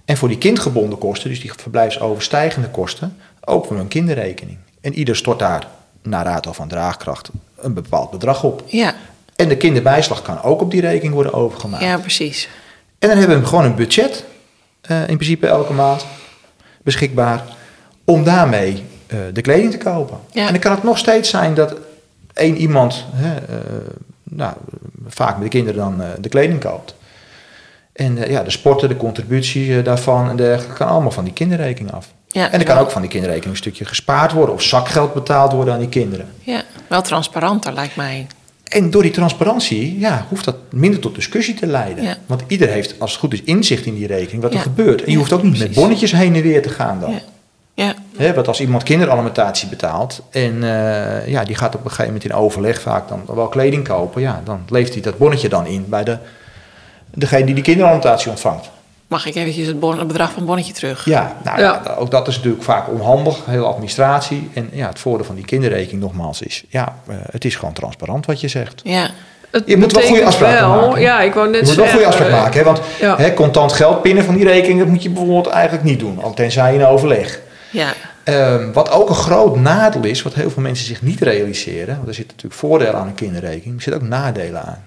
En 0.06 0.18
voor 0.18 0.28
die 0.28 0.38
kindgebonden 0.38 0.98
kosten, 0.98 1.30
dus 1.30 1.42
die 1.42 1.52
verblijfsoverstijgende 1.56 2.70
kosten, 2.70 3.18
openen 3.44 3.76
we 3.76 3.82
een 3.82 3.88
kinderrekening. 3.88 4.58
En 4.82 4.94
ieder 4.94 5.16
stort 5.16 5.40
daar, 5.40 5.68
naar 6.02 6.26
raad 6.26 6.48
van 6.52 6.68
draagkracht, 6.68 7.30
een 7.56 7.74
bepaald 7.74 8.12
bedrag 8.12 8.44
op. 8.44 8.64
ja, 8.66 8.96
En 9.36 9.48
de 9.50 9.58
kinderbijslag 9.58 10.22
kan 10.22 10.42
ook 10.42 10.62
op 10.62 10.72
die 10.72 10.82
rekening 10.82 11.14
worden 11.14 11.34
overgemaakt. 11.34 11.84
ja, 11.84 11.98
precies. 11.98 12.50
En 13.00 13.10
dan 13.10 13.18
hebben 13.18 13.40
we 13.40 13.46
gewoon 13.46 13.66
een 13.66 13.76
budget, 13.76 14.24
eh, 14.82 15.00
in 15.00 15.18
principe 15.18 15.48
elke 15.48 15.74
maand, 15.74 16.06
beschikbaar, 16.88 17.44
om 18.04 18.24
daarmee 18.24 18.84
eh, 19.08 19.18
de 19.34 19.42
kleding 19.42 19.72
te 19.72 19.78
kopen. 19.78 20.18
Ja. 20.32 20.46
En 20.46 20.52
dan 20.52 20.62
kan 20.62 20.72
het 20.72 20.84
nog 20.84 20.98
steeds 20.98 21.30
zijn 21.30 21.54
dat 21.54 21.76
één 22.34 22.56
iemand, 22.56 23.06
hè, 23.14 23.36
eh, 23.36 23.58
nou, 24.24 24.54
vaak 25.08 25.36
met 25.36 25.44
de 25.44 25.50
kinderen 25.50 25.80
dan 25.80 26.02
eh, 26.02 26.10
de 26.20 26.30
kleding 26.30 26.60
koopt. 26.60 26.96
En 27.94 28.30
ja, 28.30 28.44
de 28.44 28.50
sporten, 28.50 28.90
de 28.90 28.98
contributie 28.98 29.82
daarvan 29.82 30.30
en 30.30 30.36
dergelijke, 30.36 30.76
kan 30.76 30.88
allemaal 30.88 31.12
van 31.12 31.24
die 31.24 31.34
kinderrekening 31.34 31.94
af. 31.94 32.14
Ja, 32.28 32.52
en 32.52 32.60
er 32.60 32.66
kan 32.66 32.78
ook 32.78 32.92
van 32.92 33.02
die 33.02 33.10
kinderrekening 33.10 33.52
een 33.52 33.64
stukje 33.64 33.86
gespaard 33.86 34.32
worden 34.32 34.56
of 34.56 34.62
zakgeld 34.62 35.14
betaald 35.14 35.52
worden 35.52 35.74
aan 35.74 35.80
die 35.80 35.90
kinderen. 35.90 36.28
Ja, 36.40 36.62
wel 36.88 37.02
transparanter 37.02 37.74
lijkt 37.74 37.96
mij. 37.96 38.28
En 38.70 38.90
door 38.90 39.02
die 39.02 39.12
transparantie 39.12 40.00
ja, 40.00 40.26
hoeft 40.30 40.46
dat 40.46 40.56
minder 40.70 41.00
tot 41.00 41.16
discussie 41.16 41.54
te 41.54 41.68
leiden. 41.68 42.04
Ja. 42.04 42.18
Want 42.26 42.44
ieder 42.48 42.70
heeft, 42.70 43.00
als 43.00 43.12
het 43.12 43.20
goed 43.20 43.34
is, 43.34 43.44
inzicht 43.44 43.86
in 43.86 43.96
die 43.96 44.08
rekening 44.08 44.44
wat 44.44 44.54
er 44.54 44.60
gebeurt. 44.60 45.04
En 45.04 45.12
je 45.12 45.18
hoeft 45.18 45.34
ook 45.34 45.44
niet 45.44 45.60
met 45.60 45.74
bonnetjes 45.74 46.12
heen 46.12 46.36
en 46.36 46.42
weer 46.42 46.62
te 46.62 46.70
gaan 46.70 47.00
dan. 47.00 47.20
Ja. 47.74 47.94
Hè, 48.18 48.34
want 48.34 48.48
als 48.48 48.60
iemand 48.60 48.84
kinderalimentatie 48.84 49.68
betaalt 49.68 50.22
en 50.30 50.64
eh, 50.64 51.28
ja, 51.28 51.44
die 51.44 51.56
gaat 51.56 51.76
op 51.76 51.84
een 51.84 51.90
gegeven 51.90 52.14
moment 52.14 52.24
in 52.24 52.34
overleg 52.34 52.82
vaak 52.82 53.08
dan 53.08 53.24
wel 53.36 53.48
kleding 53.48 53.88
kopen, 53.88 54.22
ja, 54.22 54.42
dan 54.44 54.66
leeft 54.70 54.94
hij 54.94 55.02
dat 55.02 55.18
bonnetje 55.18 55.50
dan 55.50 55.66
in 55.66 55.86
bij 55.90 56.04
de, 56.04 56.18
degene 57.14 57.46
die 57.46 57.56
die 57.56 57.64
kinderalimentatie 57.64 58.30
ontvangt. 58.30 58.70
Mag 59.08 59.26
ik 59.26 59.36
eventjes 59.36 59.68
het, 59.68 59.80
bon- 59.80 59.98
het 59.98 60.08
bedrag 60.08 60.28
van 60.30 60.38
het 60.38 60.46
bonnetje 60.46 60.74
terug? 60.74 61.06
Ja, 61.06 61.36
nou, 61.44 61.60
Ja. 61.62 61.82
ja, 61.86 61.94
ook 61.94 62.12
dat 62.12 62.28
is 62.28 62.36
natuurlijk 62.36 62.64
vaak 62.64 62.90
onhandig, 62.90 63.38
heel 63.46 63.66
administratie. 63.66 64.50
En 64.54 64.70
ja, 64.72 64.88
het 64.88 65.00
voordeel 65.00 65.26
van 65.26 65.36
die 65.36 65.46
kinderrekening 65.46 66.02
nogmaals 66.02 66.42
is, 66.42 66.64
ja, 66.70 66.96
eh, 67.08 67.16
het 67.32 67.46
is 67.46 67.56
gewoon 67.56 67.74
transparant 67.74 68.26
wat 68.26 68.42
je 68.42 68.48
zegt. 68.48 68.82
Ja, 68.84 69.10
Het 69.52 69.64
Je 69.66 69.78
moet 69.78 69.92
wel 69.94 70.04
goede 70.08 70.26
afspraken 70.26 70.70
wel- 70.70 70.88
maken. 70.88 71.02
Ja, 71.02 71.22
ik 71.22 71.34
wou 71.34 71.50
net 71.50 71.60
Je 71.62 71.66
moet 71.68 71.76
wel 71.76 71.88
goede 71.88 72.06
afspraak 72.06 72.32
maken, 72.32 72.60
hè? 72.60 72.66
want 72.66 72.82
ja. 73.00 73.18
hè, 73.18 73.34
contant 73.34 73.74
geld 73.74 74.02
pinnen 74.02 74.24
van 74.24 74.36
die 74.36 74.46
rekening, 74.46 74.80
dat 74.80 74.88
moet 74.88 75.04
je 75.04 75.10
bijvoorbeeld 75.10 75.48
eigenlijk 75.48 75.84
niet 75.84 76.00
doen, 76.00 76.24
al 76.24 76.34
tenzij 76.34 76.74
in 76.74 76.86
overleg. 76.86 77.40
ja, 77.72 77.94
Ehm, 78.24 78.72
wat 78.72 78.92
ook 78.92 79.10
een 79.10 79.16
groot 79.16 79.56
nadeel 79.56 80.04
is, 80.04 80.22
wat 80.22 80.34
heel 80.34 80.50
veel 80.50 80.62
mensen 80.62 80.86
zich 80.86 81.02
niet 81.02 81.22
realiseren, 81.22 81.96
want 81.96 82.08
er 82.08 82.14
zitten 82.14 82.36
natuurlijk 82.36 82.62
voordelen 82.62 82.96
aan 82.96 83.08
een 83.08 83.16
kinderrekening, 83.16 83.66
maar 83.66 83.76
er 83.76 83.82
zitten 83.82 84.02
ook 84.02 84.08
nadelen 84.10 84.62
aan. 84.64 84.84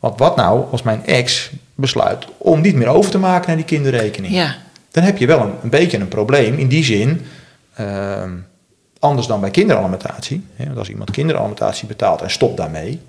Want 0.00 0.18
wat 0.18 0.36
nou 0.36 0.64
als 0.70 0.82
mijn 0.82 1.06
ex 1.06 1.50
besluit 1.82 2.26
om 2.38 2.60
niet 2.60 2.74
meer 2.74 2.86
over 2.88 3.10
te 3.10 3.18
maken 3.18 3.46
naar 3.46 3.56
die 3.56 3.64
kinderrekening? 3.64 4.34
ja, 4.34 4.56
Dan 4.90 5.04
heb 5.04 5.18
je 5.18 5.26
wel 5.26 5.40
een, 5.40 5.52
een 5.62 5.70
beetje 5.70 5.98
een 5.98 6.08
probleem 6.08 6.54
in 6.54 6.68
die 6.68 6.84
zin, 6.84 7.20
ehm, 7.74 8.30
anders 8.98 9.26
dan 9.26 9.40
bij 9.40 9.50
kinderalimentatie. 9.50 10.44
Hè, 10.56 10.64
want 10.64 10.78
als 10.78 10.88
iemand 10.88 11.10
kinderalimentatie 11.10 11.88
betaalt 11.88 12.22
en 12.22 12.30
stopt 12.30 12.56
daarmee, 12.56 13.00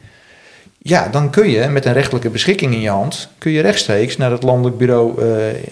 ja, 0.77 1.07
dan 1.07 1.29
kun 1.29 1.49
je 1.49 1.67
met 1.67 1.85
een 1.85 1.93
rechtelijke 1.93 2.29
beschikking 2.29 2.73
in 2.73 2.81
je 2.81 2.89
hand, 2.89 3.29
kun 3.37 3.51
je 3.51 3.61
rechtstreeks 3.61 4.17
naar 4.17 4.31
het 4.31 4.43
landelijk 4.43 4.77
bureau 4.77 5.21
eh 5.21 5.63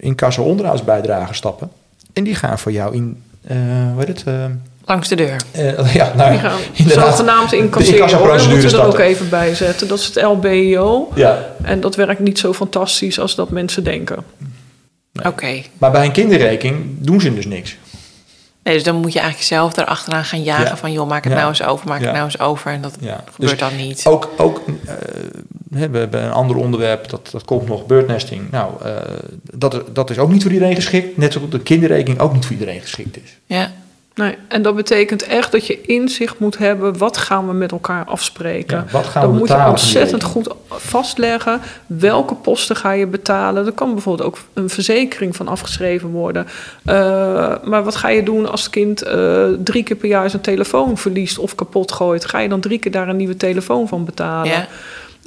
incasso 0.00 0.42
onderhoudsbijdrage 0.42 1.34
stappen. 1.34 1.70
En 2.12 2.24
die 2.24 2.34
gaan 2.34 2.58
voor 2.58 2.72
jou 2.72 2.94
in, 2.94 3.22
eh 3.46 3.56
hoe 3.92 4.04
heet 4.04 4.08
het? 4.08 4.24
Langs 4.88 5.08
de 5.08 5.14
deur. 5.16 5.36
eh, 5.52 5.94
ja, 5.94 6.12
nou, 6.16 6.38
gaan 6.38 6.58
inderdaad. 6.72 7.16
zogenaamd 7.16 7.50
De 7.50 7.56
incasseren. 7.56 7.94
incassoprocedure 8.00 8.52
moeten 8.60 8.70
we 8.78 8.82
er 8.84 8.86
ook 8.92 8.98
even 8.98 9.28
bij 9.28 9.54
zetten. 9.54 9.88
Dat 9.88 9.98
is 9.98 10.04
het 10.06 10.22
LBIO. 10.22 11.08
Ja, 11.14 11.54
En 11.62 11.80
dat 11.80 11.94
werkt 11.96 12.20
niet 12.20 12.38
zo 12.38 12.52
fantastisch 12.52 13.18
als 13.20 13.34
dat 13.34 13.50
mensen 13.50 13.84
denken. 13.84 14.24
Oké. 15.26 15.62
maar 15.78 15.90
bij 15.90 16.04
een 16.04 16.12
kinderrekening 16.12 16.96
doen 16.98 17.20
ze 17.20 17.34
dus 17.34 17.46
niks. 17.46 17.76
Nee, 18.62 18.74
dus 18.74 18.82
dan 18.86 18.96
moet 18.96 19.12
je 19.12 19.18
eigenlijk 19.18 19.48
zelf 19.48 19.76
erachteraan 19.76 20.24
gaan 20.24 20.42
jagen 20.42 20.64
Ja. 20.64 20.76
van... 20.76 20.92
joh, 20.92 21.08
maak 21.08 21.24
het 21.24 21.32
Ja. 21.32 21.38
nou 21.38 21.48
eens 21.50 21.62
over, 21.62 21.88
maak 21.88 21.98
Ja. 22.00 22.04
het 22.04 22.12
nou 22.14 22.24
eens 22.24 22.38
over. 22.40 22.72
En 22.72 22.80
dat 22.80 22.96
Ja. 23.00 23.24
gebeurt 23.32 23.50
Dus 23.50 23.58
dan 23.68 23.76
niet. 23.76 24.04
Ook, 24.06 24.30
ook 24.36 24.62
eh, 24.86 24.94
we 25.70 25.78
hebben 25.78 26.24
een 26.24 26.30
ander 26.32 26.56
onderwerp, 26.56 27.08
dat, 27.08 27.28
dat 27.32 27.44
komt 27.44 27.68
nog, 27.68 27.86
birdnesting. 27.86 28.50
Nou, 28.50 28.70
eh, 28.84 28.92
dat, 29.52 29.82
dat 29.92 30.10
is 30.10 30.18
ook 30.18 30.30
niet 30.30 30.42
voor 30.42 30.52
iedereen 30.52 30.74
geschikt. 30.74 31.16
Net 31.16 31.32
zoals 31.32 31.50
de 31.50 31.60
kinderrekening 31.60 32.20
ook 32.20 32.32
niet 32.32 32.44
voor 32.44 32.52
iedereen 32.56 32.80
geschikt 32.80 33.16
is. 33.16 33.38
Ja, 33.46 33.70
Nee, 34.18 34.36
en 34.48 34.62
dat 34.62 34.76
betekent 34.76 35.22
echt 35.22 35.52
dat 35.52 35.66
je 35.66 35.80
inzicht 35.80 36.38
moet 36.38 36.58
hebben. 36.58 36.98
Wat 36.98 37.16
gaan 37.16 37.46
we 37.46 37.52
met 37.52 37.72
elkaar 37.72 38.04
afspreken? 38.04 38.76
Ja, 38.76 38.92
wat 38.92 39.06
gaan 39.06 39.22
Dan 39.22 39.32
we 39.32 39.38
moet 39.38 39.48
je 39.48 39.66
ontzettend 39.66 40.22
goed 40.22 40.48
vastleggen. 40.68 41.60
Welke 41.86 42.34
posten 42.34 42.76
ga 42.76 42.92
je 42.92 43.06
betalen? 43.06 43.66
Er 43.66 43.72
kan 43.72 43.92
bijvoorbeeld 43.92 44.28
ook 44.28 44.38
een 44.54 44.70
verzekering 44.70 45.36
van 45.36 45.48
afgeschreven 45.48 46.08
worden. 46.08 46.46
Eh, 46.84 46.94
maar 47.64 47.84
wat 47.84 47.96
ga 47.96 48.08
je 48.08 48.22
doen 48.22 48.50
als 48.50 48.62
het 48.62 48.70
kind 48.70 49.02
eh, 49.02 49.44
drie 49.64 49.82
keer 49.82 49.96
per 49.96 50.08
jaar 50.08 50.30
zijn 50.30 50.42
telefoon 50.42 50.96
verliest 50.96 51.38
of 51.38 51.54
kapot 51.54 51.92
gooit? 51.92 52.24
Ga 52.24 52.38
je 52.38 52.48
dan 52.48 52.60
drie 52.60 52.78
keer 52.78 52.92
daar 52.92 53.08
een 53.08 53.16
nieuwe 53.16 53.36
telefoon 53.36 53.88
van 53.88 54.04
betalen? 54.04 54.50
ja, 54.50 54.66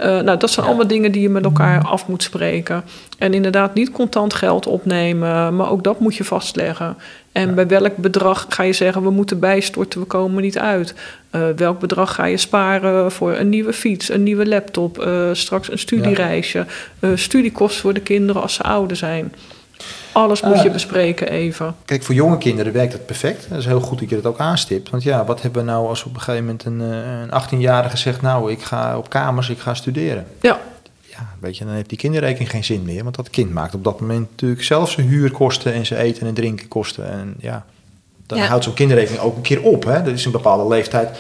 Eh, 0.02 0.20
nou, 0.20 0.38
dat 0.38 0.50
zijn 0.50 0.66
Ja. 0.66 0.72
allemaal 0.72 0.88
dingen 0.90 1.12
die 1.12 1.22
je 1.22 1.30
met 1.30 1.44
elkaar 1.44 1.84
af 1.84 2.08
moet 2.08 2.24
spreken. 2.24 2.84
En 3.18 3.34
inderdaad 3.34 3.74
niet 3.74 3.92
contant 3.92 4.34
geld 4.34 4.68
opnemen, 4.68 5.56
maar 5.56 5.70
ook 5.72 5.84
dat 5.84 6.00
moet 6.00 6.16
je 6.16 6.24
vastleggen. 6.24 6.98
En 7.32 7.56
bij 7.56 7.68
welk 7.68 7.96
bedrag 7.98 8.46
ga 8.50 8.64
je 8.64 8.74
zeggen, 8.74 9.04
we 9.04 9.10
moeten 9.10 9.40
bijstorten, 9.40 10.00
we 10.00 10.06
komen 10.06 10.42
niet 10.42 10.60
uit? 10.60 10.94
Eh, 11.30 11.42
welk 11.56 11.80
bedrag 11.80 12.16
ga 12.16 12.26
je 12.26 12.38
sparen 12.38 13.12
voor 13.12 13.34
een 13.34 13.50
nieuwe 13.50 13.74
fiets, 13.74 14.10
een 14.10 14.24
nieuwe 14.24 14.48
laptop, 14.48 15.00
eh, 15.00 15.30
straks 15.32 15.72
een 15.72 15.80
studiereisje, 15.80 16.66
studiekosten 17.16 17.82
voor 17.82 17.94
de 17.94 18.02
kinderen 18.02 18.42
als 18.42 18.54
ze 18.54 18.64
ouder 18.64 18.98
zijn? 18.98 19.34
Alles 20.12 20.42
moet 20.42 20.54
Ah. 20.58 20.64
je 20.64 20.70
bespreken 20.70 21.30
even. 21.30 21.76
Kijk, 21.86 22.04
voor 22.04 22.16
jonge 22.16 22.38
kinderen 22.38 22.74
werkt 22.74 22.92
dat 22.92 23.06
perfect. 23.06 23.46
Dat 23.50 23.58
is 23.58 23.66
heel 23.66 23.80
goed 23.82 24.00
dat 24.00 24.10
je 24.10 24.16
dat 24.16 24.26
ook 24.26 24.40
aanstipt. 24.40 24.90
Want 24.90 25.04
ja, 25.04 25.26
wat 25.26 25.42
hebben 25.42 25.66
we 25.66 25.72
nou 25.72 25.88
als 25.88 26.04
op 26.04 26.14
een 26.14 26.22
gegeven 26.22 26.46
moment 26.46 26.66
een, 26.66 26.82
eh, 26.82 27.20
een 27.22 27.32
18-jarige 27.32 27.98
zegt... 27.98 28.22
nou, 28.22 28.52
ik 28.52 28.62
ga 28.62 28.98
op 28.98 29.10
kamers, 29.10 29.50
ik 29.50 29.60
ga 29.60 29.74
studeren. 29.74 30.26
Ja, 30.42 30.60
Ja, 31.10 31.28
weet 31.40 31.58
je, 31.58 31.66
dan 31.66 31.74
heeft 31.74 31.90
die 31.90 31.98
kinderrekening 31.98 32.50
geen 32.50 32.64
zin 32.64 32.84
meer. 32.84 33.04
Want 33.04 33.16
dat 33.16 33.30
kind 33.30 33.52
maakt 33.54 33.74
op 33.76 33.84
dat 33.84 34.00
moment 34.00 34.30
natuurlijk 34.32 34.64
zelf 34.64 34.92
zijn 34.92 35.08
huurkosten... 35.08 35.74
en 35.74 35.86
zijn 35.86 36.00
eten 36.00 36.28
en 36.28 36.34
drinken 36.34 36.68
kosten. 36.68 37.12
En 37.12 37.34
ja, 37.40 37.66
dan 38.28 38.38
Ja. 38.38 38.46
houdt 38.46 38.64
zo'n 38.64 38.74
kinderrekening 38.74 39.24
ook 39.24 39.36
een 39.36 39.42
keer 39.42 39.62
op. 39.62 39.84
Hè? 39.84 40.04
Dat 40.04 40.14
is 40.14 40.26
een 40.26 40.32
bepaalde 40.32 40.68
leeftijd 40.68 41.20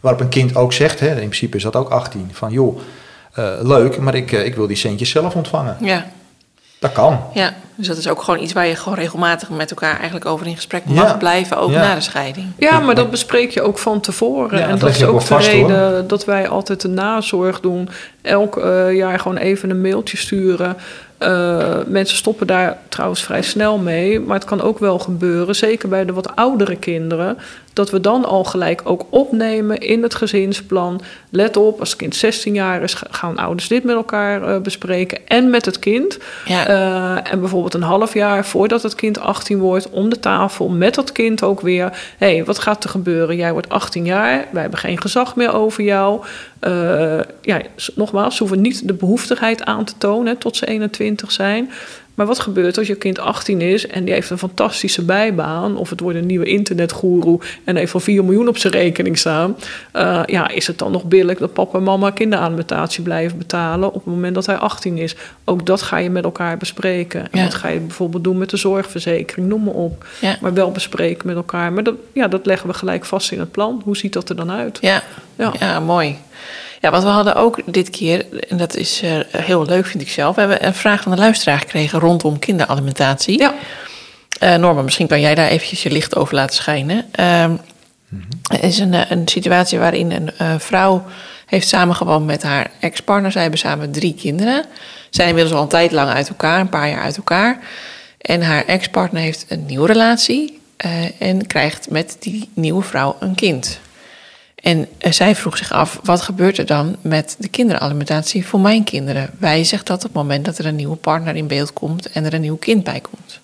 waarop 0.00 0.20
een 0.20 0.28
kind 0.28 0.56
ook 0.56 0.72
zegt... 0.72 1.00
Hè, 1.00 1.08
in 1.08 1.14
principe 1.14 1.56
is 1.56 1.62
dat 1.62 1.76
ook 1.76 1.88
18, 1.90 2.28
van 2.32 2.52
joh, 2.52 2.80
eh, 3.32 3.52
leuk... 3.62 3.98
maar 3.98 4.14
ik, 4.14 4.32
eh, 4.32 4.44
ik 4.44 4.54
wil 4.54 4.66
die 4.66 4.76
centjes 4.76 5.10
zelf 5.10 5.34
ontvangen. 5.34 5.76
Ja, 5.80 6.06
Dat 6.82 6.92
kan. 6.92 7.20
ja, 7.34 7.54
dus 7.74 7.86
dat 7.86 7.96
is 7.96 8.08
ook 8.08 8.22
gewoon 8.22 8.40
iets 8.42 8.52
waar 8.52 8.66
je 8.66 8.76
gewoon 8.76 8.98
regelmatig 8.98 9.50
met 9.50 9.70
elkaar 9.70 9.94
eigenlijk 9.94 10.26
over 10.26 10.46
in 10.46 10.54
gesprek 10.54 10.84
mag 10.84 11.08
Ja. 11.08 11.14
blijven, 11.16 11.56
ook 11.58 11.70
Ja. 11.70 11.80
na 11.80 11.94
de 11.94 12.00
scheiding. 12.00 12.46
Ja, 12.58 12.80
maar 12.80 12.94
dat 12.94 13.10
bespreek 13.10 13.50
je 13.50 13.62
ook 13.62 13.78
van 13.78 14.00
tevoren. 14.00 14.58
Ja, 14.58 14.68
en 14.68 14.78
dat 14.78 14.88
is 14.90 15.04
ook 15.04 15.20
de 15.26 15.34
hoor. 15.34 15.42
reden 15.42 16.08
dat 16.08 16.24
wij 16.24 16.48
altijd 16.48 16.80
de 16.80 16.88
nazorg 16.88 17.60
doen. 17.60 17.88
Elk 18.22 18.56
eh, 18.56 18.92
jaar 18.94 19.18
gewoon 19.18 19.36
even 19.36 19.70
een 19.70 19.80
mailtje 19.80 20.16
sturen. 20.16 20.76
Eh, 21.18 21.66
mensen 21.86 22.16
stoppen 22.16 22.46
daar 22.46 22.78
trouwens 22.88 23.22
vrij 23.22 23.42
snel 23.42 23.78
mee. 23.78 24.20
Maar 24.20 24.36
het 24.36 24.44
kan 24.44 24.60
ook 24.62 24.78
wel 24.78 24.98
gebeuren, 24.98 25.54
zeker 25.54 25.88
bij 25.88 26.04
de 26.04 26.12
wat 26.12 26.36
oudere 26.36 26.76
kinderen... 26.76 27.38
dat 27.72 27.90
we 27.90 28.00
dan 28.00 28.24
al 28.24 28.44
gelijk 28.44 28.80
ook 28.84 29.06
opnemen 29.10 29.78
in 29.78 30.02
het 30.02 30.14
gezinsplan. 30.14 31.00
Let 31.30 31.56
op, 31.56 31.80
als 31.80 31.88
het 31.88 31.98
kind 31.98 32.14
16 32.16 32.54
jaar 32.54 32.82
is... 32.82 32.94
ga- 32.94 33.06
gaan 33.10 33.38
ouders 33.38 33.68
dit 33.68 33.84
met 33.84 33.94
elkaar 33.94 34.42
eh, 34.42 34.60
bespreken 34.60 35.18
en 35.26 35.50
met 35.50 35.64
het 35.64 35.78
kind... 35.78 36.18
Ja, 36.44 36.66
Eh, 36.66 37.32
en 37.32 37.40
bijvoorbeeld 37.40 37.74
een 37.74 37.82
half 37.82 38.14
jaar 38.14 38.44
voordat 38.46 38.82
het 38.82 38.94
kind 38.94 39.20
18 39.20 39.58
wordt, 39.58 39.90
om 39.90 40.08
de 40.08 40.20
tafel 40.20 40.68
met 40.68 40.94
dat 40.94 41.12
kind 41.12 41.42
ook 41.42 41.60
weer. 41.60 41.84
Hé, 42.18 42.34
hey, 42.34 42.44
wat 42.44 42.58
gaat 42.58 42.84
er 42.84 42.90
gebeuren? 42.90 43.36
Jij 43.36 43.52
wordt 43.52 43.68
18 43.68 44.04
jaar, 44.04 44.46
wij 44.50 44.60
hebben 44.62 44.78
geen 44.80 45.00
gezag 45.00 45.36
meer 45.36 45.52
over 45.54 45.82
jou. 45.84 46.20
Eh, 46.60 47.18
ja, 47.42 47.60
nogmaals, 47.94 48.36
ze 48.36 48.42
hoeven 48.42 48.60
niet 48.60 48.88
de 48.88 48.94
behoeftigheid 48.94 49.64
aan 49.64 49.84
te 49.84 49.92
tonen 49.98 50.26
hè, 50.32 50.36
tot 50.38 50.56
ze 50.56 50.66
21 50.66 51.32
zijn. 51.32 51.70
Maar 52.14 52.26
wat 52.26 52.38
gebeurt 52.38 52.78
als 52.78 52.86
je 52.86 52.94
kind 52.94 53.18
18 53.18 53.60
is 53.60 53.86
en 53.86 54.04
die 54.04 54.14
heeft 54.14 54.30
een 54.30 54.38
fantastische 54.38 55.04
bijbaan, 55.04 55.76
of 55.76 55.90
het 55.90 56.00
wordt 56.00 56.18
een 56.18 56.26
nieuwe 56.26 56.44
internetgoeroe 56.44 57.40
en 57.64 57.76
heeft 57.76 57.94
al 57.94 58.00
4 58.00 58.24
miljoen 58.24 58.48
op 58.48 58.58
zijn 58.58 58.72
rekening 58.72 59.18
staan? 59.18 59.56
Eh, 59.92 60.20
ja, 60.26 60.48
is 60.48 60.66
het 60.66 60.78
dan 60.78 60.92
nog 60.92 61.04
billig 61.04 61.38
dat 61.38 61.52
papa 61.52 61.78
en 61.78 61.84
mama 61.84 62.10
kinderalimentatie 62.10 63.02
blijven 63.02 63.38
betalen 63.38 63.88
op 63.88 63.94
het 63.94 64.14
moment 64.14 64.34
dat 64.34 64.46
hij 64.46 64.56
18 64.56 64.98
is? 64.98 65.16
Ook 65.44 65.66
dat 65.66 65.82
ga 65.82 65.96
je 65.96 66.10
met 66.10 66.24
elkaar 66.24 66.56
bespreken. 66.56 67.20
En 67.20 67.38
Ja. 67.38 67.44
wat 67.44 67.54
ga 67.54 67.68
je 67.68 67.80
bijvoorbeeld 67.80 68.24
doen 68.24 68.38
met 68.38 68.50
de 68.50 68.56
zorgverzekering? 68.56 69.48
Noem 69.48 69.62
maar 69.64 69.74
op. 69.74 70.06
ja, 70.20 70.36
Maar 70.40 70.54
wel 70.54 70.70
bespreken 70.70 71.26
met 71.26 71.36
elkaar. 71.36 71.72
Maar 71.72 71.82
dat, 71.82 71.94
ja, 72.12 72.28
dat 72.28 72.46
leggen 72.46 72.68
we 72.68 72.74
gelijk 72.74 73.04
vast 73.04 73.32
in 73.32 73.40
het 73.40 73.50
plan. 73.50 73.80
Hoe 73.84 73.96
ziet 73.96 74.12
dat 74.12 74.28
er 74.28 74.36
dan 74.36 74.50
uit? 74.50 74.78
ja, 74.80 75.02
Ja. 75.36 75.52
ja, 75.58 75.80
mooi. 75.80 76.16
Ja, 76.82 76.90
want 76.90 77.02
we 77.02 77.08
hadden 77.08 77.34
ook 77.34 77.60
dit 77.66 77.90
keer, 77.90 78.26
en 78.48 78.56
dat 78.56 78.76
is 78.76 79.02
eh, 79.02 79.18
heel 79.30 79.64
leuk 79.64 79.86
vind 79.86 80.02
ik 80.02 80.10
zelf, 80.10 80.34
we 80.34 80.40
hebben 80.40 80.66
een 80.66 80.74
vraag 80.74 81.02
van 81.02 81.12
de 81.12 81.18
luisteraar 81.18 81.58
gekregen 81.58 81.98
rondom 81.98 82.38
kinderalimentatie. 82.38 83.38
Ja. 83.38 83.54
Eh, 84.38 84.54
Norma, 84.54 84.82
misschien 84.82 85.06
kan 85.06 85.20
jij 85.20 85.34
daar 85.34 85.48
eventjes 85.48 85.82
je 85.82 85.90
licht 85.90 86.16
over 86.16 86.34
laten 86.34 86.56
schijnen. 86.56 87.04
Ehm, 87.12 87.56
Er 88.50 88.64
is 88.64 88.78
een, 88.78 88.94
eh, 88.94 89.10
een 89.10 89.28
situatie 89.28 89.78
waarin 89.78 90.10
een 90.10 90.60
vrouw 90.60 91.04
heeft 91.46 91.68
samengewoond 91.68 92.26
met 92.26 92.42
haar 92.42 92.70
ex-partner. 92.80 93.32
Zij 93.32 93.42
hebben 93.42 93.58
samen 93.60 93.92
drie 93.92 94.14
kinderen. 94.14 94.64
Zijn 95.10 95.28
inmiddels 95.28 95.56
al 95.56 95.62
een 95.62 95.68
tijd 95.68 95.92
lang 95.92 96.10
uit 96.10 96.28
elkaar, 96.28 96.60
een 96.60 96.68
paar 96.68 96.88
jaar 96.88 97.02
uit 97.02 97.16
elkaar. 97.16 97.58
En 98.18 98.42
haar 98.42 98.64
ex-partner 98.64 99.22
heeft 99.22 99.46
een 99.48 99.66
nieuwe 99.66 99.86
relatie 99.86 100.60
en 101.18 101.46
krijgt 101.46 101.90
met 101.90 102.16
die 102.20 102.48
nieuwe 102.54 102.82
vrouw 102.82 103.16
een 103.20 103.34
kind. 103.34 103.80
En 104.62 104.88
eh, 104.98 105.12
zij 105.12 105.36
vroeg 105.36 105.56
zich 105.56 105.72
af, 105.72 106.00
wat 106.02 106.20
gebeurt 106.20 106.58
er 106.58 106.66
dan 106.66 106.96
met 107.00 107.36
de 107.38 107.48
kinderalimentatie 107.48 108.46
voor 108.46 108.60
mijn 108.60 108.84
kinderen? 108.84 109.30
Wijzigt 109.38 109.86
dat 109.86 109.96
op 109.96 110.02
het 110.02 110.12
moment 110.12 110.44
dat 110.44 110.58
er 110.58 110.66
een 110.66 110.76
nieuwe 110.76 110.96
partner 110.96 111.36
in 111.36 111.46
beeld 111.46 111.72
komt 111.72 112.10
en 112.10 112.24
er 112.24 112.34
een 112.34 112.40
nieuw 112.40 112.56
kind 112.56 112.84
bij 112.84 113.00
komt? 113.00 113.40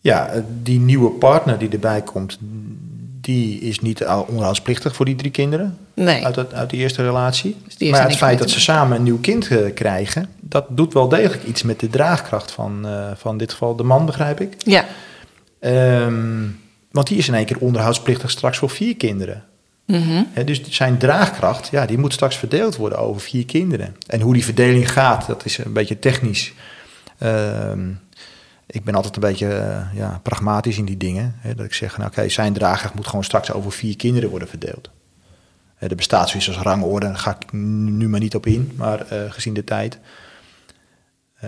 Ja, 0.00 0.30
die 0.62 0.80
nieuwe 0.80 1.10
partner 1.10 1.58
die 1.58 1.68
erbij 1.68 2.02
komt, 2.02 2.38
die 3.20 3.60
is 3.60 3.80
niet 3.80 4.06
al 4.06 4.22
onderhoudsplichtig 4.28 4.94
voor 4.94 5.04
die 5.04 5.16
drie 5.16 5.30
kinderen 5.30 5.78
Nee. 5.94 6.24
uit, 6.24 6.36
het, 6.36 6.54
uit 6.54 6.70
die 6.70 6.80
eerste 6.80 7.02
relatie. 7.02 7.56
Dus 7.64 7.76
die 7.76 7.90
maar 7.90 8.02
het 8.02 8.16
feit 8.16 8.38
dat 8.38 8.50
ze 8.50 8.60
samen 8.60 8.96
een 8.96 9.02
nieuw 9.02 9.20
kind 9.20 9.48
eh, 9.48 9.74
krijgen, 9.74 10.28
dat 10.40 10.64
doet 10.68 10.92
wel 10.92 11.08
degelijk 11.08 11.44
iets 11.44 11.62
met 11.62 11.80
de 11.80 11.88
draagkracht 11.88 12.50
van, 12.50 12.86
eh, 12.86 13.10
van 13.16 13.38
dit 13.38 13.52
geval 13.52 13.76
de 13.76 13.82
man, 13.82 14.06
begrijp 14.06 14.40
ik. 14.40 14.54
Ja. 14.58 14.84
Ehm, 15.60 16.42
want 16.94 17.06
die 17.06 17.18
is 17.18 17.28
in 17.28 17.34
één 17.34 17.44
keer 17.44 17.58
onderhoudsplichtig 17.58 18.30
straks 18.30 18.58
voor 18.58 18.70
vier 18.70 18.96
kinderen. 18.96 19.44
Mhm. 19.86 20.22
Dus 20.44 20.62
zijn 20.70 20.98
draagkracht, 20.98 21.68
ja, 21.68 21.86
die 21.86 21.98
moet 21.98 22.12
straks 22.12 22.36
verdeeld 22.36 22.76
worden 22.76 22.98
over 22.98 23.20
vier 23.20 23.44
kinderen. 23.44 23.96
En 24.06 24.20
hoe 24.20 24.32
die 24.32 24.44
verdeling 24.44 24.92
gaat, 24.92 25.26
dat 25.26 25.44
is 25.44 25.58
een 25.58 25.72
beetje 25.72 25.98
technisch. 25.98 26.52
Ehm, 27.18 27.90
ik 28.66 28.84
ben 28.84 28.94
altijd 28.94 29.14
een 29.14 29.20
beetje 29.20 29.54
eh, 29.54 29.80
ja, 29.94 30.20
pragmatisch 30.22 30.78
in 30.78 30.84
die 30.84 30.96
dingen. 30.96 31.34
Hè, 31.38 31.54
dat 31.54 31.66
ik 31.66 31.74
zeg, 31.74 31.96
nou, 31.96 32.10
oké, 32.10 32.28
zijn 32.28 32.52
draagkracht 32.52 32.94
moet 32.94 33.06
gewoon 33.06 33.24
straks 33.24 33.52
over 33.52 33.72
vier 33.72 33.96
kinderen 33.96 34.30
worden 34.30 34.48
verdeeld. 34.48 34.90
Er 35.78 35.96
bestaat 35.96 36.28
zoiets 36.28 36.48
als 36.48 36.58
rangorde, 36.58 37.06
daar 37.06 37.16
ga 37.16 37.36
ik 37.40 37.52
nu 37.52 38.08
maar 38.08 38.20
niet 38.20 38.34
op 38.34 38.46
in, 38.46 38.72
maar 38.76 39.06
eh, 39.06 39.18
gezien 39.28 39.54
de 39.54 39.64
tijd. 39.64 39.98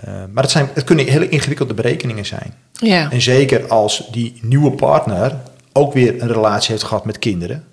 Eh, 0.03 0.13
maar 0.31 0.43
het, 0.43 0.51
zijn, 0.51 0.69
het 0.73 0.83
kunnen 0.83 1.07
hele 1.07 1.29
ingewikkelde 1.29 1.73
berekeningen 1.73 2.25
zijn. 2.25 2.53
Ja. 2.71 3.11
En 3.11 3.21
zeker 3.21 3.67
als 3.67 4.07
die 4.11 4.39
nieuwe 4.41 4.71
partner 4.71 5.35
ook 5.73 5.93
weer 5.93 6.21
een 6.21 6.31
relatie 6.31 6.71
heeft 6.71 6.83
gehad 6.83 7.05
met 7.05 7.19
kinderen. 7.19 7.63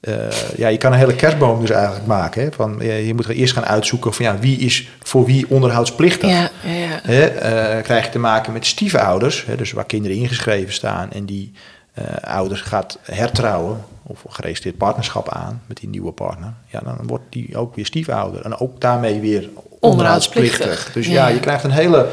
Eh, 0.00 0.14
ja, 0.56 0.68
je 0.68 0.76
kan 0.76 0.92
een 0.92 0.98
hele 0.98 1.14
kerstboom 1.14 1.60
dus 1.60 1.70
eigenlijk 1.70 2.06
maken. 2.06 2.42
Hè? 2.42 2.52
Van, 2.52 2.78
je 2.80 3.14
moet 3.14 3.28
eerst 3.28 3.52
gaan 3.52 3.64
uitzoeken 3.64 4.14
van 4.14 4.24
ja, 4.24 4.38
wie 4.38 4.58
is 4.58 4.88
voor 5.02 5.24
wie 5.24 5.50
onderhoudsplichtig. 5.50 6.30
Ja, 6.30 6.50
ja, 6.64 6.72
ja. 6.72 7.00
Hè, 7.02 7.24
eh, 7.24 7.82
krijg 7.82 8.04
je 8.04 8.10
te 8.10 8.18
maken 8.18 8.52
met 8.52 8.66
stiefouders, 8.66 9.44
hè, 9.46 9.56
dus 9.56 9.72
waar 9.72 9.84
kinderen 9.84 10.16
ingeschreven 10.16 10.72
staan 10.72 11.12
en 11.12 11.24
die 11.24 11.52
eh, 11.92 12.04
ouders 12.20 12.60
gaat 12.60 12.98
hertrouwen 13.02 13.84
of 14.02 14.24
geregistreerd 14.28 14.76
partnerschap 14.76 15.28
aan 15.28 15.62
met 15.66 15.76
die 15.76 15.88
nieuwe 15.88 16.12
partner. 16.12 16.52
Ja, 16.66 16.80
dan 16.80 16.98
wordt 17.06 17.24
die 17.28 17.56
ook 17.56 17.74
weer 17.74 17.86
stiefouder 17.86 18.44
en 18.44 18.58
ook 18.58 18.80
daarmee 18.80 19.20
weer 19.20 19.48
onderhoudsplichtig. 19.80 20.90
Dus 20.92 21.06
ja. 21.06 21.12
ja, 21.12 21.28
je 21.28 21.40
krijgt 21.40 21.64
een 21.64 21.70
hele 21.70 22.08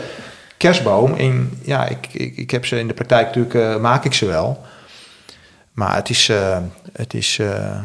kerstboom. 0.57 1.13
En 1.15 1.59
ja, 1.63 1.85
ik, 1.87 2.07
ik, 2.11 2.37
ik 2.37 2.51
heb 2.51 2.65
ze 2.65 2.79
in 2.79 2.87
de 2.87 2.93
praktijk 2.93 3.25
natuurlijk, 3.25 3.55
eh, 3.55 3.77
maak 3.77 4.05
ik 4.05 4.13
ze 4.13 4.25
wel. 4.25 4.65
Maar 5.71 5.95
het 5.95 6.09
is, 6.09 6.29
eh, 6.29 6.57
het 6.93 7.13
is 7.13 7.39
eh, 7.39 7.79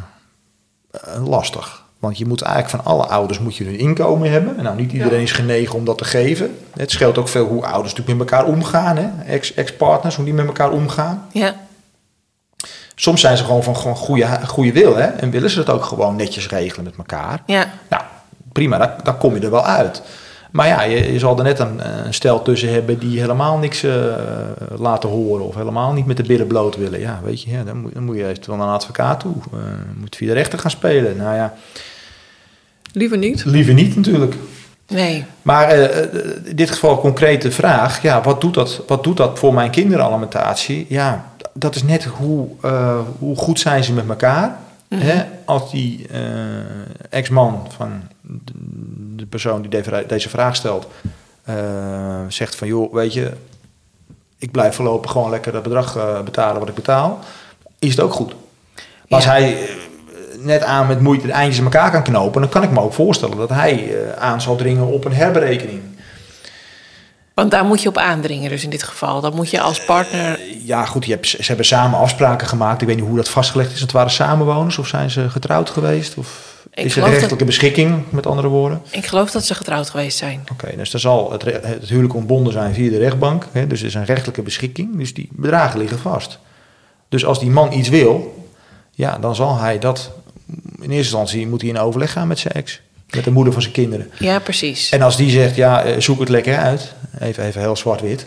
lastig. 1.25 1.83
Want 1.99 2.19
je 2.19 2.27
moet 2.27 2.43
eigenlijk 2.43 2.83
van 2.83 2.93
alle 2.93 3.07
ouders 3.07 3.39
moet 3.39 3.57
je 3.57 3.67
een 3.69 3.79
inkomen 3.79 4.31
hebben. 4.31 4.57
En 4.57 4.65
nou, 4.65 4.77
niet 4.77 4.93
iedereen 4.93 5.21
is 5.23 5.33
genegen 5.33 5.75
om 5.75 5.85
dat 5.85 5.99
te 5.99 6.05
geven. 6.05 6.59
Het 6.77 6.91
scheelt 6.91 7.19
ook 7.19 7.29
veel 7.29 7.47
hoe 7.47 7.65
ouders 7.67 7.95
natuurlijk 7.95 8.19
met 8.19 8.31
elkaar 8.31 8.47
omgaan. 8.47 8.97
hè. 8.97 9.25
Ex- 9.33 9.55
Ex-partners, 9.55 10.17
hoe 10.17 10.25
die 10.25 10.35
met 10.35 10.47
elkaar 10.47 10.71
omgaan. 10.71 11.27
ja. 11.33 11.55
Soms 12.95 13.21
zijn 13.21 13.37
ze 13.37 13.45
gewoon 13.45 13.63
van 13.63 13.77
gewoon 13.77 13.97
goede, 13.97 14.27
goede 14.47 14.73
wil. 14.73 14.97
Hè? 14.97 15.07
En 15.07 15.31
willen 15.31 15.51
ze 15.51 15.59
het 15.59 15.71
ook 15.71 15.85
gewoon 15.85 16.17
netjes 16.17 16.49
regelen 16.49 16.85
met 16.85 16.95
elkaar. 16.97 17.43
ja. 17.47 17.71
Nou, 17.89 18.03
prima, 18.53 18.79
daar, 18.79 18.97
daar 19.03 19.15
kom 19.15 19.35
je 19.35 19.41
er 19.41 19.51
wel 19.51 19.65
uit. 19.65 20.03
Maar 20.53 20.67
ja, 20.67 20.83
je, 20.83 21.13
je 21.13 21.19
zal 21.19 21.39
er 21.39 21.45
net 21.45 21.59
een, 21.59 22.07
een 22.07 22.15
stel 22.15 22.43
tussen 22.43 22.73
hebben 22.73 22.99
die 22.99 23.21
helemaal 23.21 23.59
niks 23.59 23.83
eh, 23.83 23.93
laten 24.77 25.09
horen. 25.09 25.47
Of 25.47 25.55
helemaal 25.55 25.93
niet 25.93 26.07
met 26.07 26.17
de 26.17 26.23
billen 26.23 26.47
bloot 26.47 26.77
willen. 26.77 27.01
Ja, 27.01 27.21
weet 27.25 27.43
je, 27.43 27.51
ja, 27.51 27.63
dan, 27.65 27.81
moet, 27.81 27.95
dan 27.95 28.05
moet 28.05 28.17
je 28.17 28.27
eventueel 28.29 28.57
naar 28.57 28.67
een 28.67 28.73
advocaat 28.75 29.21
toe. 29.21 29.35
Eh, 29.53 29.59
moet 30.01 30.17
via 30.17 30.27
de 30.27 30.33
rechter 30.33 30.59
gaan 30.59 30.71
spelen. 30.71 31.17
Nou 31.17 31.35
ja, 31.35 31.55
Liever 32.93 33.19
niet. 33.19 33.45
liever 33.45 33.75
niet 33.75 33.97
natuurlijk. 33.97 34.35
Nee. 34.89 35.25
Maar 35.43 35.69
eh, 35.69 36.15
in 36.45 36.57
dit 36.57 36.71
geval 36.71 37.01
concrete 37.01 37.51
vraag. 37.51 38.03
Ja, 38.03 38.23
wat 38.23 38.41
doet 38.41 38.55
dat, 38.55 38.83
wat 38.87 39.05
doet 39.05 39.17
dat 39.17 39.39
voor 39.39 39.55
mijn 39.55 39.71
kinderalimentatie? 39.71 40.87
Ja, 40.89 41.33
dat 41.55 41.75
is 41.75 41.83
net 41.83 42.05
hoe, 42.05 42.49
hoe 43.19 43.37
goed 43.37 43.61
zijn 43.61 43.85
ze 43.85 43.93
met 43.93 44.09
elkaar. 44.09 44.57
Hè? 44.95 45.25
Als 45.45 45.71
die 45.71 46.07
ex-man 47.11 47.67
van 47.77 47.91
de, 49.17 49.27
persoon 49.27 49.63
die 49.63 49.83
deze, 50.07 50.29
vraag 50.29 50.57
stelt... 50.57 50.89
eh, 51.45 51.55
zegt 52.29 52.57
van, 52.57 52.69
joh, 52.69 52.93
weet 52.95 53.13
je... 53.13 53.33
ik 54.39 54.51
blijf 54.51 54.75
voorlopig 54.75 55.11
gewoon 55.11 55.31
lekker 55.31 55.53
dat 55.53 55.63
bedrag 55.63 55.97
eh, 55.97 56.21
betalen 56.21 56.61
wat 56.61 56.69
ik 56.69 56.75
betaal... 56.75 57.19
is 57.79 57.91
het 57.91 58.01
ook 58.01 58.13
goed. 58.13 58.35
Maar 58.75 59.19
als 59.19 59.25
hij 59.25 59.63
eh, 59.63 59.69
net 60.39 60.63
aan 60.63 60.87
met 60.87 61.01
moeite 61.01 61.27
de 61.27 61.33
eindjes 61.33 61.59
in 61.59 61.65
elkaar 61.65 61.91
kan 61.91 62.03
knopen... 62.03 62.41
dan 62.41 62.51
kan 62.51 62.63
ik 62.63 62.71
me 62.71 62.81
ook 62.81 62.93
voorstellen 62.93 63.37
dat 63.37 63.49
hij 63.49 63.95
aan 64.19 64.41
zal 64.41 64.57
dringen 64.57 64.87
op 64.87 65.05
een 65.05 65.15
herberekening. 65.15 65.83
Want 67.35 67.51
daar 67.51 67.65
moet 67.65 67.83
je 67.83 67.89
op 67.89 67.97
aandringen 67.97 68.51
dus 68.51 68.65
in 68.65 68.71
dit 68.71 68.83
geval. 68.83 69.21
Dan 69.21 69.35
moet 69.35 69.51
je 69.51 69.61
als 69.61 69.85
partner... 69.85 70.41
Ja, 70.65 70.85
goed, 70.85 71.05
je 71.05 71.13
hebt, 71.13 71.27
ze 71.27 71.43
hebben 71.43 71.65
samen 71.65 71.99
afspraken 71.99 72.47
gemaakt. 72.47 72.81
Ik 72.81 72.87
weet 72.87 72.97
niet 72.97 73.07
hoe 73.07 73.17
dat 73.17 73.29
vastgelegd 73.29 73.73
is. 73.73 73.81
Het 73.81 73.93
waren 73.93 74.11
samenwoners 74.11 74.79
of 74.79 74.87
zijn 74.87 75.11
ze 75.11 75.31
getrouwd 75.31 75.71
geweest? 75.71 76.17
Of... 76.17 76.52
Ik 76.75 76.85
is 76.85 76.95
er 76.97 77.01
dat- 77.01 77.11
rechtelijke 77.11 77.45
beschikking, 77.45 78.03
met 78.11 78.27
andere 78.27 78.49
woorden? 78.49 78.83
Ik 78.91 79.07
geloof 79.07 79.31
dat 79.31 79.45
ze 79.45 79.55
getrouwd 79.55 79.91
geweest 79.91 80.19
zijn. 80.19 80.45
Oké, 80.53 80.77
dus 80.77 80.91
dan 80.91 81.01
zal 81.01 81.33
het, 81.33 81.43
het 81.45 81.89
huwelijk 81.89 82.15
ontbonden 82.15 82.53
zijn 82.53 82.75
via 82.75 82.91
de 82.91 82.99
rechtbank. 82.99 83.47
Hè, 83.53 83.67
dus 83.67 83.81
er 83.81 83.87
is 83.87 83.95
een 83.95 84.05
rechtelijke 84.05 84.43
beschikking. 84.43 84.97
Dus 84.99 85.15
die 85.15 85.29
bedragen 85.33 85.79
liggen 85.79 85.99
vast. 85.99 86.39
Dus 87.09 87.25
als 87.25 87.41
die 87.41 87.51
man 87.51 87.73
iets 87.73 87.89
wil, 87.89 88.47
ja, 88.91 89.19
dan 89.19 89.35
zal 89.35 89.59
hij 89.59 89.79
dat... 89.79 90.13
In 90.47 90.91
eerste 90.91 90.95
instantie 90.97 91.47
moet 91.49 91.61
hij 91.61 91.71
in 91.71 91.79
overleg 91.79 92.13
gaan 92.13 92.29
met 92.29 92.39
zijn 92.39 92.55
ex. 92.55 92.81
Met 93.11 93.25
de 93.25 93.31
moeder 93.31 93.53
van 93.53 93.63
zijn 93.63 93.75
kinderen. 93.75 94.11
Ja, 94.19 94.39
precies. 94.39 94.91
En 94.91 95.03
als 95.03 95.17
die 95.17 95.31
zegt, 95.31 95.57
ja, 95.57 95.83
eh, 95.83 96.01
zoek 96.01 96.21
het 96.21 96.29
lekker 96.29 96.57
uit. 96.57 96.95
Even, 97.21 97.45
even 97.45 97.61
heel 97.61 97.77
zwart-wit. 97.77 98.27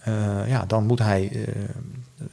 eh, 0.00 0.14
ja, 0.48 0.64
dan 0.66 0.86
moet 0.86 0.98
hij 0.98 1.28
eh, 1.32 1.38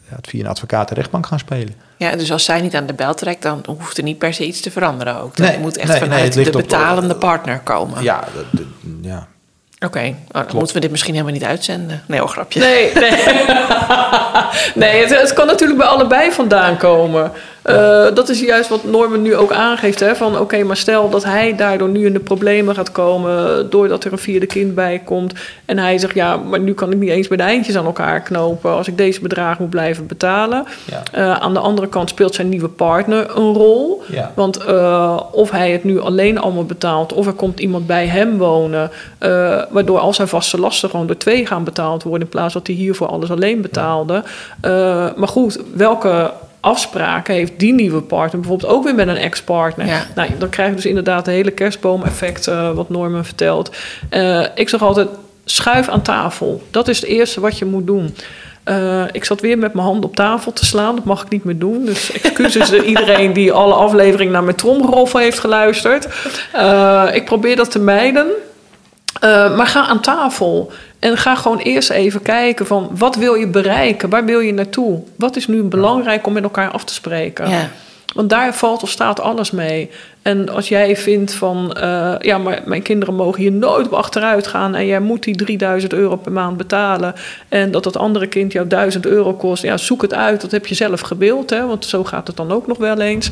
het 0.06 0.28
via 0.28 0.40
een 0.44 0.50
advocaat 0.50 0.90
de 0.90 0.96
rechtbank 0.96 1.26
gaan 1.26 1.40
spelen. 1.40 1.74
Ja, 1.98 2.16
dus 2.16 2.32
als 2.32 2.44
zij 2.46 2.62
niet 2.62 2.76
aan 2.76 2.86
de 2.86 2.94
bel 2.94 3.14
trekt, 3.14 3.42
dan 3.42 3.64
hoeft 3.66 3.98
er 3.98 4.04
niet 4.04 4.18
per 4.18 4.34
se 4.34 4.46
iets 4.46 4.60
te 4.62 4.72
veranderen 4.72 5.22
ook. 5.22 5.36
Dat 5.36 5.48
Nee, 5.48 5.58
moet 5.60 5.78
echt 5.78 5.90
nee, 5.90 6.00
vanuit 6.00 6.34
de 6.34 6.46
op- 6.46 6.52
betalende 6.52 7.16
partner 7.16 7.60
komen. 7.60 8.04
Ja, 8.04 8.24
ja. 9.02 9.28
Oké, 9.86 10.16
oh, 10.32 10.34
dan 10.48 10.56
moeten 10.56 10.76
we 10.76 10.82
dit 10.82 10.92
misschien 10.92 11.14
helemaal 11.14 11.34
niet 11.34 11.44
uitzenden. 11.44 12.04
Nee, 12.08 12.24
oh, 12.24 12.30
grapje. 12.30 12.60
Nee, 12.60 12.94
nee. 12.94 13.12
nee 14.76 15.02
het, 15.06 15.20
het 15.20 15.34
kan 15.34 15.48
natuurlijk 15.48 15.80
bij 15.80 15.88
allebei 15.88 16.32
vandaan 16.32 16.78
komen. 16.78 17.32
Eh, 17.68 18.06
dat 18.14 18.30
is 18.30 18.40
juist 18.40 18.70
wat 18.70 18.84
Norman 18.84 19.22
nu 19.22 19.36
ook 19.36 19.52
aangeeft. 19.52 20.00
Hè, 20.00 20.16
van 20.16 20.40
oké, 20.40 20.64
maar 20.64 20.78
stel 20.78 21.10
dat 21.10 21.24
hij 21.24 21.56
daardoor 21.56 21.90
nu 21.90 22.06
in 22.06 22.14
de 22.14 22.20
problemen 22.20 22.76
gaat 22.76 22.92
komen... 22.92 23.70
doordat 23.70 24.04
er 24.04 24.12
een 24.12 24.18
vierde 24.18 24.46
kind 24.46 24.76
bij 24.76 25.02
komt. 25.06 25.34
En 25.66 25.78
hij 25.78 25.98
zegt, 25.98 26.16
ja, 26.16 26.38
maar 26.38 26.60
nu 26.60 26.74
kan 26.74 26.92
ik 26.92 26.98
niet 26.98 27.10
eens 27.10 27.28
bij 27.28 27.38
de 27.38 27.44
eindjes 27.44 27.78
aan 27.78 27.86
elkaar 27.86 28.22
knopen... 28.22 28.72
als 28.72 28.88
ik 28.88 28.98
deze 28.98 29.22
bedragen 29.22 29.62
moet 29.62 29.70
blijven 29.70 30.08
betalen. 30.08 30.66
Ja. 30.86 31.04
Eh, 31.12 31.42
aan 31.42 31.54
de 31.54 31.60
andere 31.60 31.88
kant 31.88 32.10
speelt 32.10 32.36
zijn 32.36 32.50
nieuwe 32.50 32.68
partner 32.68 33.38
een 33.38 33.54
rol. 33.54 34.04
Ja. 34.12 34.32
Want 34.36 34.58
eh, 34.58 35.20
of 35.32 35.52
hij 35.52 35.72
het 35.72 35.84
nu 35.84 36.00
alleen 36.00 36.40
allemaal 36.40 36.66
betaalt... 36.66 37.14
of 37.14 37.28
er 37.28 37.34
komt 37.34 37.60
iemand 37.60 37.88
bij 37.88 38.08
hem 38.08 38.38
wonen... 38.38 38.92
waardoor 39.70 40.00
al 40.00 40.14
zijn 40.14 40.28
vaste 40.28 40.60
lasten 40.60 40.90
gewoon 40.90 41.08
door 41.08 41.18
twee 41.18 41.46
gaan 41.46 41.64
betaald 41.64 42.04
worden... 42.04 42.22
in 42.22 42.30
plaats 42.30 42.54
dat 42.54 42.68
hij 42.68 42.76
hiervoor 42.76 43.08
alles 43.08 43.32
alleen 43.32 43.62
betaalde. 43.62 44.24
Maar 45.16 45.28
goed, 45.28 45.60
welke 45.74 46.32
afspraken 46.68 47.34
heeft 47.34 47.52
die 47.58 47.74
nieuwe 47.74 48.02
partner... 48.02 48.40
bijvoorbeeld 48.42 48.72
ook 48.72 48.84
weer 48.84 48.96
met 48.96 49.08
een 49.08 49.18
ex-partner? 49.18 49.86
Ja. 49.86 50.06
Nou, 50.16 50.30
dan 50.38 50.50
krijg 50.50 50.70
je 50.70 50.76
dus 50.76 50.86
inderdaad 50.86 51.26
het 51.26 51.36
hele 51.36 51.52
kerstboom-effect... 51.52 52.48
eh, 52.48 52.72
wat 52.72 52.90
Norman 52.90 53.26
vertelt. 53.26 53.76
Eh, 54.10 54.46
ik 54.56 54.70
zeg 54.70 54.82
altijd, 54.82 55.08
schuif 55.46 55.88
aan 55.88 56.02
tafel. 56.02 56.62
Dat 56.72 56.88
is 56.88 57.00
het 57.00 57.10
eerste 57.10 57.40
wat 57.40 57.58
je 57.58 57.66
moet 57.66 57.88
doen. 57.88 58.16
Eh, 58.64 59.04
ik 59.12 59.26
zat 59.26 59.42
weer 59.42 59.58
met 59.58 59.74
mijn 59.74 59.86
hand 59.86 60.04
op 60.04 60.16
tafel 60.16 60.54
te 60.54 60.66
slaan. 60.66 60.96
Dat 60.96 61.06
mag 61.06 61.24
ik 61.24 61.30
niet 61.30 61.44
meer 61.44 61.58
doen. 61.58 61.86
Dus 61.86 62.12
excuses 62.12 62.74
aan 62.74 62.84
iedereen 62.84 63.34
die 63.34 63.52
alle 63.52 63.74
afleveringen 63.74 64.34
naar 64.34 64.44
mijn 64.44 64.56
tromgeroffel 64.56 65.20
heeft 65.20 65.40
geluisterd. 65.40 66.06
Ik 67.14 67.26
probeer 67.26 67.56
dat 67.56 67.72
te 67.72 67.80
mijden. 67.80 68.28
Maar 69.56 69.68
ga 69.68 69.86
aan 69.86 70.02
tafel. 70.02 70.72
En 71.00 71.18
ga 71.18 71.36
gewoon 71.36 71.58
eerst 71.58 71.90
even 71.90 72.22
kijken 72.22 72.66
van 72.66 72.90
wat 72.92 73.16
wil 73.16 73.34
je 73.34 73.48
bereiken? 73.48 74.10
Waar 74.10 74.26
wil 74.26 74.40
je 74.40 74.54
naartoe? 74.54 75.02
Wat 75.16 75.36
is 75.36 75.48
nu 75.48 75.64
belangrijk 75.64 76.28
om 76.28 76.34
met 76.34 76.44
elkaar 76.44 76.72
af 76.72 76.84
te 76.84 76.94
spreken? 76.94 77.50
Ja. 77.50 77.70
Want 78.14 78.30
daar 78.30 78.56
valt 78.56 78.84
of 78.84 78.90
staat 78.90 79.20
alles 79.20 79.52
mee. 79.52 79.90
En 80.22 80.50
als 80.50 80.70
jij 80.70 80.98
vindt 80.98 81.34
van, 81.34 81.74
eh, 81.74 82.14
ja, 82.20 82.38
maar 82.38 82.62
mijn 82.66 82.82
kinderen 82.82 83.16
mogen 83.16 83.42
hier 83.42 83.52
nooit 83.52 83.86
op 83.86 83.94
achteruit 83.94 84.48
gaan 84.48 84.76
en 84.76 84.86
jij 84.86 85.00
moet 85.00 85.24
die 85.24 85.36
3000 85.36 85.94
euro 85.94 86.16
per 86.16 86.32
maand 86.32 86.58
betalen 86.58 87.14
en 87.50 87.72
dat 87.72 87.84
dat 87.84 87.98
andere 87.98 88.28
kind 88.28 88.52
jou 88.52 88.68
1000 88.68 89.06
euro 89.06 89.34
kost, 89.34 89.64
ja, 89.64 89.78
zoek 89.78 90.02
het 90.02 90.14
uit. 90.14 90.42
Dat 90.42 90.52
heb 90.52 90.68
je 90.68 90.76
zelf 90.76 91.02
gebeeld, 91.02 91.50
hè, 91.50 91.66
want 91.66 91.86
zo 91.86 92.04
gaat 92.04 92.28
het 92.28 92.36
dan 92.36 92.52
ook 92.52 92.68
nog 92.68 92.78
wel 92.78 93.00
eens. 93.02 93.32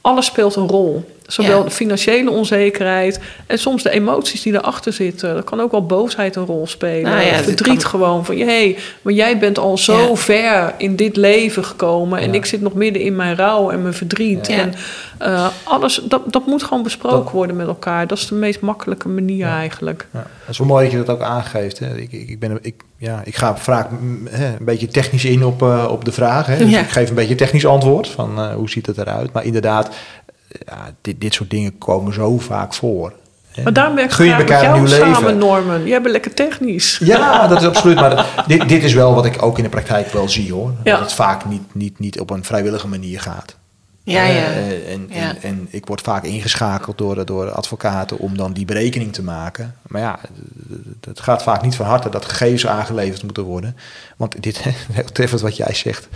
Alles 0.00 0.26
speelt 0.26 0.56
een 0.56 0.68
rol. 0.68 1.04
Zowel 1.32 1.58
Ja. 1.58 1.64
de 1.64 1.70
financiële 1.70 2.30
onzekerheid 2.30 3.20
en 3.46 3.58
soms 3.58 3.82
de 3.82 3.90
emoties 3.90 4.42
die 4.42 4.52
erachter 4.54 4.92
zitten. 4.92 5.34
Dat 5.34 5.44
kan 5.44 5.60
ook 5.60 5.70
wel 5.70 5.86
boosheid 5.86 6.36
een 6.36 6.44
rol 6.46 6.66
spelen. 6.66 7.10
Nou 7.10 7.24
ja, 7.24 7.32
het 7.32 7.44
Verdriet 7.44 7.80
kan- 7.82 7.90
gewoon 7.90 8.24
van, 8.24 8.36
hé, 8.36 8.76
maar 9.02 9.12
jij 9.12 9.38
bent 9.38 9.58
al 9.58 9.78
zo 9.78 9.98
Ja. 10.08 10.14
ver 10.16 10.74
in 10.78 10.96
dit 10.96 11.16
leven 11.16 11.64
gekomen 11.64 12.18
en 12.18 12.28
Ja. 12.28 12.34
ik 12.34 12.44
zit 12.44 12.60
nog 12.60 12.74
midden 12.74 13.02
in 13.02 13.16
mijn 13.16 13.36
rouw 13.36 13.70
en 13.70 13.82
mijn 13.82 13.94
verdriet. 13.94 14.46
Ja. 14.46 14.56
En 14.56 14.74
eh, 15.18 15.46
alles, 15.62 16.00
dat, 16.04 16.22
dat 16.32 16.46
moet 16.46 16.62
gewoon 16.62 16.82
besproken 16.82 17.22
Dat- 17.22 17.32
worden 17.32 17.56
met 17.56 17.66
elkaar. 17.66 18.06
Dat 18.06 18.18
is 18.18 18.26
de 18.26 18.34
meest 18.34 18.60
makkelijke 18.60 19.08
manier 19.08 19.46
eigenlijk. 19.46 20.06
Ja, 20.12 20.26
is 20.48 20.58
wel 20.58 20.66
mooi 20.66 20.82
dat 20.84 20.92
je 20.92 20.98
dat 21.02 21.08
ook 21.16 21.22
aangeeft. 21.22 21.78
Hè. 21.78 21.96
Ik, 21.96 22.12
ik, 22.12 22.38
ben, 22.38 22.58
ik, 22.62 22.74
ja, 22.96 23.20
ik 23.24 23.36
ga 23.36 23.56
vaak 23.56 23.88
hè, 24.30 24.46
een 24.46 24.64
beetje 24.64 24.86
technisch 24.88 25.24
in 25.24 25.44
op, 25.44 25.62
eh, 25.62 25.86
op 25.90 26.04
de 26.04 26.12
vraag. 26.12 26.46
Hè. 26.46 26.56
Dus 26.56 26.70
Ja. 26.70 26.80
ik 26.80 26.88
geef 26.88 27.08
een 27.08 27.14
beetje 27.14 27.30
een 27.30 27.36
technisch 27.36 27.66
antwoord 27.66 28.08
van 28.08 28.38
eh, 28.38 28.54
hoe 28.54 28.70
ziet 28.70 28.86
het 28.86 28.98
eruit. 28.98 29.32
Maar 29.32 29.44
inderdaad, 29.44 29.88
ja, 30.66 30.94
dit, 31.00 31.20
dit 31.20 31.34
soort 31.34 31.50
dingen 31.50 31.78
komen 31.78 32.12
zo 32.14 32.38
vaak 32.38 32.74
voor. 32.74 33.12
hè. 33.50 33.62
Maar 33.62 33.72
daarom 33.72 33.94
ben 33.94 34.04
ik 34.04 34.10
Gun 34.12 34.26
je 34.26 34.32
elkaar 34.32 34.74
een 34.76 34.88
samen, 34.88 35.12
leven. 35.12 35.38
Norman. 35.38 35.86
Jij 35.86 36.00
bent 36.00 36.12
lekker 36.12 36.34
technisch. 36.34 37.00
Ja, 37.04 37.46
dat 37.48 37.60
is 37.60 37.66
absoluut. 37.66 37.96
Maar 37.96 38.10
dat- 38.16 38.26
dit, 38.46 38.68
dit 38.68 38.82
is 38.84 38.92
wel 38.94 39.14
wat 39.14 39.24
ik 39.24 39.42
ook 39.42 39.56
in 39.56 39.62
de 39.64 39.70
praktijk 39.70 40.08
wel 40.12 40.28
zie 40.28 40.52
hoor. 40.52 40.72
Ja. 40.84 40.90
Dat 40.92 41.00
het 41.00 41.12
vaak 41.12 41.44
niet, 41.44 41.74
niet, 41.74 41.98
niet 41.98 42.20
op 42.20 42.30
een 42.30 42.44
vrijwillige 42.44 42.88
manier 42.88 43.20
gaat. 43.20 43.56
Ja, 44.04 44.22
Eh, 44.22 44.34
ja. 44.36 44.42
en, 44.92 45.06
Ja. 45.10 45.20
En, 45.20 45.36
en 45.42 45.66
ik 45.70 45.86
word 45.86 46.00
vaak 46.00 46.24
ingeschakeld 46.24 46.98
door, 46.98 47.24
door 47.24 47.50
advocaten 47.50 48.18
om 48.18 48.36
dan 48.36 48.52
die 48.52 48.64
berekening 48.64 49.12
te 49.12 49.22
maken. 49.22 49.74
Maar 49.88 50.00
ja, 50.00 50.18
het 51.00 51.20
gaat 51.20 51.42
vaak 51.42 51.62
niet 51.62 51.74
van 51.76 51.86
harte 51.86 52.08
dat 52.08 52.24
gegevens 52.24 52.66
aangeleverd 52.66 53.22
moeten 53.22 53.42
worden. 53.42 53.76
Want 54.16 54.42
dit, 54.42 54.58
heel 54.92 55.04
treffend 55.12 55.40
wat 55.40 55.56
jij 55.56 55.74
zegt. 55.74 56.08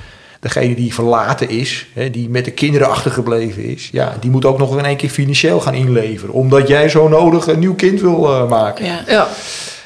Degene 0.47 0.74
die 0.74 0.94
verlaten 0.94 1.49
is, 1.49 1.86
hè, 1.92 2.11
die 2.11 2.28
met 2.28 2.44
de 2.44 2.51
kinderen 2.51 2.88
achtergebleven 2.88 3.64
is, 3.64 3.88
ja, 3.92 4.16
die 4.20 4.30
moet 4.30 4.44
ook 4.44 4.59
nog 4.59 4.78
in 4.78 4.84
één 4.84 4.97
keer 4.97 5.09
financieel 5.11 5.61
gaan 5.61 5.74
inleveren. 5.74 6.34
Omdat 6.34 6.68
jij 6.68 6.88
zo 6.88 7.09
nodig 7.09 7.47
een 7.47 7.59
nieuw 7.59 7.74
kind 7.74 8.01
wil 8.01 8.32
eh, 8.34 8.49
maken. 8.49 8.84
ja. 8.84 8.99
Ja, 9.07 9.28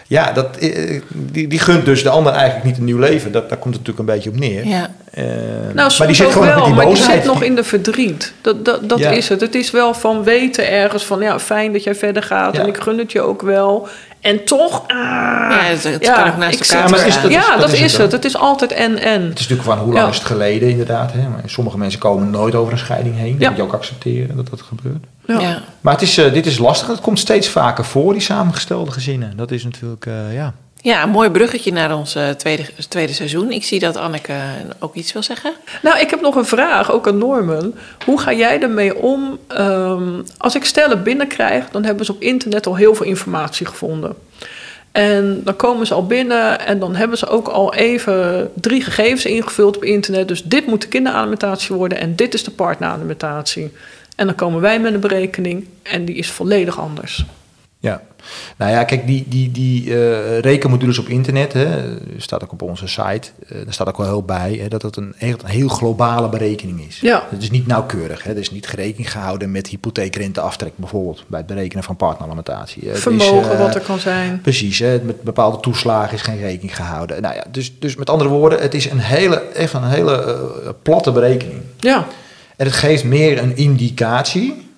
Ja, 0.06 0.32
dat, 0.32 0.56
eh, 0.56 1.00
die, 1.08 1.48
die 1.48 1.58
gunt 1.58 1.84
dus 1.84 2.02
de 2.02 2.08
ander 2.08 2.32
eigenlijk 2.32 2.64
niet 2.64 2.76
een 2.78 2.84
nieuw 2.84 2.98
leven. 2.98 3.32
Dat, 3.32 3.48
daar 3.48 3.58
komt 3.58 3.74
het 3.74 3.86
natuurlijk 3.86 4.08
een 4.08 4.14
beetje 4.14 4.30
op 4.30 4.36
neer. 4.38 4.66
Ja. 4.66 4.90
Eh, 5.10 5.24
nou, 5.74 5.92
maar 5.98 6.06
die 6.06 6.16
zit 6.16 6.30
gewoon 6.30 6.46
wel, 6.46 6.56
met 6.56 6.64
die 6.64 6.74
maar 6.74 6.86
die 6.86 6.96
zit 6.96 7.24
nog 7.24 7.42
in 7.42 7.54
de 7.54 7.64
verdriet. 7.64 8.32
Dat, 8.40 8.64
dat, 8.64 8.88
dat 8.88 8.98
Ja. 8.98 9.10
is 9.10 9.28
het. 9.28 9.40
Het 9.40 9.54
is 9.54 9.70
wel 9.70 9.94
van 9.94 10.24
weten 10.24 10.70
ergens 10.70 11.04
van, 11.04 11.20
ja, 11.20 11.38
fijn 11.38 11.72
dat 11.72 11.82
jij 11.84 11.94
verder 11.94 12.22
gaat 12.22 12.54
Ja. 12.56 12.62
en 12.62 12.66
ik 12.68 12.76
gun 12.76 12.98
het 12.98 13.12
je 13.12 13.20
ook 13.20 13.42
wel. 13.42 13.88
En 14.20 14.44
toch, 14.44 14.82
ah, 14.86 14.96
Ja, 15.50 15.58
het- 15.62 15.82
het 15.84 15.98
kan 16.10 16.28
ook 16.28 16.36
naast 16.36 16.60
ik 16.60 16.66
elkaar 16.66 16.82
Ja, 16.84 16.88
maar 16.90 16.98
het 16.98 17.08
is- 17.08 17.14
dat 17.14 17.24
is- 17.24 17.30
ja, 17.36 17.50
dat 17.50 17.60
dat 17.60 17.72
is 17.72 17.80
is 17.80 17.96
het 17.96 18.12
het. 18.12 18.24
is 18.24 18.36
altijd 18.36 18.72
en-en. 18.72 19.22
Het 19.22 19.38
is 19.38 19.48
natuurlijk 19.48 19.62
van 19.68 19.78
hoe 19.78 19.92
lang 19.92 20.04
Ja. 20.04 20.10
is 20.10 20.16
het 20.18 20.26
geleden 20.26 20.68
inderdaad. 20.68 21.12
Hè? 21.12 21.28
Maar 21.28 21.42
sommige 21.46 21.78
mensen 21.78 22.00
komen 22.00 22.30
nooit 22.30 22.54
over 22.54 22.72
een 22.72 22.78
scheiding 22.78 23.16
heen. 23.16 23.32
Dat 23.32 23.40
Ja. 23.40 23.48
moet 23.48 23.56
je 23.56 23.62
ook 23.62 23.72
accepteren 23.72 24.36
dat 24.36 24.50
dat 24.50 24.60
gebeurt. 24.62 25.04
Ja. 25.26 25.40
Ja. 25.40 25.58
Maar 25.80 25.92
het 25.92 26.02
is, 26.02 26.18
eh, 26.18 26.32
dit 26.32 26.46
is 26.46 26.58
lastig. 26.58 26.88
Het 26.88 27.00
komt 27.00 27.18
steeds 27.18 27.48
vaker 27.48 27.84
voor, 27.84 28.12
die 28.12 28.22
samengestelde 28.22 28.90
gezinnen. 28.90 29.36
Dat 29.36 29.50
is 29.50 29.64
natuurlijk, 29.64 30.06
eh, 30.06 30.34
ja. 30.34 30.52
Ja, 30.82 31.02
een 31.02 31.10
mooi 31.10 31.30
bruggetje 31.30 31.72
naar 31.72 31.96
ons 31.96 32.14
eh, 32.14 32.28
tweede, 32.28 32.64
tweede 32.88 33.12
seizoen. 33.12 33.52
Ik 33.52 33.64
zie 33.64 33.78
dat 33.78 33.96
Anneke 33.96 34.34
ook 34.78 34.94
iets 34.94 35.12
wil 35.12 35.22
zeggen. 35.22 35.52
Nou, 35.82 35.98
ik 35.98 36.10
heb 36.10 36.20
nog 36.20 36.34
een 36.34 36.44
vraag, 36.44 36.92
ook 36.92 37.08
aan 37.08 37.18
Norman. 37.18 37.74
Hoe 38.04 38.20
ga 38.20 38.32
jij 38.32 38.60
ermee 38.62 38.96
om? 38.96 39.38
ehm, 39.46 40.22
als 40.38 40.54
ik 40.54 40.64
stellen 40.64 41.02
binnenkrijg, 41.02 41.70
dan 41.70 41.84
hebben 41.84 42.04
ze 42.04 42.12
op 42.12 42.22
internet 42.22 42.66
al 42.66 42.76
heel 42.76 42.94
veel 42.94 43.06
informatie 43.06 43.66
gevonden. 43.66 44.14
En 44.92 45.40
dan 45.44 45.56
komen 45.56 45.86
ze 45.86 45.94
al 45.94 46.06
binnen 46.06 46.66
en 46.66 46.78
dan 46.78 46.94
hebben 46.94 47.18
ze 47.18 47.26
ook 47.26 47.48
al 47.48 47.74
even 47.74 48.50
drie 48.54 48.82
gegevens 48.82 49.24
ingevuld 49.24 49.76
op 49.76 49.84
internet. 49.84 50.28
Dus 50.28 50.42
dit 50.42 50.66
moet 50.66 50.82
de 50.82 50.88
kinderalimentatie 50.88 51.76
worden 51.76 51.98
en 51.98 52.16
dit 52.16 52.34
is 52.34 52.44
de 52.44 52.50
partneralimentatie. 52.50 53.72
En 54.16 54.26
dan 54.26 54.34
komen 54.34 54.60
wij 54.60 54.80
met 54.80 54.94
een 54.94 55.00
berekening 55.00 55.68
en 55.82 56.04
die 56.04 56.16
is 56.16 56.30
volledig 56.30 56.80
anders. 56.80 57.24
Ja. 57.80 58.02
Nou 58.56 58.70
ja, 58.70 58.84
kijk, 58.84 59.06
die, 59.06 59.24
die, 59.28 59.50
die 59.50 59.94
eh, 59.94 60.38
rekenmodules 60.38 60.98
op 60.98 61.08
internet, 61.08 61.52
hè, 61.52 61.96
staat 62.16 62.42
ook 62.42 62.52
op 62.52 62.62
onze 62.62 62.86
site. 62.86 63.30
eh 63.48 63.54
daar 63.64 63.72
staat 63.72 63.88
ook 63.88 63.96
wel 63.96 64.06
heel 64.06 64.22
bij 64.22 64.52
hè, 64.52 64.68
dat 64.68 64.82
het 64.82 64.96
een, 64.96 65.14
echt 65.18 65.42
een 65.42 65.48
heel 65.48 65.68
globale 65.68 66.28
berekening 66.28 66.86
is. 66.86 67.00
Ja. 67.00 67.26
Het 67.30 67.42
is 67.42 67.50
niet 67.50 67.66
nauwkeurig. 67.66 68.22
Hè. 68.22 68.30
Er 68.30 68.38
is 68.38 68.50
niet 68.50 68.66
gerekening 68.66 69.12
gehouden 69.12 69.50
met 69.50 69.66
hypotheekrenteaftrek 69.66 70.72
bijvoorbeeld. 70.76 71.24
Bij 71.26 71.38
het 71.38 71.48
berekenen 71.48 71.84
van 71.84 71.96
partneralimentatie. 71.96 72.82
Is, 72.82 73.00
Vermogen 73.00 73.52
eh, 73.52 73.58
wat 73.58 73.74
er 73.74 73.80
kan 73.80 73.98
zijn. 73.98 74.40
Precies, 74.40 74.78
hè, 74.78 75.00
met 75.02 75.22
bepaalde 75.22 75.60
toeslagen 75.60 76.14
is 76.14 76.22
geen 76.22 76.38
rekening 76.38 76.76
gehouden. 76.76 77.22
Nou 77.22 77.34
ja, 77.34 77.44
dus, 77.50 77.78
dus 77.78 77.96
met 77.96 78.10
andere 78.10 78.30
woorden, 78.30 78.60
het 78.60 78.74
is 78.74 78.90
een 78.90 78.98
hele, 78.98 79.36
echt 79.36 79.72
een 79.72 79.88
hele 79.88 80.46
platte 80.82 81.12
berekening. 81.12 81.60
Ja, 81.78 82.06
En 82.56 82.66
het 82.66 82.74
geeft 82.74 83.04
meer 83.04 83.42
een 83.42 83.56
indicatie. 83.56 84.68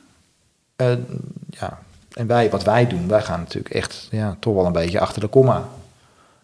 Ja, 1.51 1.79
en 2.15 2.27
wij, 2.27 2.51
wat 2.51 2.63
wij 2.65 2.87
doen, 2.87 3.09
wij 3.09 3.23
gaan 3.23 3.39
natuurlijk 3.41 3.75
echt 3.75 4.09
ja, 4.11 4.37
toch 4.41 4.55
wel 4.55 4.67
een 4.67 4.73
beetje 4.73 5.01
achter 5.01 5.21
de 5.21 5.27
komma. 5.27 5.63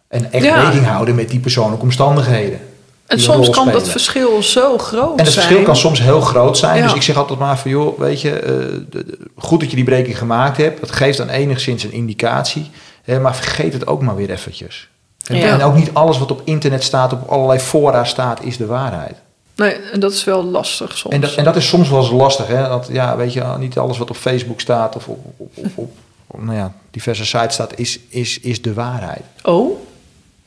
En 0.09 0.33
echt 0.33 0.45
Ja. 0.45 0.61
rekening 0.62 0.87
houden 0.87 1.14
met 1.14 1.29
die 1.29 1.41
persoonlijke 1.41 1.85
omstandigheden. 1.85 2.61
en 3.07 3.21
soms 3.21 3.51
kan 3.51 3.71
dat 3.73 3.89
verschil 3.89 4.43
zo 4.43 4.79
groot 4.79 5.19
En 5.19 5.25
het 5.25 5.33
zijn. 5.33 5.45
verschil 5.45 5.64
kan 5.64 5.77
soms 5.77 6.01
heel 6.01 6.21
groot 6.21 6.59
zijn. 6.59 6.77
Ja. 6.77 6.83
Dus 6.83 6.93
ik 6.95 7.03
zeg 7.03 7.16
altijd 7.16 7.39
maar 7.39 7.59
van, 7.59 7.71
joh, 7.71 7.99
weet 7.99 8.21
je, 8.21 8.33
eh, 8.33 8.47
de- 8.47 8.87
de- 8.91 9.19
goed 9.37 9.61
dat 9.61 9.71
je 9.71 9.77
die 9.77 9.85
berekening 9.85 10.19
gemaakt 10.19 10.57
hebt. 10.57 10.81
Dat 10.81 10.91
geeft 10.93 11.19
dan 11.19 11.29
enigszins 11.29 11.83
een 11.85 11.93
indicatie. 11.93 12.71
Hè, 13.03 13.21
maar 13.21 13.37
vergeet 13.37 13.73
het 13.73 13.87
ook 13.87 14.03
maar 14.03 14.16
weer 14.16 14.31
eventjes. 14.31 14.89
Ja. 15.19 15.35
en 15.59 15.62
ook 15.62 15.75
niet 15.75 15.91
alles 15.93 16.19
wat 16.19 16.31
op 16.31 16.43
internet 16.45 16.83
staat, 16.85 17.12
op 17.12 17.29
allerlei 17.29 17.59
fora 17.59 18.05
staat, 18.05 18.43
is 18.43 18.57
de 18.57 18.66
waarheid. 18.66 19.16
Nee, 19.59 19.72
en 19.72 20.00
dat 20.00 20.12
is 20.12 20.24
wel 20.24 20.44
lastig 20.44 20.98
soms. 20.98 21.14
En 21.14 21.20
dat, 21.20 21.34
en 21.34 21.44
dat 21.44 21.56
is 21.56 21.68
soms 21.68 21.88
wel 21.88 22.00
eens 22.00 22.11
lastig, 22.11 22.46
hè? 22.46 22.68
Dat, 22.68 22.88
ja, 22.92 23.16
weet 23.16 23.32
je, 23.32 23.44
niet 23.59 23.78
alles 23.78 23.98
wat 23.98 24.11
op 24.11 24.16
Facebook 24.16 24.61
staat 24.61 24.96
of 24.96 25.09
op, 25.09 25.18
op, 25.36 25.50
op, 25.54 25.66
op, 25.74 25.90
op, 26.26 26.42
nou 26.42 26.56
ja, 26.56 26.72
diverse 26.90 27.26
sites 27.26 27.54
staat, 27.54 27.78
is, 27.78 27.98
is, 28.09 28.40
is 28.40 28.62
de 28.62 28.74
waarheid. 28.74 29.22
Oh? 29.42 29.78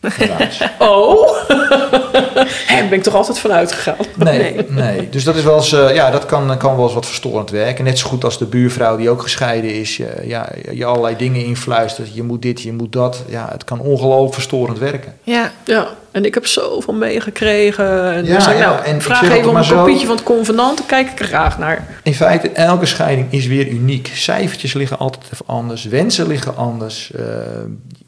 helaas. 0.10 0.60
Oh? 0.80 1.30
Daar 2.68 2.88
ben 2.90 2.98
ik 2.98 3.04
toch 3.04 3.16
altijd 3.16 3.40
van 3.40 3.52
uitgegaan. 3.52 3.96
Nee, 4.16 4.56
nee. 4.68 5.10
Dus 5.10 5.24
dat 5.24 5.36
is 5.36 5.44
wel 5.44 5.56
eens, 5.56 5.74
eh, 5.74 5.96
ja, 5.96 6.12
dat 6.12 6.26
kan, 6.26 6.58
kan 6.58 6.76
wel 6.76 6.86
eens 6.86 6.94
wat 6.94 7.06
verstorend 7.06 7.50
werken. 7.50 7.84
Net 7.84 8.00
zo 8.00 8.08
goed 8.08 8.24
als 8.24 8.38
de 8.38 8.46
buurvrouw 8.46 8.98
die 8.98 9.10
ook 9.10 9.22
gescheiden 9.22 9.74
is, 9.74 9.98
je, 9.98 10.22
ja, 10.24 10.50
je 10.72 10.86
allerlei 10.86 11.16
dingen 11.16 11.46
influistert. 11.46 12.14
Je 12.14 12.24
moet 12.24 12.42
dit, 12.42 12.62
je 12.62 12.74
moet 12.74 12.94
dat. 12.94 13.24
Ja, 13.28 13.48
het 13.52 13.64
kan 13.64 13.80
ongelooflijk 13.80 14.34
verstorend 14.34 14.80
werken. 14.80 15.16
Ja, 15.24 15.52
Ja, 15.66 15.88
en 16.12 16.26
ik 16.26 16.34
heb 16.34 16.46
zoveel 16.48 16.94
meegekregen. 16.94 18.14
En 18.14 18.26
Ja, 18.26 18.38
ik, 18.52 18.58
ja, 18.58 18.60
nou, 18.70 18.86
en 18.86 18.96
ik 18.96 19.02
vraag 19.02 19.30
even 19.30 19.50
om 19.50 19.56
een 19.56 19.64
zo- 19.64 19.76
kopietje 19.76 20.06
van 20.06 20.16
het 20.16 20.26
convenant. 20.26 20.78
Dan 20.78 20.86
kijk 20.86 21.10
ik 21.12 21.20
er 21.20 21.26
graag 21.26 21.58
naar. 21.58 21.88
In 22.04 22.14
feite, 22.14 22.50
elke 22.50 22.86
scheiding 22.86 23.28
is 23.32 23.48
weer 23.48 23.68
uniek. 23.68 24.12
Cijfertjes 24.14 24.74
liggen 24.74 24.98
altijd 24.98 25.24
even 25.34 25.46
anders, 25.48 25.84
wensen 25.86 26.28
liggen 26.28 26.56
anders. 26.58 27.12
Eh, 27.12 27.24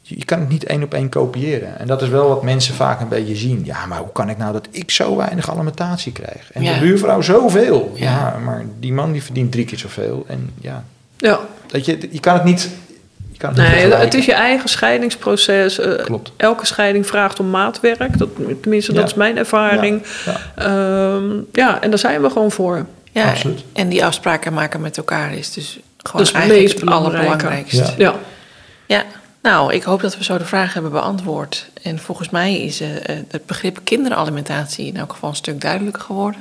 je 0.02 0.24
kan 0.24 0.40
het 0.40 0.48
niet 0.48 0.64
één 0.64 0.82
op 0.82 0.94
één 0.94 1.08
kopiëren. 1.08 1.78
En 1.78 1.86
dat 1.86 2.02
is 2.02 2.08
wel 2.08 2.28
wat 2.28 2.42
mensen 2.42 2.74
vaak 2.74 3.00
een 3.00 3.08
beetje 3.08 3.36
zien. 3.36 3.62
Ja, 3.64 3.86
maar 3.86 3.98
hoe 3.98 4.12
kan 4.12 4.28
ik 4.30 4.38
nou 4.38 4.52
dat 4.52 4.68
ik 4.70 4.90
zo 4.90 5.16
weinig 5.16 5.50
alimentatie 5.50 6.12
krijg? 6.12 6.50
En 6.52 6.62
Ja. 6.62 6.74
de 6.74 6.80
buurvrouw 6.80 7.20
zoveel. 7.20 7.92
Ja. 7.94 8.04
Ja. 8.10 8.38
maar 8.44 8.64
die 8.80 8.92
man 8.92 9.12
die 9.12 9.22
verdient 9.22 9.52
drie 9.52 9.64
keer 9.64 9.78
zoveel. 9.78 10.24
En 10.28 10.50
ja, 10.60 10.84
Ja, 11.16 11.38
dat 11.66 11.84
je, 11.86 11.98
je 12.10 12.20
kan 12.20 12.34
het 12.34 12.44
niet... 12.44 12.68
Het 13.48 13.56
niet 13.56 13.66
nee, 13.66 13.92
het 13.94 14.14
is 14.14 14.24
je 14.24 14.32
eigen 14.34 14.68
scheidingsproces. 14.68 15.78
Eh, 15.78 16.04
Klopt. 16.04 16.32
Elke 16.36 16.66
scheiding 16.66 17.06
vraagt 17.06 17.40
om 17.40 17.50
maatwerk. 17.50 18.18
Dat, 18.18 18.28
tenminste, 18.60 18.92
dat 18.92 19.00
Ja. 19.02 19.06
is 19.08 19.14
mijn 19.14 19.36
ervaring. 19.38 20.02
Ja, 20.24 20.36
Ehm, 20.54 21.30
ja, 21.52 21.80
en 21.82 21.90
daar 21.90 21.98
zijn 21.98 22.22
we 22.22 22.30
gewoon 22.30 22.50
voor. 22.50 22.86
ja. 23.12 23.28
Absoluut. 23.30 23.64
En 23.72 23.88
die 23.88 24.04
afspraken 24.04 24.52
maken 24.52 24.80
met 24.80 24.96
elkaar 24.96 25.34
is 25.34 25.52
dus 25.52 25.66
gewoon 25.72 25.80
Dat 26.12 26.20
is 26.20 26.26
het 26.28 26.36
eigenlijk 26.36 26.68
meest 26.68 26.80
het 26.80 26.90
allerbelangrijkste. 26.90 27.82
Ja. 27.82 27.92
Ja. 27.96 28.14
Ja, 28.86 29.02
nou, 29.42 29.72
ik 29.72 29.82
hoop 29.82 30.00
dat 30.00 30.16
we 30.18 30.24
zo 30.24 30.38
de 30.38 30.44
vraag 30.44 30.72
hebben 30.74 30.90
beantwoord. 30.92 31.66
En 31.82 31.98
volgens 31.98 32.30
mij 32.30 32.60
is 32.60 32.80
eh, 32.80 32.88
het 33.28 33.46
begrip 33.46 33.80
kinderalimentatie 33.84 34.86
in 34.86 34.96
elk 34.96 35.12
geval 35.12 35.28
een 35.30 35.36
stuk 35.36 35.60
duidelijker 35.60 36.02
geworden. 36.02 36.40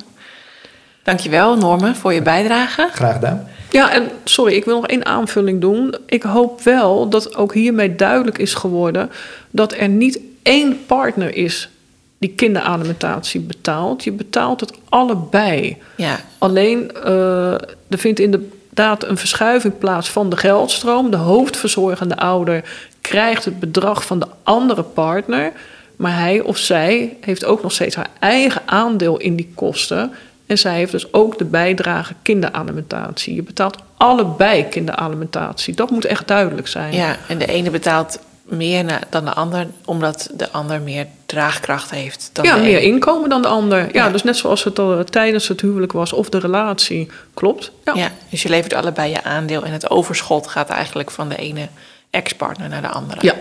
Dankjewel, 1.04 1.58
Norme, 1.58 1.96
voor 1.96 2.14
je 2.14 2.22
bijdrage. 2.22 2.90
Graag 2.92 3.14
gedaan. 3.14 3.48
Ja, 3.70 3.92
en 3.92 4.10
sorry, 4.24 4.54
ik 4.54 4.66
wil 4.66 4.76
nog 4.76 4.88
één 4.88 5.06
aanvulling 5.06 5.62
doen. 5.62 5.96
Ik 6.06 6.24
hoop 6.24 6.62
wel 6.62 7.10
dat 7.10 7.36
ook 7.36 7.54
hiermee 7.54 7.96
duidelijk 7.96 8.38
is 8.38 8.54
geworden 8.54 9.12
dat 9.50 9.74
er 9.74 9.90
niet 9.90 10.20
één 10.42 10.86
partner 10.86 11.36
is 11.36 11.70
die 12.18 12.34
kinderalimentatie 12.36 13.40
betaalt. 13.40 14.04
Je 14.04 14.12
betaalt 14.12 14.60
het 14.60 14.74
allebei. 14.90 15.78
Ja, 15.96 16.20
Alleen 16.38 16.92
eh, 16.92 17.54
er 17.54 17.98
vindt 17.98 18.20
inderdaad 18.20 19.04
een 19.04 19.18
verschuiving 19.18 19.78
plaats 19.78 20.10
van 20.10 20.30
de 20.30 20.38
geldstroom. 20.38 21.12
De 21.12 21.18
hoofdverzorgende 21.18 22.18
ouder 22.18 22.64
krijgt 23.02 23.46
het 23.46 23.60
bedrag 23.60 24.06
van 24.06 24.20
de 24.20 24.28
andere 24.44 24.84
partner. 24.84 25.52
Maar 25.96 26.20
hij 26.20 26.42
of 26.42 26.58
zij 26.58 27.18
heeft 27.22 27.46
ook 27.46 27.62
nog 27.62 27.72
steeds 27.72 27.96
haar 27.96 28.10
eigen 28.20 28.62
aandeel 28.66 29.18
in 29.18 29.36
die 29.36 29.52
kosten. 29.56 30.12
En 30.46 30.58
zij 30.58 30.76
heeft 30.76 30.92
dus 30.92 31.14
ook 31.14 31.38
de 31.38 31.46
bijdrage 31.46 32.14
kinderalimentatie. 32.22 33.36
Je 33.36 33.44
betaalt 33.44 33.78
allebei 33.98 34.68
kinderalimentatie. 34.68 35.74
Dat 35.76 35.90
moet 35.90 36.06
echt 36.06 36.28
duidelijk 36.28 36.68
zijn. 36.68 36.94
ja, 36.94 37.16
en 37.28 37.38
de 37.38 37.46
ene 37.46 37.70
betaalt 37.70 38.20
meer 38.44 39.00
dan 39.10 39.26
de 39.26 39.34
ander, 39.34 39.68
omdat 39.86 40.30
de 40.34 40.52
ander 40.52 40.82
meer 40.82 41.08
draagkracht 41.26 41.90
heeft 41.92 42.30
dan 42.34 42.46
Ja, 42.46 42.56
de 42.56 42.62
meer 42.62 42.80
inkomen 42.82 43.30
dan 43.30 43.42
de 43.42 43.48
ander. 43.48 43.80
Ja, 43.80 43.88
Ja. 44.06 44.10
dus 44.10 44.24
net 44.24 44.38
zoals 44.38 44.64
het 44.64 44.80
al 44.80 45.04
tijdens 45.04 45.48
het 45.48 45.62
huwelijk 45.62 45.92
was 45.92 46.14
of 46.14 46.30
de 46.30 46.40
relatie. 46.40 47.10
Klopt. 47.34 47.72
Ja. 47.84 47.94
Ja, 47.96 48.12
dus 48.30 48.42
je 48.42 48.50
levert 48.50 48.74
allebei 48.74 49.10
je 49.10 49.24
aandeel 49.24 49.64
en 49.64 49.72
het 49.72 49.90
overschot 49.90 50.48
gaat 50.48 50.70
eigenlijk 50.70 51.12
van 51.12 51.30
de 51.30 51.36
ene 51.36 51.68
ex-partner 52.10 52.70
naar 52.70 52.82
de 52.82 52.88
andere. 52.88 53.20
Ja. 53.22 53.34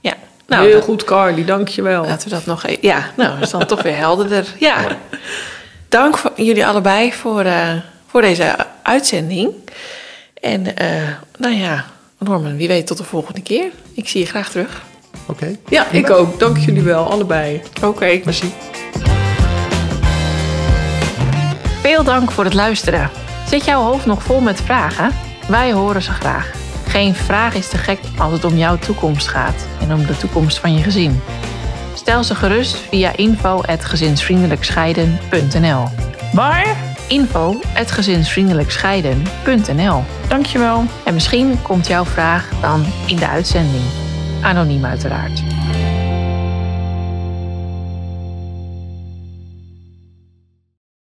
Ja, 0.00 0.14
nou, 0.46 0.64
Heel 0.64 0.72
dat- 0.74 0.84
goed, 0.84 1.04
Carly. 1.04 1.44
Dankjewel. 1.44 2.04
Laten 2.04 2.28
we 2.28 2.34
dat 2.34 2.46
nog 2.46 2.64
even. 2.66 2.78
Ja, 2.88 3.10
nou, 3.16 3.40
is 3.40 3.50
dan 3.50 3.66
toch 3.66 3.82
weer 3.82 3.96
helderder. 3.96 4.46
Ja. 4.58 4.76
Dank 5.90 6.18
voor 6.18 6.32
jullie 6.36 6.66
allebei 6.66 7.12
voor, 7.12 7.40
eh, 7.40 7.72
voor 8.06 8.20
deze 8.20 8.56
uitzending. 8.82 9.52
En 10.34 10.76
eh, 10.76 10.86
nou 11.38 11.54
ja, 11.54 11.84
Norman, 12.18 12.56
wie 12.56 12.68
weet 12.68 12.86
tot 12.86 12.96
de 12.96 13.04
volgende 13.04 13.42
keer. 13.42 13.70
Ik 13.94 14.08
zie 14.08 14.20
je 14.20 14.26
graag 14.26 14.50
terug. 14.50 14.82
Oké. 15.26 15.56
Ja, 15.68 15.90
ik 15.90 16.10
ook. 16.10 16.38
Dank 16.38 16.58
jullie 16.58 16.82
wel, 16.82 17.10
allebei. 17.10 17.62
Oké. 17.84 18.20
Merci. 18.24 18.52
Veel 21.82 22.04
dank 22.04 22.30
voor 22.30 22.44
het 22.44 22.54
luisteren. 22.54 23.10
Zit 23.46 23.64
jouw 23.64 23.82
hoofd 23.82 24.06
nog 24.06 24.22
vol 24.22 24.40
met 24.40 24.60
vragen? 24.60 25.10
Wij 25.48 25.72
horen 25.72 26.02
ze 26.02 26.10
graag. 26.10 26.52
Geen 26.86 27.14
vraag 27.14 27.54
is 27.54 27.68
te 27.68 27.78
gek 27.78 27.98
als 28.18 28.32
het 28.32 28.44
om 28.44 28.56
jouw 28.56 28.78
toekomst 28.78 29.28
gaat 29.28 29.66
en 29.80 29.94
om 29.94 30.06
de 30.06 30.16
toekomst 30.16 30.58
van 30.58 30.74
je 30.74 30.82
gezin. 30.82 31.20
Stel 32.00 32.24
ze 32.24 32.34
gerust 32.34 32.76
via 32.76 33.16
info@gezinsvriendelijkscheiden.nl. 33.16 35.88
Waar? 36.32 36.76
info@gezinsvriendelijkscheiden.nl. 37.08 40.04
Dankjewel. 40.28 40.84
En 41.04 41.14
misschien 41.14 41.62
komt 41.62 41.86
jouw 41.86 42.04
vraag 42.04 42.48
dan 42.60 42.84
in 43.06 43.16
de 43.16 43.28
uitzending. 43.28 43.82
Anoniem 44.42 44.84
uiteraard. 44.84 45.42